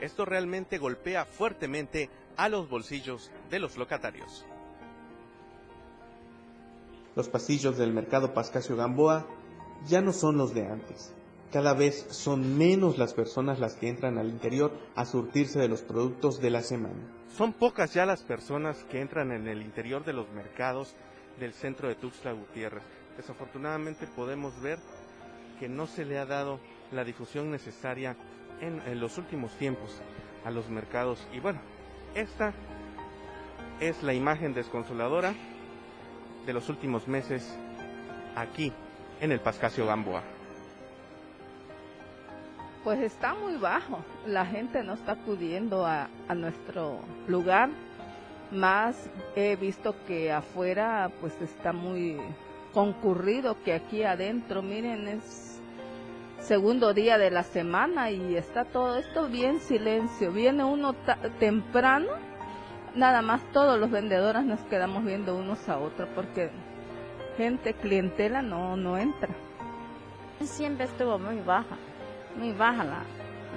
Esto 0.00 0.24
realmente 0.24 0.78
golpea 0.78 1.24
fuertemente 1.24 2.10
a 2.36 2.48
los 2.48 2.68
bolsillos 2.68 3.30
de 3.50 3.60
los 3.60 3.76
locatarios. 3.76 4.44
Los 7.14 7.28
pasillos 7.28 7.76
del 7.76 7.92
mercado 7.92 8.32
Pascasio 8.32 8.74
Gamboa 8.74 9.26
ya 9.86 10.00
no 10.00 10.12
son 10.12 10.38
los 10.38 10.54
de 10.54 10.66
antes. 10.66 11.12
Cada 11.52 11.74
vez 11.74 12.06
son 12.08 12.56
menos 12.56 12.96
las 12.96 13.12
personas 13.12 13.60
las 13.60 13.74
que 13.74 13.90
entran 13.90 14.16
al 14.16 14.30
interior 14.30 14.72
a 14.94 15.04
surtirse 15.04 15.58
de 15.58 15.68
los 15.68 15.82
productos 15.82 16.40
de 16.40 16.48
la 16.48 16.62
semana. 16.62 17.12
Son 17.36 17.52
pocas 17.52 17.92
ya 17.92 18.06
las 18.06 18.22
personas 18.22 18.84
que 18.84 19.02
entran 19.02 19.32
en 19.32 19.46
el 19.46 19.60
interior 19.60 20.02
de 20.02 20.14
los 20.14 20.30
mercados 20.30 20.96
del 21.38 21.52
centro 21.52 21.88
de 21.88 21.94
Tuxtla 21.94 22.32
Gutiérrez. 22.32 22.82
Desafortunadamente 23.18 24.06
podemos 24.06 24.58
ver 24.62 24.78
que 25.60 25.68
no 25.68 25.86
se 25.86 26.06
le 26.06 26.18
ha 26.18 26.24
dado 26.24 26.58
la 26.90 27.04
difusión 27.04 27.50
necesaria 27.50 28.16
en, 28.62 28.80
en 28.86 28.98
los 28.98 29.18
últimos 29.18 29.52
tiempos 29.58 30.00
a 30.46 30.50
los 30.50 30.70
mercados. 30.70 31.26
Y 31.34 31.40
bueno, 31.40 31.60
esta 32.14 32.54
es 33.78 34.02
la 34.02 34.14
imagen 34.14 34.54
desconsoladora 34.54 35.34
de 36.46 36.52
los 36.54 36.70
últimos 36.70 37.08
meses 37.08 37.58
aquí 38.36 38.72
en 39.20 39.32
el 39.32 39.40
Pascasio 39.40 39.84
Gamboa. 39.84 40.22
Pues 42.84 43.00
está 43.00 43.34
muy 43.34 43.56
bajo. 43.56 44.04
La 44.26 44.44
gente 44.44 44.82
no 44.82 44.94
está 44.94 45.12
acudiendo 45.12 45.86
a, 45.86 46.08
a 46.28 46.34
nuestro 46.34 47.00
lugar. 47.28 47.70
Más 48.50 49.08
he 49.36 49.56
visto 49.56 49.94
que 50.06 50.32
afuera 50.32 51.10
pues 51.20 51.40
está 51.40 51.72
muy 51.72 52.18
concurrido 52.72 53.62
que 53.62 53.74
aquí 53.74 54.02
adentro. 54.02 54.62
Miren, 54.62 55.08
es 55.08 55.60
segundo 56.40 56.92
día 56.92 57.18
de 57.18 57.30
la 57.30 57.44
semana 57.44 58.10
y 58.10 58.36
está 58.36 58.64
todo 58.64 58.96
esto 58.96 59.28
bien 59.28 59.60
silencio. 59.60 60.32
Viene 60.32 60.64
uno 60.64 60.94
temprano, 61.38 62.08
nada 62.94 63.22
más 63.22 63.42
todos 63.52 63.78
los 63.78 63.90
vendedores 63.90 64.44
nos 64.44 64.60
quedamos 64.62 65.04
viendo 65.04 65.36
unos 65.36 65.68
a 65.68 65.78
otros 65.78 66.08
porque 66.14 66.50
gente, 67.36 67.74
clientela 67.74 68.42
no, 68.42 68.76
no 68.76 68.98
entra. 68.98 69.30
Siempre 70.40 70.86
estuvo 70.86 71.18
muy 71.18 71.38
baja, 71.40 71.76
muy 72.36 72.52
baja 72.52 72.84
la, 72.84 73.02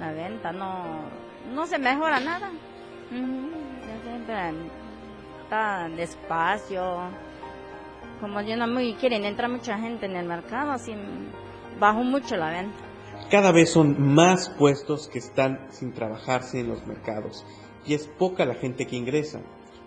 la 0.00 0.12
venta, 0.12 0.52
no, 0.52 0.84
no 1.54 1.66
se 1.66 1.78
mejora 1.78 2.20
nada. 2.20 2.50
Ujú, 3.10 3.50
ya 3.86 4.02
siempre 4.02 4.34
está 5.42 5.88
despacio. 5.88 7.10
Como 8.20 8.40
ya 8.40 8.56
no 8.56 8.66
muy 8.66 8.94
quieren 8.94 9.24
entrar 9.24 9.50
mucha 9.50 9.78
gente 9.78 10.06
en 10.06 10.16
el 10.16 10.26
mercado, 10.26 10.72
así 10.72 10.94
bajó 11.78 12.02
mucho 12.02 12.36
la 12.36 12.50
venta. 12.50 12.76
Cada 13.30 13.52
vez 13.52 13.70
son 13.70 14.14
más 14.14 14.48
puestos 14.50 15.08
que 15.08 15.18
están 15.18 15.66
sin 15.70 15.92
trabajarse 15.92 16.60
en 16.60 16.68
los 16.68 16.86
mercados 16.86 17.44
y 17.84 17.94
es 17.94 18.06
poca 18.06 18.44
la 18.44 18.54
gente 18.54 18.86
que 18.86 18.96
ingresa, 18.96 19.40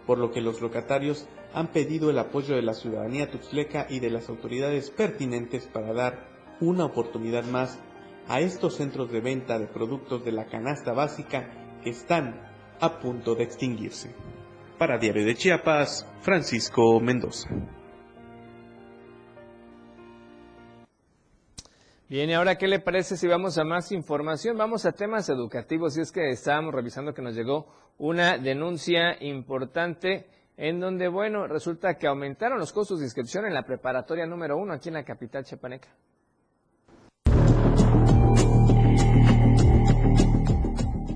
por 0.05 0.17
lo 0.17 0.31
que 0.31 0.41
los 0.41 0.61
locatarios 0.61 1.27
han 1.53 1.67
pedido 1.67 2.09
el 2.09 2.19
apoyo 2.19 2.55
de 2.55 2.61
la 2.61 2.73
ciudadanía 2.73 3.31
tuxtleca 3.31 3.87
y 3.89 3.99
de 3.99 4.09
las 4.09 4.29
autoridades 4.29 4.89
pertinentes 4.91 5.67
para 5.67 5.93
dar 5.93 6.27
una 6.59 6.85
oportunidad 6.85 7.45
más 7.45 7.79
a 8.27 8.39
estos 8.39 8.75
centros 8.75 9.11
de 9.11 9.21
venta 9.21 9.57
de 9.57 9.67
productos 9.67 10.23
de 10.23 10.31
la 10.31 10.45
canasta 10.45 10.93
básica 10.93 11.79
que 11.83 11.89
están 11.89 12.39
a 12.79 12.99
punto 12.99 13.35
de 13.35 13.43
extinguirse. 13.43 14.13
Para 14.77 14.97
Diario 14.97 15.25
de 15.25 15.35
Chiapas, 15.35 16.07
Francisco 16.21 16.99
Mendoza. 16.99 17.49
Bien, 22.09 22.27
y 22.27 22.33
ahora, 22.33 22.57
¿qué 22.57 22.67
le 22.67 22.79
parece 22.79 23.17
si 23.17 23.27
vamos 23.27 23.59
a 23.59 23.63
más 23.63 23.91
información? 23.91 24.57
Vamos 24.57 24.83
a 24.85 24.93
temas 24.93 25.29
educativos. 25.29 25.95
Y 25.95 26.01
es 26.01 26.11
que 26.11 26.31
estábamos 26.31 26.73
revisando 26.73 27.13
que 27.13 27.21
nos 27.21 27.35
llegó 27.35 27.67
una 27.99 28.39
denuncia 28.39 29.21
importante 29.23 30.25
en 30.57 30.79
donde, 30.79 31.07
bueno, 31.07 31.45
resulta 31.45 31.99
que 31.99 32.07
aumentaron 32.07 32.57
los 32.57 32.73
costos 32.73 32.99
de 32.99 33.05
inscripción 33.05 33.45
en 33.45 33.53
la 33.53 33.63
preparatoria 33.63 34.25
número 34.25 34.57
uno 34.57 34.73
aquí 34.73 34.89
en 34.89 34.95
la 34.95 35.03
capital 35.03 35.45
chapaneca. 35.45 35.89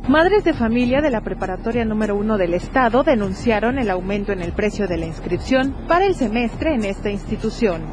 Madres 0.07 0.43
de 0.43 0.53
familia 0.53 0.99
de 1.01 1.09
la 1.09 1.21
preparatoria 1.21 1.85
número 1.85 2.15
uno 2.17 2.37
del 2.37 2.53
estado 2.53 3.03
denunciaron 3.03 3.79
el 3.79 3.89
aumento 3.89 4.33
en 4.33 4.41
el 4.41 4.51
precio 4.51 4.85
de 4.87 4.97
la 4.97 5.05
inscripción 5.05 5.73
para 5.87 6.05
el 6.05 6.13
semestre 6.15 6.73
en 6.73 6.83
esta 6.83 7.09
institución. 7.09 7.83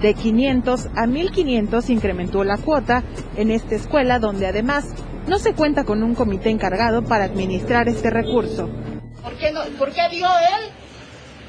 De 0.00 0.14
500 0.14 0.88
a 0.94 1.06
1500 1.08 1.90
incrementó 1.90 2.44
la 2.44 2.58
cuota 2.58 3.02
en 3.36 3.50
esta 3.50 3.74
escuela 3.74 4.20
donde 4.20 4.46
además 4.46 4.94
no 5.26 5.38
se 5.40 5.54
cuenta 5.54 5.82
con 5.82 6.04
un 6.04 6.14
comité 6.14 6.50
encargado 6.50 7.02
para 7.02 7.24
administrar 7.24 7.88
este 7.88 8.08
recurso. 8.10 8.68
¿Por 9.20 9.36
qué, 9.36 9.50
no, 9.50 9.62
¿Por 9.78 9.90
qué 9.90 10.02
dio 10.12 10.28
él 10.28 10.70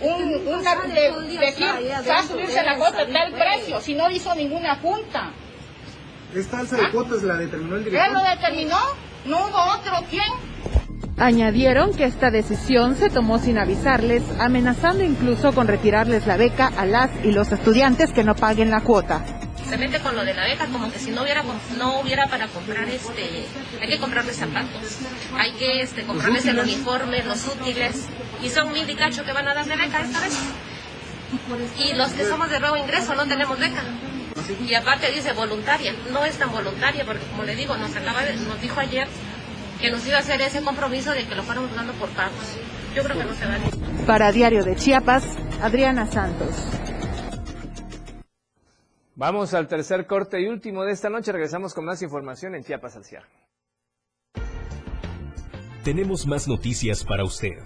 un, 0.02 0.54
un 0.56 0.64
de, 0.64 1.38
de 1.38 1.48
aquí 1.48 1.64
va 2.10 2.20
a 2.20 2.24
subirse 2.24 2.64
la 2.64 2.78
cuota 2.78 3.06
tal 3.14 3.32
precio 3.34 3.80
si 3.80 3.94
no 3.94 4.10
hizo 4.10 4.34
ninguna 4.34 4.76
junta? 4.78 5.32
¿Esta 6.34 6.60
alza 6.60 6.78
de 6.78 6.90
cuotas 6.90 7.22
la 7.22 7.36
determinó 7.36 7.76
el 7.76 7.84
¿Él 7.84 7.92
director? 7.92 8.14
lo 8.14 8.24
determinó? 8.24 8.78
¿No 9.30 9.38
hubo 9.46 9.64
otro? 9.78 9.94
¿Quién? 10.10 10.24
Añadieron 11.18 11.94
que 11.94 12.06
esta 12.06 12.32
decisión 12.32 12.96
se 12.96 13.10
tomó 13.10 13.38
sin 13.38 13.60
avisarles, 13.60 14.24
amenazando 14.40 15.04
incluso 15.04 15.54
con 15.54 15.68
retirarles 15.68 16.26
la 16.26 16.36
beca 16.38 16.72
a 16.76 16.86
las 16.86 17.12
y 17.24 17.32
los 17.32 17.52
estudiantes 17.52 18.12
que 18.12 18.24
no 18.24 18.36
paguen 18.36 18.72
la 18.72 18.82
cuota. 18.82 19.24
se 19.70 19.78
mete 19.78 20.00
con 20.00 20.16
lo 20.16 20.24
de 20.26 20.34
la 20.34 20.46
beca 20.46 20.66
como 20.66 20.92
que 20.92 20.98
si 20.98 21.12
no 21.12 21.22
hubiera 21.22 21.44
no 21.78 22.00
hubiera 22.00 22.26
para 22.28 22.48
comprar 22.48 22.90
este 22.90 23.46
hay 23.80 23.88
que 23.88 24.00
comprarles 24.00 24.38
zapatos 24.38 24.98
hay 25.38 25.52
que 25.52 25.82
este 25.82 26.06
comprarles 26.06 26.46
el 26.48 26.58
uniforme 26.58 27.22
los 27.24 27.46
útiles 27.46 28.08
Y 28.42 28.50
son 28.50 28.72
mil 28.72 28.90
y 28.90 28.96
cacho 28.96 29.24
que 29.26 29.34
van 29.34 29.48
a 29.48 29.54
dar 29.54 29.66
de 29.66 29.76
beca 29.76 30.00
esta 30.02 30.20
vez. 30.22 30.40
Y 31.78 31.94
los 31.94 32.14
que 32.14 32.24
somos 32.26 32.50
de 32.50 32.60
nuevo 32.60 32.78
ingreso 32.78 33.14
no 33.14 33.28
tenemos 33.28 33.60
beca. 33.60 33.84
Y 34.68 34.74
aparte 34.74 35.12
dice 35.12 35.34
voluntaria, 35.34 35.94
no 36.12 36.26
es 36.26 36.38
tan 36.38 36.52
voluntaria 36.52 37.06
porque 37.06 37.26
como 37.28 37.44
le 37.44 37.56
digo, 37.56 37.76
nos 37.78 37.96
acaba 37.96 38.24
de, 38.24 38.36
nos 38.36 38.62
dijo 38.62 38.80
ayer 38.80 39.08
que 39.80 39.92
nos 39.92 40.06
iba 40.06 40.18
a 40.18 40.20
hacer 40.20 40.42
ese 40.42 40.62
compromiso 40.62 41.12
de 41.12 41.26
que 41.26 41.36
lo 41.36 41.44
fuéramos 41.44 41.74
dando 41.76 41.94
por 41.94 42.10
pagos. 42.10 42.58
Yo 42.96 43.04
creo 43.04 43.18
que 43.18 43.24
no 43.24 43.34
se 43.34 43.46
va 43.46 43.56
a 43.56 44.06
Para 44.06 44.32
Diario 44.32 44.64
de 44.64 44.76
Chiapas, 44.76 45.24
Adriana 45.62 46.06
Santos. 46.08 46.56
Vamos 49.16 49.54
al 49.54 49.68
tercer 49.68 50.08
corte 50.08 50.42
y 50.42 50.48
último 50.48 50.84
de 50.84 50.94
esta 50.94 51.10
noche. 51.10 51.32
Regresamos 51.32 51.74
con 51.74 51.86
más 51.86 52.02
información 52.02 52.56
en 52.56 52.64
Chiapas 52.64 52.96
al 52.96 53.04
cierre. 53.04 53.28
Tenemos 55.84 56.26
más 56.26 56.48
noticias 56.48 57.04
para 57.04 57.24
usted. 57.24 57.58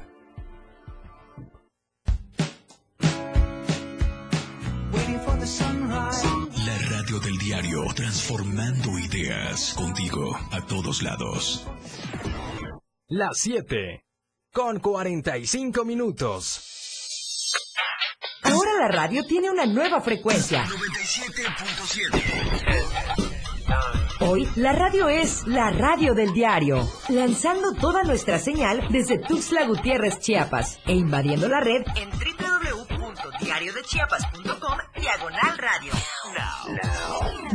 Del 7.23 7.37
diario, 7.37 7.85
transformando 7.95 8.99
ideas 8.99 9.73
contigo 9.75 10.37
a 10.51 10.59
todos 10.65 11.01
lados. 11.01 11.65
Las 13.07 13.37
7 13.37 14.03
con 14.51 14.79
45 14.79 15.85
minutos. 15.85 17.53
Ahora 18.43 18.73
la 18.77 18.89
radio 18.89 19.23
tiene 19.23 19.49
una 19.49 19.65
nueva 19.65 20.01
frecuencia. 20.01 20.65
97.7. 20.65 22.21
Hoy 24.19 24.49
la 24.55 24.73
radio 24.73 25.07
es 25.07 25.47
la 25.47 25.71
radio 25.71 26.13
del 26.13 26.33
diario, 26.33 26.85
lanzando 27.07 27.71
toda 27.73 28.03
nuestra 28.03 28.37
señal 28.37 28.85
desde 28.89 29.17
Tuxtla 29.17 29.65
Gutiérrez, 29.65 30.19
Chiapas, 30.19 30.79
e 30.85 30.91
invadiendo 30.93 31.47
la 31.47 31.61
red 31.61 31.83
en 31.95 32.09
www.diariodechiapas.com 32.09 34.77
diagonal 34.99 35.57
radio. 35.57 35.93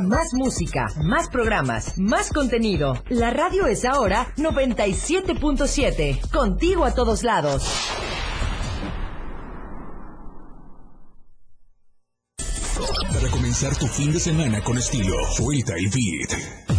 Más 0.09 0.32
música, 0.32 0.86
más 1.04 1.28
programas, 1.28 1.98
más 1.98 2.32
contenido. 2.32 2.94
La 3.11 3.28
radio 3.28 3.66
es 3.66 3.84
ahora 3.84 4.32
97.7, 4.38 6.30
contigo 6.30 6.86
a 6.86 6.94
todos 6.94 7.24
lados. 7.24 7.62
Para 13.12 13.30
comenzar 13.30 13.76
tu 13.76 13.86
fin 13.86 14.11
de 14.11 14.20
semana 14.20 14.62
con 14.62 14.78
estilo, 14.78 15.14
suelta 15.30 15.74
el 15.74 15.90
beat. 15.90 16.68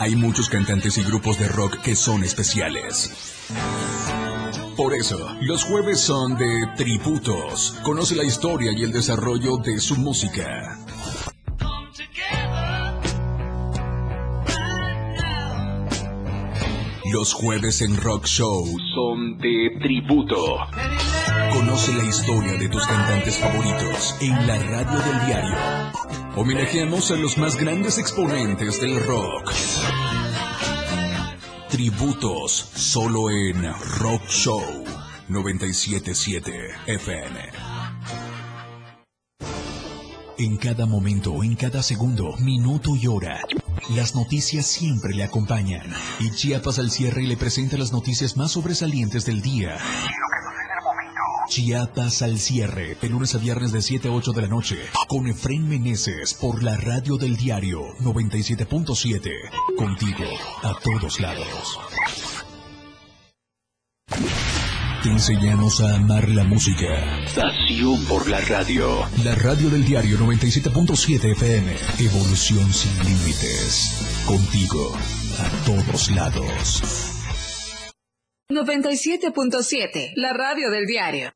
Hay 0.00 0.16
muchos 0.16 0.48
cantantes 0.48 0.96
y 0.96 1.02
grupos 1.02 1.38
de 1.38 1.46
rock 1.46 1.82
que 1.82 1.94
son 1.94 2.24
especiales. 2.24 3.10
Por 4.74 4.94
eso, 4.94 5.18
los 5.42 5.62
jueves 5.64 6.00
son 6.00 6.38
de 6.38 6.68
tributos. 6.74 7.76
Conoce 7.82 8.16
la 8.16 8.24
historia 8.24 8.72
y 8.72 8.82
el 8.82 8.92
desarrollo 8.92 9.58
de 9.58 9.78
su 9.78 9.96
música. 9.96 10.78
Los 17.12 17.32
jueves 17.32 17.82
en 17.82 17.96
Rock 17.96 18.26
Show 18.26 18.64
son 18.94 19.36
de 19.38 19.76
tributo. 19.82 20.36
Conoce 21.52 21.92
la 21.94 22.04
historia 22.04 22.52
de 22.52 22.68
tus 22.68 22.86
cantantes 22.86 23.36
favoritos 23.36 24.14
en 24.20 24.46
la 24.46 24.56
radio 24.56 24.98
del 25.00 25.26
diario. 25.26 25.56
Homenajeamos 26.36 27.10
a 27.10 27.16
los 27.16 27.36
más 27.36 27.56
grandes 27.56 27.98
exponentes 27.98 28.80
del 28.80 29.02
rock. 29.04 29.52
Tributos 31.68 32.52
solo 32.52 33.28
en 33.30 33.60
Rock 33.98 34.28
Show 34.28 34.62
977 35.28 36.52
FM. 36.86 37.40
En 40.38 40.56
cada 40.56 40.86
momento, 40.86 41.42
en 41.42 41.54
cada 41.54 41.82
segundo, 41.82 42.36
minuto 42.38 42.96
y 42.96 43.06
hora, 43.08 43.42
las 43.88 44.14
noticias 44.14 44.66
siempre 44.66 45.14
le 45.14 45.24
acompañan. 45.24 45.92
Y 46.18 46.30
Chiapas 46.30 46.78
al 46.78 46.90
cierre 46.90 47.22
le 47.22 47.36
presenta 47.36 47.76
las 47.76 47.92
noticias 47.92 48.36
más 48.36 48.52
sobresalientes 48.52 49.24
del 49.24 49.40
día. 49.40 49.78
Chiapas 51.48 52.22
al 52.22 52.38
cierre, 52.38 52.96
de 53.00 53.08
lunes 53.08 53.34
a 53.34 53.38
viernes 53.38 53.72
de 53.72 53.82
7 53.82 54.08
a 54.08 54.12
8 54.12 54.32
de 54.32 54.42
la 54.42 54.48
noche, 54.48 54.76
con 55.08 55.26
Efren 55.26 55.68
Meneses 55.68 56.34
por 56.34 56.62
la 56.62 56.76
radio 56.76 57.16
del 57.16 57.36
diario 57.36 57.80
97.7. 57.98 59.30
Contigo, 59.76 60.24
a 60.62 60.74
todos 60.80 61.18
lados. 61.18 61.78
Te 65.02 65.08
enseñamos 65.08 65.80
a 65.80 65.96
amar 65.96 66.28
la 66.28 66.44
música. 66.44 66.86
Pasión 67.34 68.04
por 68.04 68.28
la 68.28 68.38
radio. 68.42 69.00
La 69.24 69.34
radio 69.34 69.70
del 69.70 69.82
diario 69.82 70.18
97.7 70.18 71.32
FM. 71.32 71.74
Evolución 72.00 72.70
sin 72.70 72.94
límites. 72.98 74.24
Contigo, 74.26 74.92
a 75.38 75.48
todos 75.64 76.10
lados. 76.10 77.14
97.7, 78.50 80.12
la 80.16 80.34
radio 80.34 80.70
del 80.70 80.84
diario. 80.84 81.32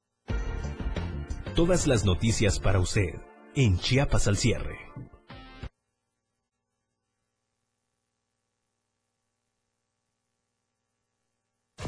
Todas 1.56 1.86
las 1.86 2.04
noticias 2.04 2.58
para 2.58 2.80
usted 2.80 3.14
en 3.54 3.78
Chiapas 3.78 4.28
al 4.28 4.36
cierre. 4.36 4.76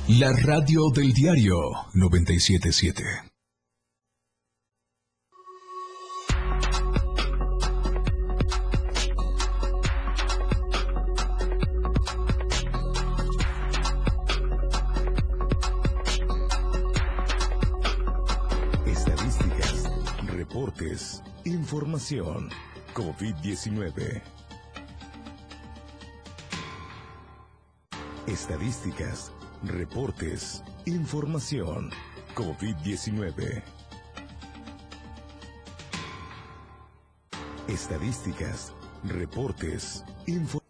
La 0.08 0.32
radio 0.32 0.90
del 0.94 1.12
diario 1.12 1.56
977. 1.94 3.02
Estadísticas, 18.86 19.90
reportes, 20.28 21.22
información. 21.44 22.48
COVID-19. 22.94 24.22
Estadísticas, 28.26 29.32
reportes, 29.68 30.62
información. 30.84 31.90
COVID-19. 32.34 33.62
Estadísticas, 37.68 38.74
reportes, 39.04 40.04
información. 40.26 40.62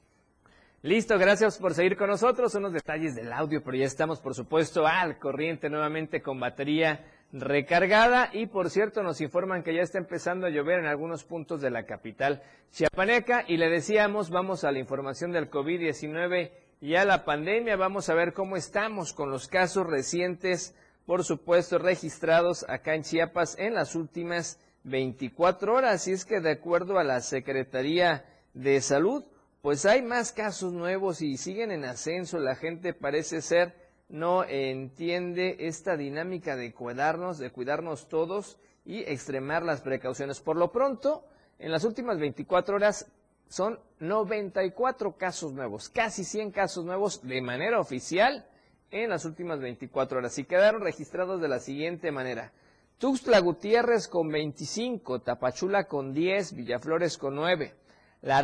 Listo, 0.82 1.18
gracias 1.18 1.58
por 1.58 1.74
seguir 1.74 1.96
con 1.96 2.08
nosotros. 2.08 2.54
Unos 2.54 2.72
detalles 2.72 3.16
del 3.16 3.32
audio, 3.32 3.62
pero 3.64 3.76
ya 3.76 3.86
estamos, 3.86 4.20
por 4.20 4.34
supuesto, 4.34 4.86
al 4.86 5.18
corriente 5.18 5.68
nuevamente 5.68 6.22
con 6.22 6.38
batería 6.38 7.04
recargada. 7.32 8.30
Y 8.32 8.46
por 8.46 8.70
cierto, 8.70 9.02
nos 9.02 9.20
informan 9.20 9.64
que 9.64 9.74
ya 9.74 9.82
está 9.82 9.98
empezando 9.98 10.46
a 10.46 10.50
llover 10.50 10.78
en 10.78 10.86
algunos 10.86 11.24
puntos 11.24 11.60
de 11.60 11.70
la 11.70 11.86
capital 11.86 12.42
chiapaneca. 12.70 13.44
Y 13.48 13.56
le 13.56 13.68
decíamos, 13.68 14.30
vamos 14.30 14.62
a 14.62 14.70
la 14.70 14.78
información 14.78 15.32
del 15.32 15.50
COVID-19 15.50 16.52
y 16.80 16.96
a 16.96 17.04
la 17.04 17.24
pandemia. 17.24 17.76
Vamos 17.76 18.08
a 18.08 18.14
ver 18.14 18.32
cómo 18.32 18.56
estamos 18.56 19.12
con 19.12 19.30
los 19.30 19.48
casos 19.48 19.86
recientes, 19.86 20.74
por 21.06 21.24
supuesto, 21.24 21.78
registrados 21.78 22.64
acá 22.68 22.94
en 22.94 23.02
Chiapas 23.02 23.56
en 23.58 23.74
las 23.74 23.94
últimas 23.94 24.58
24 24.84 25.74
horas. 25.74 26.06
Y 26.08 26.12
es 26.12 26.24
que 26.24 26.40
de 26.40 26.52
acuerdo 26.52 26.98
a 26.98 27.04
la 27.04 27.20
Secretaría 27.20 28.24
de 28.54 28.80
Salud, 28.80 29.24
pues 29.62 29.86
hay 29.86 30.02
más 30.02 30.32
casos 30.32 30.72
nuevos 30.72 31.22
y 31.22 31.36
siguen 31.36 31.70
en 31.70 31.84
ascenso. 31.84 32.38
La 32.38 32.54
gente 32.54 32.94
parece 32.94 33.42
ser 33.42 33.74
no 34.08 34.44
entiende 34.44 35.56
esta 35.60 35.96
dinámica 35.96 36.54
de 36.54 36.72
cuidarnos, 36.72 37.38
de 37.38 37.50
cuidarnos 37.50 38.08
todos 38.08 38.58
y 38.84 39.00
extremar 39.00 39.64
las 39.64 39.80
precauciones. 39.80 40.40
Por 40.40 40.56
lo 40.56 40.70
pronto, 40.70 41.24
en 41.58 41.72
las 41.72 41.82
últimas 41.82 42.18
24 42.18 42.76
horas 42.76 43.10
son 43.48 43.78
94 44.00 45.16
casos 45.16 45.52
nuevos, 45.52 45.88
casi 45.88 46.24
100 46.24 46.50
casos 46.50 46.84
nuevos 46.84 47.22
de 47.22 47.40
manera 47.40 47.80
oficial 47.80 48.46
en 48.90 49.10
las 49.10 49.24
últimas 49.24 49.60
24 49.60 50.18
horas 50.18 50.38
y 50.38 50.44
quedaron 50.44 50.80
registrados 50.80 51.40
de 51.40 51.48
la 51.48 51.58
siguiente 51.58 52.10
manera. 52.12 52.52
Tuxtla 52.98 53.40
Gutiérrez 53.40 54.08
con 54.08 54.28
25, 54.28 55.20
Tapachula 55.20 55.84
con 55.84 56.14
10, 56.14 56.54
Villaflores 56.54 57.18
con 57.18 57.34
9, 57.34 57.74
La 58.22 58.42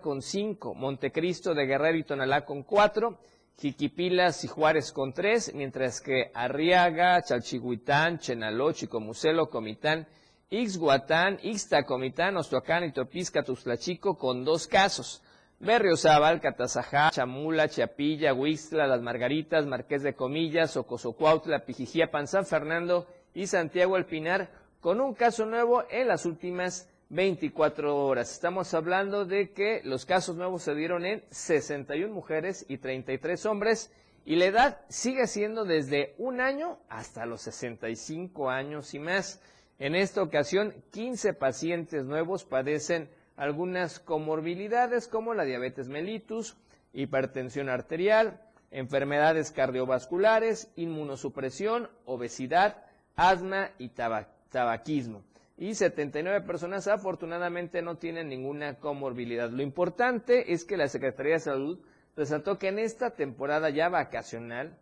con 0.00 0.20
5, 0.20 0.74
Montecristo 0.74 1.54
de 1.54 1.66
Guerrero 1.66 1.98
y 1.98 2.02
Tonalá 2.02 2.44
con 2.44 2.64
4, 2.64 3.16
Jiquipilas 3.56 4.42
y 4.42 4.48
Juárez 4.48 4.90
con 4.90 5.12
3, 5.12 5.54
mientras 5.54 6.00
que 6.00 6.32
Arriaga, 6.34 7.22
Chalchihuitán, 7.22 8.18
Chenaló, 8.18 8.72
Chicomucelo, 8.72 9.48
Comitán, 9.48 10.08
Ixhuatán, 10.54 11.40
Ixta, 11.42 11.84
Comitán, 11.84 12.36
Ostoacán 12.36 12.84
y 12.84 12.92
Topisca, 12.92 13.42
Tuxtlachico 13.42 14.16
con 14.16 14.44
2 14.44 14.68
casos. 14.68 15.20
Berriozábal, 15.58 16.40
Catazajá, 16.40 17.10
Chamula, 17.10 17.68
Chiapilla, 17.68 18.32
Huixtla, 18.32 18.86
Las 18.86 19.00
Margaritas, 19.00 19.66
Marqués 19.66 20.04
de 20.04 20.14
Comillas, 20.14 20.76
Ocosocuautla, 20.76 21.64
Pijijiapan, 21.64 22.28
San 22.28 22.46
Fernando 22.46 23.08
y 23.34 23.48
Santiago 23.48 23.96
Alpinar 23.96 24.50
con 24.80 25.00
un 25.00 25.14
caso 25.14 25.44
nuevo 25.44 25.82
en 25.90 26.06
las 26.06 26.24
últimas 26.24 26.88
24 27.08 27.96
horas. 27.96 28.32
Estamos 28.32 28.74
hablando 28.74 29.24
de 29.24 29.52
que 29.52 29.80
los 29.82 30.04
casos 30.04 30.36
nuevos 30.36 30.62
se 30.62 30.74
dieron 30.76 31.04
en 31.04 31.24
61 31.30 32.14
mujeres 32.14 32.64
y 32.68 32.78
33 32.78 33.44
hombres 33.46 33.90
y 34.24 34.36
la 34.36 34.44
edad 34.44 34.80
sigue 34.88 35.26
siendo 35.26 35.64
desde 35.64 36.14
un 36.18 36.40
año 36.40 36.78
hasta 36.88 37.26
los 37.26 37.42
65 37.42 38.50
años 38.50 38.94
y 38.94 39.00
más. 39.00 39.40
En 39.78 39.94
esta 39.96 40.22
ocasión, 40.22 40.74
15 40.92 41.34
pacientes 41.34 42.04
nuevos 42.04 42.44
padecen 42.44 43.08
algunas 43.36 43.98
comorbilidades 43.98 45.08
como 45.08 45.34
la 45.34 45.44
diabetes 45.44 45.88
mellitus, 45.88 46.56
hipertensión 46.92 47.68
arterial, 47.68 48.40
enfermedades 48.70 49.50
cardiovasculares, 49.50 50.70
inmunosupresión, 50.76 51.88
obesidad, 52.04 52.84
asma 53.16 53.70
y 53.78 53.90
tabaquismo. 54.50 55.22
Y 55.56 55.74
79 55.74 56.40
personas 56.46 56.88
afortunadamente 56.88 57.82
no 57.82 57.96
tienen 57.96 58.28
ninguna 58.28 58.74
comorbilidad. 58.78 59.50
Lo 59.50 59.62
importante 59.62 60.52
es 60.52 60.64
que 60.64 60.76
la 60.76 60.88
Secretaría 60.88 61.34
de 61.34 61.40
Salud 61.40 61.78
resaltó 62.16 62.58
que 62.58 62.68
en 62.68 62.78
esta 62.78 63.10
temporada 63.10 63.70
ya 63.70 63.88
vacacional 63.88 64.76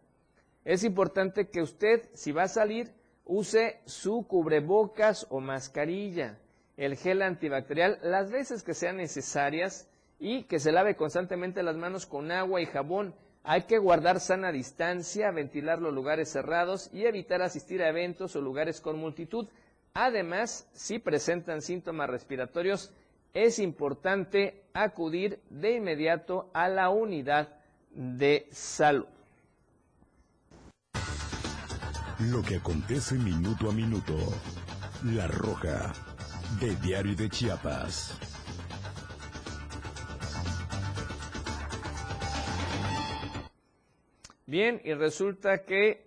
es 0.65 0.85
importante 0.85 1.49
que 1.49 1.61
usted, 1.63 2.09
si 2.15 2.33
va 2.33 2.45
a 2.45 2.49
salir, 2.49 2.93
use 3.25 3.81
su 3.87 4.27
cubrebocas 4.27 5.27
o 5.31 5.41
mascarilla, 5.41 6.39
el 6.77 6.97
gel 6.97 7.23
antibacterial 7.23 7.99
las 8.03 8.31
veces 8.31 8.63
que 8.63 8.75
sean 8.75 8.97
necesarias 8.97 9.89
y 10.19 10.45
que 10.45 10.59
se 10.61 10.73
lave 10.73 10.97
constantemente 10.97 11.63
las 11.63 11.77
manos 11.77 12.07
con 12.07 12.31
agua 12.31 12.61
y 12.61 12.67
jabón. 12.67 13.15
Hay 13.45 13.63
que 13.63 13.79
guardar 13.79 14.21
sana 14.21 14.53
distancia, 14.53 15.31
ventilar 15.33 15.81
los 15.81 15.93
lugares 15.93 16.31
cerrados 16.31 16.91
y 16.93 17.05
evitar 17.07 17.43
asistir 17.43 17.83
a 17.83 17.89
eventos 17.89 18.37
o 18.37 18.41
lugares 18.41 18.81
con 18.81 18.99
multitud. 18.99 19.49
Además, 19.95 20.69
si 20.73 20.99
presentan 20.99 21.61
síntomas 21.61 22.09
respiratorios, 22.09 22.93
es 23.35 23.59
importante 23.59 24.63
acudir 24.75 25.41
de 25.51 25.77
inmediato 25.77 26.51
a 26.53 26.69
la 26.69 26.91
unidad 26.91 27.49
de 27.91 28.47
salud. 28.51 29.07
Lo 32.31 32.41
que 32.41 32.57
acontece 32.57 33.17
minuto 33.17 33.69
a 33.69 33.73
minuto. 33.73 34.15
La 35.07 35.27
Roja, 35.27 35.93
de 36.61 36.77
Diario 36.77 37.17
de 37.17 37.29
Chiapas. 37.29 38.17
Bien, 44.47 44.81
y 44.85 44.95
resulta 44.95 45.65
que 45.65 46.07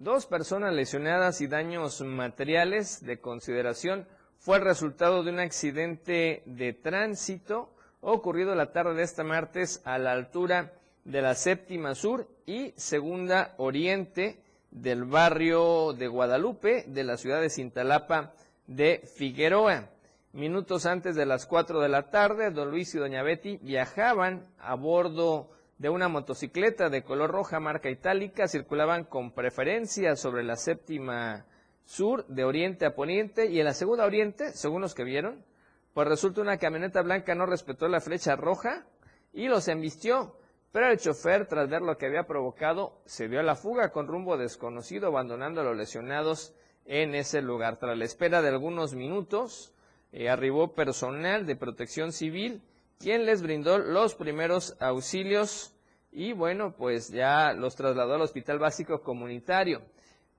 dos 0.00 0.26
personas 0.26 0.74
lesionadas 0.74 1.40
y 1.40 1.46
daños 1.46 2.00
materiales 2.00 3.04
de 3.04 3.20
consideración 3.20 4.08
fue 4.38 4.56
el 4.56 4.64
resultado 4.64 5.22
de 5.22 5.30
un 5.30 5.38
accidente 5.38 6.42
de 6.46 6.72
tránsito 6.72 7.70
ocurrido 8.00 8.56
la 8.56 8.72
tarde 8.72 8.94
de 8.94 9.02
este 9.04 9.22
martes 9.22 9.82
a 9.84 9.98
la 9.98 10.12
altura 10.12 10.72
de 11.04 11.22
la 11.22 11.34
séptima 11.36 11.94
sur 11.94 12.26
y 12.44 12.72
segunda 12.76 13.54
oriente 13.58 14.43
del 14.74 15.04
barrio 15.04 15.94
de 15.94 16.08
Guadalupe 16.08 16.84
de 16.86 17.04
la 17.04 17.16
ciudad 17.16 17.40
de 17.40 17.48
Cintalapa 17.48 18.34
de 18.66 19.02
Figueroa. 19.16 19.88
Minutos 20.32 20.84
antes 20.84 21.14
de 21.14 21.26
las 21.26 21.46
4 21.46 21.80
de 21.80 21.88
la 21.88 22.10
tarde, 22.10 22.50
don 22.50 22.70
Luis 22.70 22.92
y 22.94 22.98
doña 22.98 23.22
Betty 23.22 23.58
viajaban 23.62 24.42
a 24.58 24.74
bordo 24.74 25.48
de 25.78 25.88
una 25.88 26.08
motocicleta 26.08 26.88
de 26.88 27.04
color 27.04 27.30
roja 27.30 27.60
marca 27.60 27.88
itálica, 27.88 28.48
circulaban 28.48 29.04
con 29.04 29.30
preferencia 29.32 30.16
sobre 30.16 30.42
la 30.42 30.56
séptima 30.56 31.46
sur 31.84 32.26
de 32.26 32.44
oriente 32.44 32.84
a 32.84 32.94
poniente 32.96 33.46
y 33.46 33.60
en 33.60 33.66
la 33.66 33.74
segunda 33.74 34.04
oriente, 34.04 34.52
según 34.52 34.82
los 34.82 34.94
que 34.94 35.04
vieron, 35.04 35.44
pues 35.92 36.08
resulta 36.08 36.40
una 36.40 36.58
camioneta 36.58 37.00
blanca 37.02 37.34
no 37.36 37.46
respetó 37.46 37.86
la 37.86 38.00
flecha 38.00 38.34
roja 38.34 38.84
y 39.32 39.46
los 39.46 39.68
embistió, 39.68 40.36
pero 40.74 40.90
el 40.90 40.98
chofer, 40.98 41.46
tras 41.46 41.68
ver 41.68 41.82
lo 41.82 41.96
que 41.96 42.06
había 42.06 42.26
provocado, 42.26 43.00
se 43.06 43.28
dio 43.28 43.38
a 43.38 43.44
la 43.44 43.54
fuga 43.54 43.92
con 43.92 44.08
rumbo 44.08 44.36
desconocido, 44.36 45.06
abandonando 45.06 45.60
a 45.60 45.64
los 45.64 45.76
lesionados 45.76 46.52
en 46.84 47.14
ese 47.14 47.42
lugar. 47.42 47.78
Tras 47.78 47.96
la 47.96 48.04
espera 48.04 48.42
de 48.42 48.48
algunos 48.48 48.92
minutos, 48.92 49.72
eh, 50.10 50.28
arribó 50.28 50.74
personal 50.74 51.46
de 51.46 51.54
protección 51.54 52.10
civil 52.10 52.60
quien 52.98 53.24
les 53.24 53.40
brindó 53.40 53.78
los 53.78 54.16
primeros 54.16 54.76
auxilios 54.80 55.76
y 56.10 56.32
bueno, 56.32 56.74
pues 56.76 57.08
ya 57.08 57.52
los 57.52 57.76
trasladó 57.76 58.14
al 58.14 58.22
Hospital 58.22 58.58
Básico 58.58 59.00
Comunitario. 59.00 59.80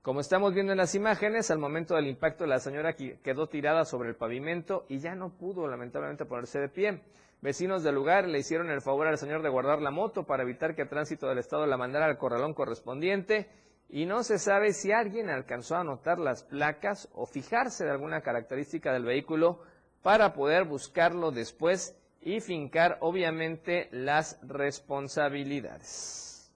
Como 0.05 0.19
estamos 0.19 0.53
viendo 0.53 0.71
en 0.71 0.77
las 0.77 0.93
imágenes, 0.93 1.49
al 1.49 1.57
momento 1.57 1.95
del 1.95 2.05
impacto 2.05 2.45
la 2.45 2.59
señora 2.59 2.95
quedó 2.95 3.47
tirada 3.47 3.85
sobre 3.85 4.09
el 4.09 4.15
pavimento 4.15 4.85
y 4.87 4.99
ya 4.99 5.15
no 5.15 5.31
pudo 5.31 5.67
lamentablemente 5.67 6.25
ponerse 6.25 6.59
de 6.59 6.69
pie. 6.69 7.01
Vecinos 7.41 7.81
del 7.81 7.95
lugar 7.95 8.27
le 8.27 8.37
hicieron 8.37 8.69
el 8.69 8.83
favor 8.83 9.07
al 9.07 9.17
señor 9.17 9.41
de 9.41 9.49
guardar 9.49 9.81
la 9.81 9.89
moto 9.89 10.23
para 10.23 10.43
evitar 10.43 10.75
que 10.75 10.83
el 10.83 10.89
tránsito 10.89 11.27
del 11.27 11.39
estado 11.39 11.65
la 11.65 11.77
mandara 11.77 12.05
al 12.05 12.19
corralón 12.19 12.53
correspondiente 12.53 13.49
y 13.89 14.05
no 14.05 14.21
se 14.21 14.37
sabe 14.37 14.73
si 14.73 14.91
alguien 14.91 15.31
alcanzó 15.31 15.75
a 15.75 15.79
anotar 15.79 16.19
las 16.19 16.43
placas 16.43 17.09
o 17.15 17.25
fijarse 17.25 17.85
de 17.85 17.89
alguna 17.89 18.21
característica 18.21 18.93
del 18.93 19.05
vehículo 19.05 19.61
para 20.03 20.35
poder 20.35 20.65
buscarlo 20.65 21.31
después 21.31 21.97
y 22.21 22.41
fincar 22.41 22.99
obviamente 23.01 23.89
las 23.91 24.39
responsabilidades. 24.43 26.53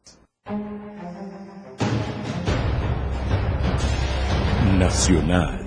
Nacional. 4.80 5.60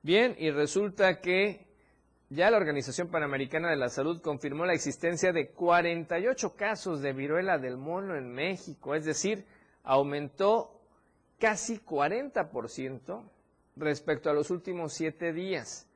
Bien, 0.00 0.34
y 0.38 0.50
resulta 0.50 1.20
que 1.20 1.66
ya 2.30 2.50
la 2.50 2.56
Organización 2.56 3.08
Panamericana 3.08 3.68
de 3.68 3.76
la 3.76 3.90
Salud 3.90 4.22
confirmó 4.22 4.64
la 4.64 4.72
existencia 4.72 5.30
de 5.30 5.50
48 5.50 6.56
casos 6.56 7.02
de 7.02 7.12
viruela 7.12 7.58
del 7.58 7.76
mono 7.76 8.16
en 8.16 8.32
México, 8.32 8.94
es 8.94 9.04
decir, 9.04 9.44
aumentó 9.84 10.80
casi 11.38 11.80
40% 11.80 13.28
respecto 13.76 14.30
a 14.30 14.32
los 14.32 14.50
últimos 14.50 14.94
siete 14.94 15.34
días. 15.34 15.86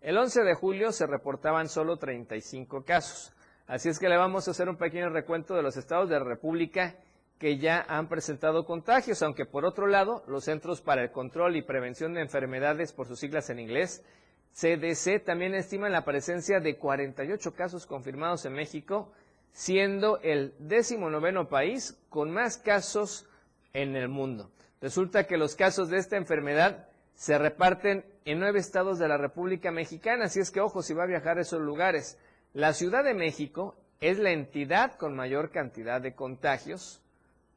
El 0.00 0.18
11 0.18 0.42
de 0.42 0.54
julio 0.54 0.90
se 0.90 1.06
reportaban 1.06 1.68
solo 1.68 1.98
35 1.98 2.84
casos. 2.84 3.32
Así 3.68 3.88
es 3.88 4.00
que 4.00 4.08
le 4.08 4.16
vamos 4.16 4.48
a 4.48 4.50
hacer 4.50 4.68
un 4.68 4.76
pequeño 4.76 5.08
recuento 5.10 5.54
de 5.54 5.62
los 5.62 5.76
estados 5.76 6.08
de 6.08 6.18
la 6.18 6.24
República 6.24 6.96
que 7.42 7.58
ya 7.58 7.84
han 7.88 8.06
presentado 8.06 8.64
contagios, 8.64 9.20
aunque 9.20 9.46
por 9.46 9.64
otro 9.64 9.88
lado, 9.88 10.22
los 10.28 10.44
Centros 10.44 10.80
para 10.80 11.02
el 11.02 11.10
Control 11.10 11.56
y 11.56 11.62
Prevención 11.62 12.14
de 12.14 12.20
Enfermedades, 12.20 12.92
por 12.92 13.08
sus 13.08 13.18
siglas 13.18 13.50
en 13.50 13.58
inglés, 13.58 14.04
CDC, 14.52 15.24
también 15.24 15.52
estiman 15.56 15.90
la 15.90 16.04
presencia 16.04 16.60
de 16.60 16.76
48 16.76 17.52
casos 17.52 17.84
confirmados 17.84 18.44
en 18.44 18.52
México, 18.52 19.12
siendo 19.50 20.20
el 20.20 20.54
décimo 20.60 21.10
noveno 21.10 21.48
país 21.48 21.98
con 22.10 22.30
más 22.30 22.58
casos 22.58 23.26
en 23.72 23.96
el 23.96 24.06
mundo. 24.06 24.52
Resulta 24.80 25.26
que 25.26 25.36
los 25.36 25.56
casos 25.56 25.88
de 25.90 25.98
esta 25.98 26.16
enfermedad 26.16 26.86
se 27.16 27.38
reparten 27.38 28.04
en 28.24 28.38
nueve 28.38 28.60
estados 28.60 29.00
de 29.00 29.08
la 29.08 29.16
República 29.16 29.72
Mexicana, 29.72 30.26
así 30.26 30.38
es 30.38 30.52
que 30.52 30.60
ojo 30.60 30.80
si 30.80 30.94
va 30.94 31.02
a 31.02 31.06
viajar 31.08 31.38
a 31.38 31.42
esos 31.42 31.60
lugares. 31.60 32.20
La 32.52 32.72
Ciudad 32.72 33.02
de 33.02 33.14
México 33.14 33.74
es 34.00 34.20
la 34.20 34.30
entidad 34.30 34.92
con 34.94 35.16
mayor 35.16 35.50
cantidad 35.50 36.00
de 36.00 36.14
contagios, 36.14 37.01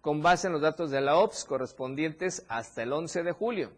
con 0.05 0.21
base 0.21 0.45
en 0.45 0.53
los 0.53 0.61
datos 0.61 0.91
de 0.91 1.01
la 1.01 1.17
OPS 1.17 1.45
correspondientes 1.45 2.45
hasta 2.47 2.83
el 2.83 2.93
11 2.93 3.23
de 3.23 3.31
julio. 3.31 3.71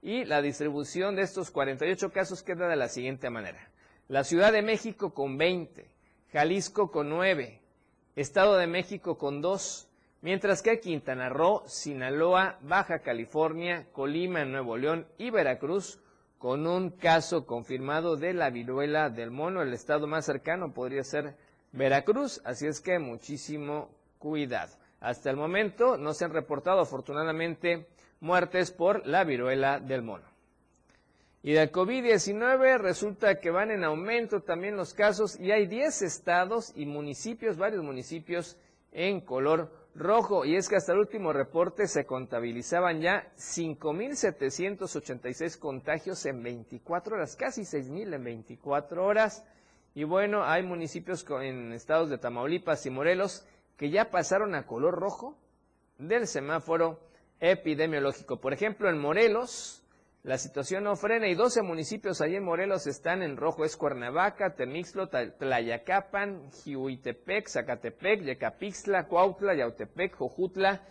Y 0.00 0.24
la 0.24 0.40
distribución 0.40 1.16
de 1.16 1.20
estos 1.20 1.50
48 1.50 2.12
casos 2.12 2.42
queda 2.42 2.66
de 2.66 2.76
la 2.76 2.88
siguiente 2.88 3.28
manera. 3.28 3.68
La 4.08 4.24
Ciudad 4.24 4.52
de 4.52 4.62
México 4.62 5.12
con 5.12 5.36
20, 5.36 5.86
Jalisco 6.32 6.90
con 6.90 7.10
9, 7.10 7.60
Estado 8.14 8.56
de 8.56 8.66
México 8.66 9.18
con 9.18 9.42
2, 9.42 9.86
mientras 10.22 10.62
que 10.62 10.80
Quintana 10.80 11.28
Roo, 11.28 11.62
Sinaloa, 11.66 12.58
Baja 12.62 13.00
California, 13.00 13.86
Colima, 13.92 14.46
Nuevo 14.46 14.78
León 14.78 15.06
y 15.18 15.28
Veracruz 15.28 16.00
con 16.38 16.66
un 16.66 16.88
caso 16.88 17.44
confirmado 17.44 18.16
de 18.16 18.32
la 18.32 18.48
viruela 18.48 19.10
del 19.10 19.30
mono. 19.30 19.60
El 19.60 19.74
estado 19.74 20.06
más 20.06 20.24
cercano 20.24 20.72
podría 20.72 21.04
ser 21.04 21.36
Veracruz, 21.72 22.40
así 22.46 22.66
es 22.66 22.80
que 22.80 22.98
muchísimo 22.98 23.90
cuidado. 24.18 24.72
Hasta 25.00 25.30
el 25.30 25.36
momento 25.36 25.96
no 25.96 26.12
se 26.14 26.24
han 26.24 26.32
reportado 26.32 26.80
afortunadamente 26.80 27.86
muertes 28.20 28.70
por 28.70 29.04
la 29.06 29.24
viruela 29.24 29.80
del 29.80 30.02
mono. 30.02 30.24
Y 31.42 31.52
de 31.52 31.70
COVID-19 31.70 32.78
resulta 32.78 33.38
que 33.38 33.50
van 33.50 33.70
en 33.70 33.84
aumento 33.84 34.40
también 34.42 34.76
los 34.76 34.94
casos 34.94 35.38
y 35.38 35.52
hay 35.52 35.66
10 35.66 36.00
estados 36.02 36.72
y 36.74 36.86
municipios, 36.86 37.56
varios 37.56 37.84
municipios 37.84 38.56
en 38.90 39.20
color 39.20 39.70
rojo. 39.94 40.44
Y 40.44 40.56
es 40.56 40.68
que 40.68 40.74
hasta 40.74 40.92
el 40.92 40.98
último 40.98 41.32
reporte 41.32 41.86
se 41.86 42.04
contabilizaban 42.04 43.00
ya 43.00 43.30
5.786 43.36 45.56
contagios 45.58 46.26
en 46.26 46.42
24 46.42 47.14
horas, 47.14 47.36
casi 47.36 47.60
6.000 47.62 48.14
en 48.14 48.24
24 48.24 49.06
horas. 49.06 49.44
Y 49.94 50.02
bueno, 50.04 50.42
hay 50.44 50.64
municipios 50.64 51.24
en 51.40 51.72
estados 51.72 52.10
de 52.10 52.18
Tamaulipas 52.18 52.84
y 52.86 52.90
Morelos 52.90 53.46
que 53.76 53.90
ya 53.90 54.10
pasaron 54.10 54.54
a 54.54 54.66
color 54.66 54.94
rojo 54.94 55.36
del 55.98 56.26
semáforo 56.26 57.00
epidemiológico. 57.40 58.40
Por 58.40 58.52
ejemplo, 58.52 58.88
en 58.88 58.98
Morelos, 58.98 59.82
la 60.22 60.38
situación 60.38 60.84
no 60.84 60.96
frena 60.96 61.28
y 61.28 61.34
12 61.34 61.62
municipios 61.62 62.20
allí 62.20 62.36
en 62.36 62.44
Morelos 62.44 62.86
están 62.86 63.22
en 63.22 63.36
rojo. 63.36 63.64
Es 63.64 63.76
Cuernavaca, 63.76 64.54
Temixlo, 64.54 65.08
Tlayacapan, 65.08 66.50
Jihuitepec, 66.64 67.48
Zacatepec, 67.48 68.22
Yecapixtla, 68.22 69.06
Cuautla, 69.06 69.54
Yautepec, 69.54 70.16
Jojutla, 70.16 70.82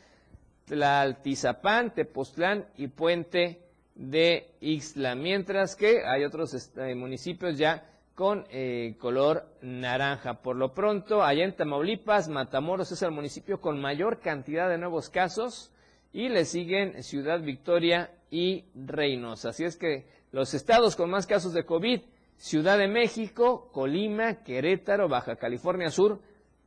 Tlaltizapán, 0.66 1.94
Tepoztlán 1.94 2.68
y 2.78 2.88
Puente 2.88 3.62
de 3.96 4.56
Ixtla. 4.62 5.16
Mientras 5.16 5.76
que 5.76 6.04
hay 6.06 6.24
otros 6.24 6.54
este, 6.54 6.96
municipios 6.96 7.58
ya 7.58 7.95
con 8.16 8.46
eh, 8.50 8.96
color 8.98 9.46
naranja. 9.62 10.42
Por 10.42 10.56
lo 10.56 10.74
pronto, 10.74 11.24
allá 11.24 11.44
en 11.44 11.56
Tamaulipas, 11.56 12.30
Matamoros 12.30 12.92
es 12.92 13.02
el 13.02 13.12
municipio 13.12 13.60
con 13.60 13.80
mayor 13.80 14.20
cantidad 14.22 14.70
de 14.70 14.78
nuevos 14.78 15.10
casos 15.10 15.72
y 16.14 16.30
le 16.30 16.46
siguen 16.46 17.04
Ciudad 17.04 17.42
Victoria 17.42 18.12
y 18.32 18.64
Reynosa. 18.74 19.50
Así 19.50 19.66
es 19.66 19.76
que 19.76 20.08
los 20.32 20.54
estados 20.54 20.96
con 20.96 21.10
más 21.10 21.28
casos 21.28 21.54
de 21.54 21.66
COVID, 21.66 22.02
Ciudad 22.38 22.78
de 22.78 22.88
México, 22.88 23.70
Colima, 23.74 24.44
Querétaro, 24.44 25.10
Baja 25.10 25.36
California 25.36 25.90
Sur, 25.90 26.22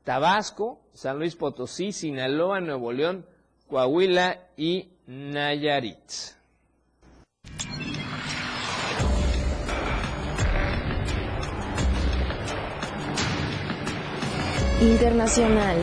Tabasco, 0.05 0.80
San 0.92 1.18
Luis 1.18 1.34
Potosí, 1.34 1.92
Sinaloa, 1.92 2.61
Nuevo 2.61 2.92
León, 2.92 3.26
Coahuila 3.68 4.49
y 4.57 4.90
Nayarit. 5.07 5.99
Internacional. 14.81 15.76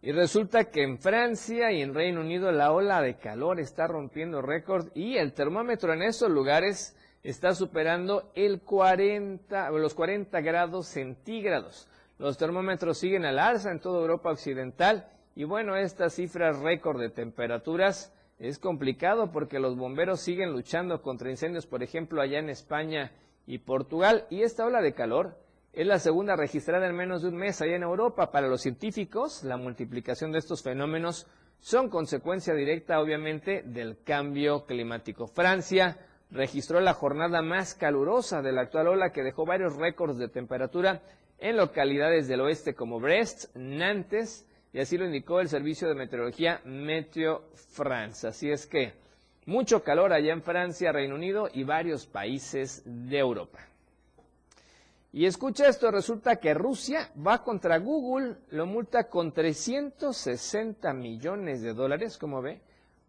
Y 0.00 0.12
resulta 0.12 0.64
que 0.70 0.82
en 0.82 0.96
Francia 0.96 1.70
y 1.70 1.82
en 1.82 1.92
Reino 1.92 2.22
Unido 2.22 2.50
la 2.52 2.72
ola 2.72 3.02
de 3.02 3.18
calor 3.18 3.60
está 3.60 3.86
rompiendo 3.86 4.40
récord 4.40 4.88
y 4.94 5.18
el 5.18 5.34
termómetro 5.34 5.92
en 5.92 6.02
esos 6.02 6.30
lugares 6.30 6.96
está 7.22 7.54
superando 7.54 8.32
el 8.34 8.62
40, 8.62 9.70
los 9.72 9.92
40 9.92 10.40
grados 10.40 10.86
centígrados. 10.86 11.86
Los 12.18 12.38
termómetros 12.38 12.96
siguen 12.96 13.26
al 13.26 13.38
alza 13.38 13.70
en 13.70 13.80
toda 13.80 14.00
Europa 14.00 14.30
Occidental 14.30 15.06
y 15.36 15.44
bueno, 15.44 15.76
estas 15.76 16.14
cifras 16.14 16.60
récord 16.60 16.98
de 16.98 17.10
temperaturas 17.10 18.10
es 18.38 18.58
complicado 18.58 19.30
porque 19.32 19.58
los 19.58 19.76
bomberos 19.76 20.20
siguen 20.20 20.52
luchando 20.52 21.02
contra 21.02 21.30
incendios, 21.30 21.66
por 21.66 21.82
ejemplo, 21.82 22.22
allá 22.22 22.38
en 22.38 22.48
España 22.48 23.12
y 23.46 23.58
Portugal. 23.58 24.24
Y 24.30 24.42
esta 24.44 24.64
ola 24.64 24.80
de 24.80 24.94
calor 24.94 25.41
es 25.72 25.86
la 25.86 25.98
segunda 25.98 26.36
registrada 26.36 26.86
en 26.86 26.94
menos 26.94 27.22
de 27.22 27.28
un 27.28 27.36
mes 27.36 27.60
allá 27.62 27.76
en 27.76 27.82
Europa. 27.82 28.30
Para 28.30 28.48
los 28.48 28.60
científicos, 28.60 29.42
la 29.42 29.56
multiplicación 29.56 30.30
de 30.30 30.38
estos 30.38 30.62
fenómenos 30.62 31.26
son 31.60 31.88
consecuencia 31.88 32.54
directa, 32.54 33.00
obviamente, 33.00 33.62
del 33.62 34.02
cambio 34.02 34.66
climático. 34.66 35.26
Francia 35.26 35.96
registró 36.30 36.80
la 36.80 36.92
jornada 36.92 37.40
más 37.40 37.74
calurosa 37.74 38.42
de 38.42 38.52
la 38.52 38.62
actual 38.62 38.88
ola 38.88 39.12
que 39.12 39.22
dejó 39.22 39.46
varios 39.46 39.76
récords 39.76 40.18
de 40.18 40.28
temperatura 40.28 41.02
en 41.38 41.56
localidades 41.56 42.28
del 42.28 42.42
oeste 42.42 42.74
como 42.74 43.00
Brest, 43.00 43.54
Nantes, 43.56 44.46
y 44.72 44.80
así 44.80 44.98
lo 44.98 45.06
indicó 45.06 45.40
el 45.40 45.48
servicio 45.48 45.88
de 45.88 45.94
meteorología 45.94 46.60
Meteo 46.64 47.44
France. 47.54 48.26
Así 48.26 48.50
es 48.50 48.66
que 48.66 48.92
mucho 49.46 49.82
calor 49.82 50.12
allá 50.12 50.32
en 50.32 50.42
Francia, 50.42 50.92
Reino 50.92 51.14
Unido 51.14 51.48
y 51.52 51.64
varios 51.64 52.06
países 52.06 52.82
de 52.84 53.18
Europa. 53.18 53.71
Y 55.14 55.26
escucha 55.26 55.68
esto, 55.68 55.90
resulta 55.90 56.36
que 56.36 56.54
Rusia 56.54 57.10
va 57.14 57.42
contra 57.42 57.78
Google, 57.78 58.36
lo 58.48 58.64
multa 58.64 59.10
con 59.10 59.32
360 59.32 60.90
millones 60.94 61.60
de 61.60 61.74
dólares, 61.74 62.16
como 62.16 62.40
ve, 62.40 62.62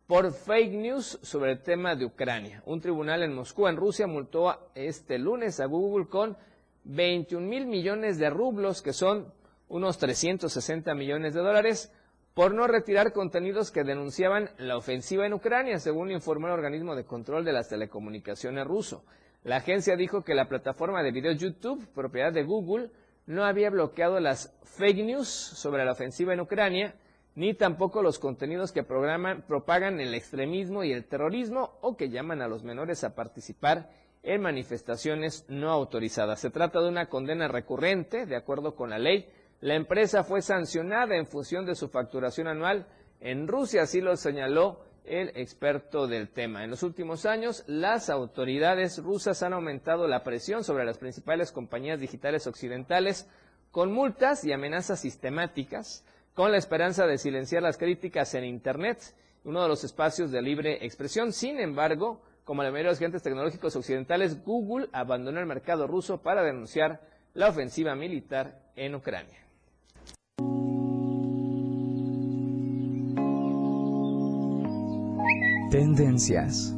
por 0.06 0.34
fake 0.34 0.74
news 0.74 1.18
sobre 1.22 1.54
el 1.54 1.64
tema 1.64 1.95
de 1.95 2.04
Ucrania. 2.04 2.62
Un 2.66 2.82
tribunal 2.82 3.24
en 3.24 3.34
Moscú, 3.34 3.70
en 3.70 3.78
Rusia, 3.78 4.06
multó 4.06 4.70
este 4.76 5.18
lunes 5.18 5.62
a 5.62 5.66
Google 5.66 6.08
con 6.08 6.36
21 6.84 7.47
mil 7.47 7.68
millones 7.68 8.18
de 8.18 8.30
rublos, 8.30 8.82
que 8.82 8.91
son 8.91 9.32
unos 9.70 9.97
360 9.97 10.93
millones 10.95 11.34
de 11.34 11.39
dólares, 11.39 11.93
por 12.34 12.54
no 12.54 12.68
retirar 12.68 13.14
contenidos 13.14 13.72
que 13.72 13.86
denunciaban 13.86 14.49
la 14.58 14.76
ofensiva 14.76 15.26
en 15.26 15.34
Ucrania, 15.34 15.80
según 15.80 16.12
informó 16.12 16.47
el 16.47 16.54
organismo 16.54 16.97
de 16.97 17.06
control 17.06 17.45
de 17.45 17.54
las 17.54 17.70
telecomunicaciones 17.70 18.68
ruso. 18.68 19.06
La 19.44 19.58
agencia 19.58 19.98
dijo 19.98 20.24
que 20.24 20.36
la 20.36 20.48
plataforma 20.48 21.04
de 21.04 21.12
video 21.12 21.34
YouTube, 21.34 21.86
propiedad 21.94 22.32
de 22.32 22.44
Google, 22.44 22.91
no 23.26 23.44
había 23.44 23.70
bloqueado 23.70 24.20
las 24.20 24.58
fake 24.64 25.04
news 25.04 25.28
sobre 25.28 25.84
la 25.84 25.91
ofensiva 25.91 26.34
en 26.34 26.39
Ucrania, 26.39 26.96
ni 27.36 27.54
tampoco 27.54 28.02
los 28.02 28.20
contenidos 28.20 28.72
que 28.72 28.84
propagan 28.84 30.00
el 30.00 30.14
extremismo 30.14 30.84
y 30.84 30.94
el 30.94 31.06
terrorismo 31.06 31.78
o 31.82 31.98
que 31.98 32.10
llaman 32.10 32.41
a 32.41 32.48
los 32.48 32.64
menores 32.64 33.04
a 33.04 33.16
participar 33.16 33.89
en 34.22 34.41
manifestaciones 34.41 35.46
no 35.50 35.72
autorizadas. 35.72 36.39
Se 36.39 36.50
trata 36.50 36.80
de 36.80 36.88
una 36.88 37.10
condena 37.10 37.50
recurrente, 37.50 38.26
de 38.26 38.38
acuerdo 38.38 38.76
con 38.76 38.91
la 38.91 39.00
ley. 39.00 39.28
La 39.60 39.76
empresa 39.76 40.24
fue 40.24 40.41
sancionada 40.41 41.18
en 41.18 41.26
función 41.26 41.66
de 41.66 41.76
su 41.76 41.89
facturación 41.89 42.48
anual 42.48 42.88
en 43.20 43.48
Rusia, 43.48 43.84
así 43.84 44.00
lo 44.00 44.16
señaló 44.16 44.80
el 45.06 45.30
experto 45.36 46.08
del 46.08 46.30
tema. 46.30 46.64
En 46.64 46.70
los 46.70 46.84
últimos 46.84 47.26
años, 47.26 47.64
las 47.68 48.10
autoridades 48.10 48.97
rusas 49.01 49.43
han 49.43 49.54
aumentado 49.54 50.08
la 50.08 50.24
presión 50.24 50.64
sobre 50.64 50.86
las 50.86 50.97
principales 50.97 51.51
compañías 51.51 51.99
digitales 51.99 52.47
occidentales 52.47 53.30
con 53.72 53.91
multas 53.91 54.43
y 54.43 54.54
amenazas 54.54 55.01
sistemáticas, 55.01 56.06
con 56.34 56.51
la 56.51 56.58
esperanza 56.58 57.06
de 57.06 57.18
silenciar 57.18 57.64
las 57.64 57.78
críticas 57.78 58.34
en 58.34 58.45
Internet, 58.45 59.16
uno 59.43 59.62
de 59.62 59.68
los 59.68 59.84
espacios 59.84 60.32
de 60.32 60.41
libre 60.41 60.86
expresión. 60.86 61.34
Sin 61.34 61.60
embargo, 61.60 62.22
como 62.43 62.64
la 62.64 62.70
mayoría 62.70 62.89
de 62.89 62.93
los 62.93 62.99
agentes 62.99 63.24
tecnológicos 63.24 63.76
occidentales, 63.76 64.43
Google 64.43 64.89
abandonó 64.93 65.39
el 65.39 65.45
mercado 65.45 65.88
ruso 65.88 66.22
para 66.22 66.43
denunciar 66.43 67.01
la 67.34 67.49
ofensiva 67.49 67.95
militar 67.95 68.60
en 68.76 68.95
Ucrania. 68.95 69.43
Tendencias. 75.74 76.71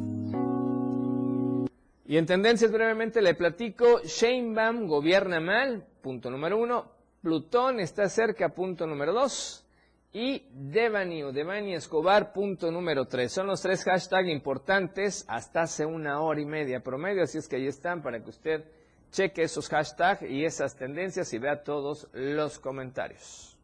Y 2.06 2.16
en 2.16 2.24
tendencias 2.24 2.72
brevemente 2.72 3.20
le 3.20 3.34
platico, 3.34 4.00
Sheinbaum 4.02 4.86
gobierna 4.86 5.38
mal, 5.38 5.86
punto 6.00 6.30
número 6.30 6.56
uno, 6.56 6.90
Plutón 7.20 7.78
está 7.78 8.08
cerca, 8.08 8.54
punto 8.54 8.86
número 8.86 9.12
dos, 9.12 9.66
y 10.14 10.46
Devani 10.50 11.24
o 11.24 11.30
Devani 11.30 11.74
Escobar, 11.74 12.32
punto 12.32 12.70
número 12.70 13.04
tres. 13.04 13.32
Son 13.32 13.46
los 13.46 13.60
tres 13.60 13.84
hashtags 13.84 14.30
importantes 14.30 15.26
hasta 15.28 15.60
hace 15.60 15.84
una 15.84 16.22
hora 16.22 16.40
y 16.40 16.46
media 16.46 16.80
promedio, 16.80 17.24
así 17.24 17.36
es 17.36 17.48
que 17.48 17.56
ahí 17.56 17.66
están 17.66 18.02
para 18.02 18.22
que 18.22 18.30
usted 18.30 18.64
cheque 19.10 19.42
esos 19.42 19.68
hashtags 19.68 20.22
y 20.22 20.46
esas 20.46 20.74
tendencias 20.74 21.34
y 21.34 21.38
vea 21.38 21.62
todos 21.62 22.08
los 22.14 22.58
comentarios. 22.58 23.55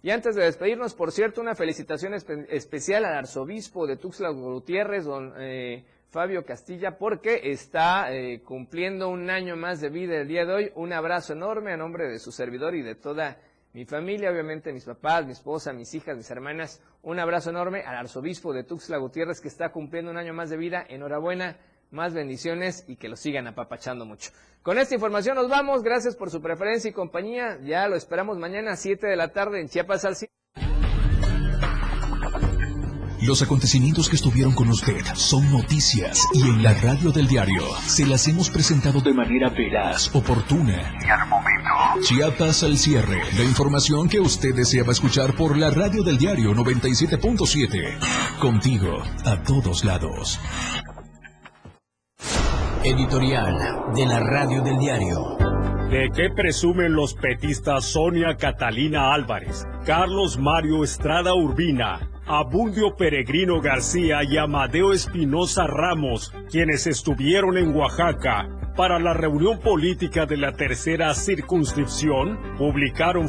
Y 0.00 0.10
antes 0.10 0.36
de 0.36 0.44
despedirnos, 0.44 0.94
por 0.94 1.10
cierto, 1.10 1.40
una 1.40 1.56
felicitación 1.56 2.14
especial 2.14 3.04
al 3.04 3.14
arzobispo 3.14 3.86
de 3.86 3.96
Tuxtla 3.96 4.30
Gutiérrez, 4.30 5.04
don 5.04 5.34
eh, 5.38 5.84
Fabio 6.10 6.44
Castilla, 6.44 6.96
porque 6.96 7.50
está 7.50 8.12
eh, 8.12 8.40
cumpliendo 8.42 9.08
un 9.08 9.28
año 9.28 9.56
más 9.56 9.80
de 9.80 9.88
vida 9.88 10.20
el 10.20 10.28
día 10.28 10.44
de 10.44 10.52
hoy. 10.52 10.72
Un 10.76 10.92
abrazo 10.92 11.32
enorme 11.32 11.72
a 11.72 11.76
nombre 11.76 12.08
de 12.08 12.20
su 12.20 12.30
servidor 12.30 12.76
y 12.76 12.82
de 12.82 12.94
toda 12.94 13.38
mi 13.72 13.84
familia, 13.84 14.30
obviamente 14.30 14.72
mis 14.72 14.84
papás, 14.84 15.26
mi 15.26 15.32
esposa, 15.32 15.72
mis 15.72 15.92
hijas, 15.94 16.16
mis 16.16 16.30
hermanas. 16.30 16.80
Un 17.02 17.18
abrazo 17.18 17.50
enorme 17.50 17.82
al 17.82 17.96
arzobispo 17.96 18.52
de 18.52 18.62
Tuxtla 18.62 18.98
Gutiérrez 18.98 19.40
que 19.40 19.48
está 19.48 19.70
cumpliendo 19.70 20.12
un 20.12 20.16
año 20.16 20.32
más 20.32 20.48
de 20.48 20.56
vida. 20.56 20.86
Enhorabuena 20.88 21.58
más 21.90 22.14
bendiciones 22.14 22.84
y 22.86 22.96
que 22.96 23.08
lo 23.08 23.16
sigan 23.16 23.46
apapachando 23.46 24.04
mucho. 24.04 24.30
Con 24.62 24.78
esta 24.78 24.94
información 24.94 25.36
nos 25.36 25.48
vamos. 25.48 25.82
Gracias 25.82 26.16
por 26.16 26.30
su 26.30 26.42
preferencia 26.42 26.90
y 26.90 26.92
compañía. 26.92 27.58
Ya 27.62 27.88
lo 27.88 27.96
esperamos 27.96 28.38
mañana 28.38 28.72
a 28.72 28.76
7 28.76 29.06
de 29.06 29.16
la 29.16 29.28
tarde 29.32 29.60
en 29.60 29.68
Chiapas 29.68 30.04
al 30.04 30.16
Los 33.22 33.42
acontecimientos 33.42 34.08
que 34.08 34.16
estuvieron 34.16 34.54
con 34.54 34.68
usted 34.68 35.02
son 35.14 35.50
noticias 35.50 36.24
y 36.34 36.42
en 36.42 36.62
la 36.62 36.72
radio 36.74 37.10
del 37.10 37.26
diario 37.26 37.62
se 37.86 38.06
las 38.06 38.28
hemos 38.28 38.48
presentado 38.48 39.00
de 39.00 39.12
manera 39.12 39.50
veraz, 39.50 40.14
oportuna 40.14 40.94
y 41.04 41.10
al 41.10 41.28
momento. 41.28 41.58
Chiapas 42.02 42.62
al 42.62 42.76
cierre. 42.76 43.20
La 43.36 43.44
información 43.44 44.08
que 44.08 44.20
usted 44.20 44.54
deseaba 44.54 44.92
escuchar 44.92 45.34
por 45.34 45.56
la 45.56 45.70
radio 45.70 46.02
del 46.02 46.18
diario 46.18 46.52
97.7. 46.52 48.38
Contigo, 48.38 49.02
a 49.24 49.42
todos 49.42 49.84
lados. 49.84 50.38
Editorial 52.88 53.92
de 53.94 54.06
la 54.06 54.18
radio 54.18 54.62
del 54.62 54.78
diario. 54.78 55.36
¿De 55.90 56.08
qué 56.16 56.30
presumen 56.34 56.94
los 56.94 57.12
petistas 57.12 57.84
Sonia 57.84 58.38
Catalina 58.38 59.12
Álvarez, 59.12 59.66
Carlos 59.84 60.38
Mario 60.38 60.82
Estrada 60.82 61.34
Urbina, 61.34 62.08
Abundio 62.26 62.96
Peregrino 62.96 63.60
García 63.60 64.20
y 64.24 64.38
Amadeo 64.38 64.94
Espinosa 64.94 65.66
Ramos, 65.66 66.32
quienes 66.50 66.86
estuvieron 66.86 67.58
en 67.58 67.76
Oaxaca 67.76 68.48
para 68.74 68.98
la 68.98 69.12
reunión 69.12 69.60
política 69.60 70.24
de 70.24 70.38
la 70.38 70.52
tercera 70.52 71.12
circunscripción, 71.12 72.38
publicaron 72.56 73.28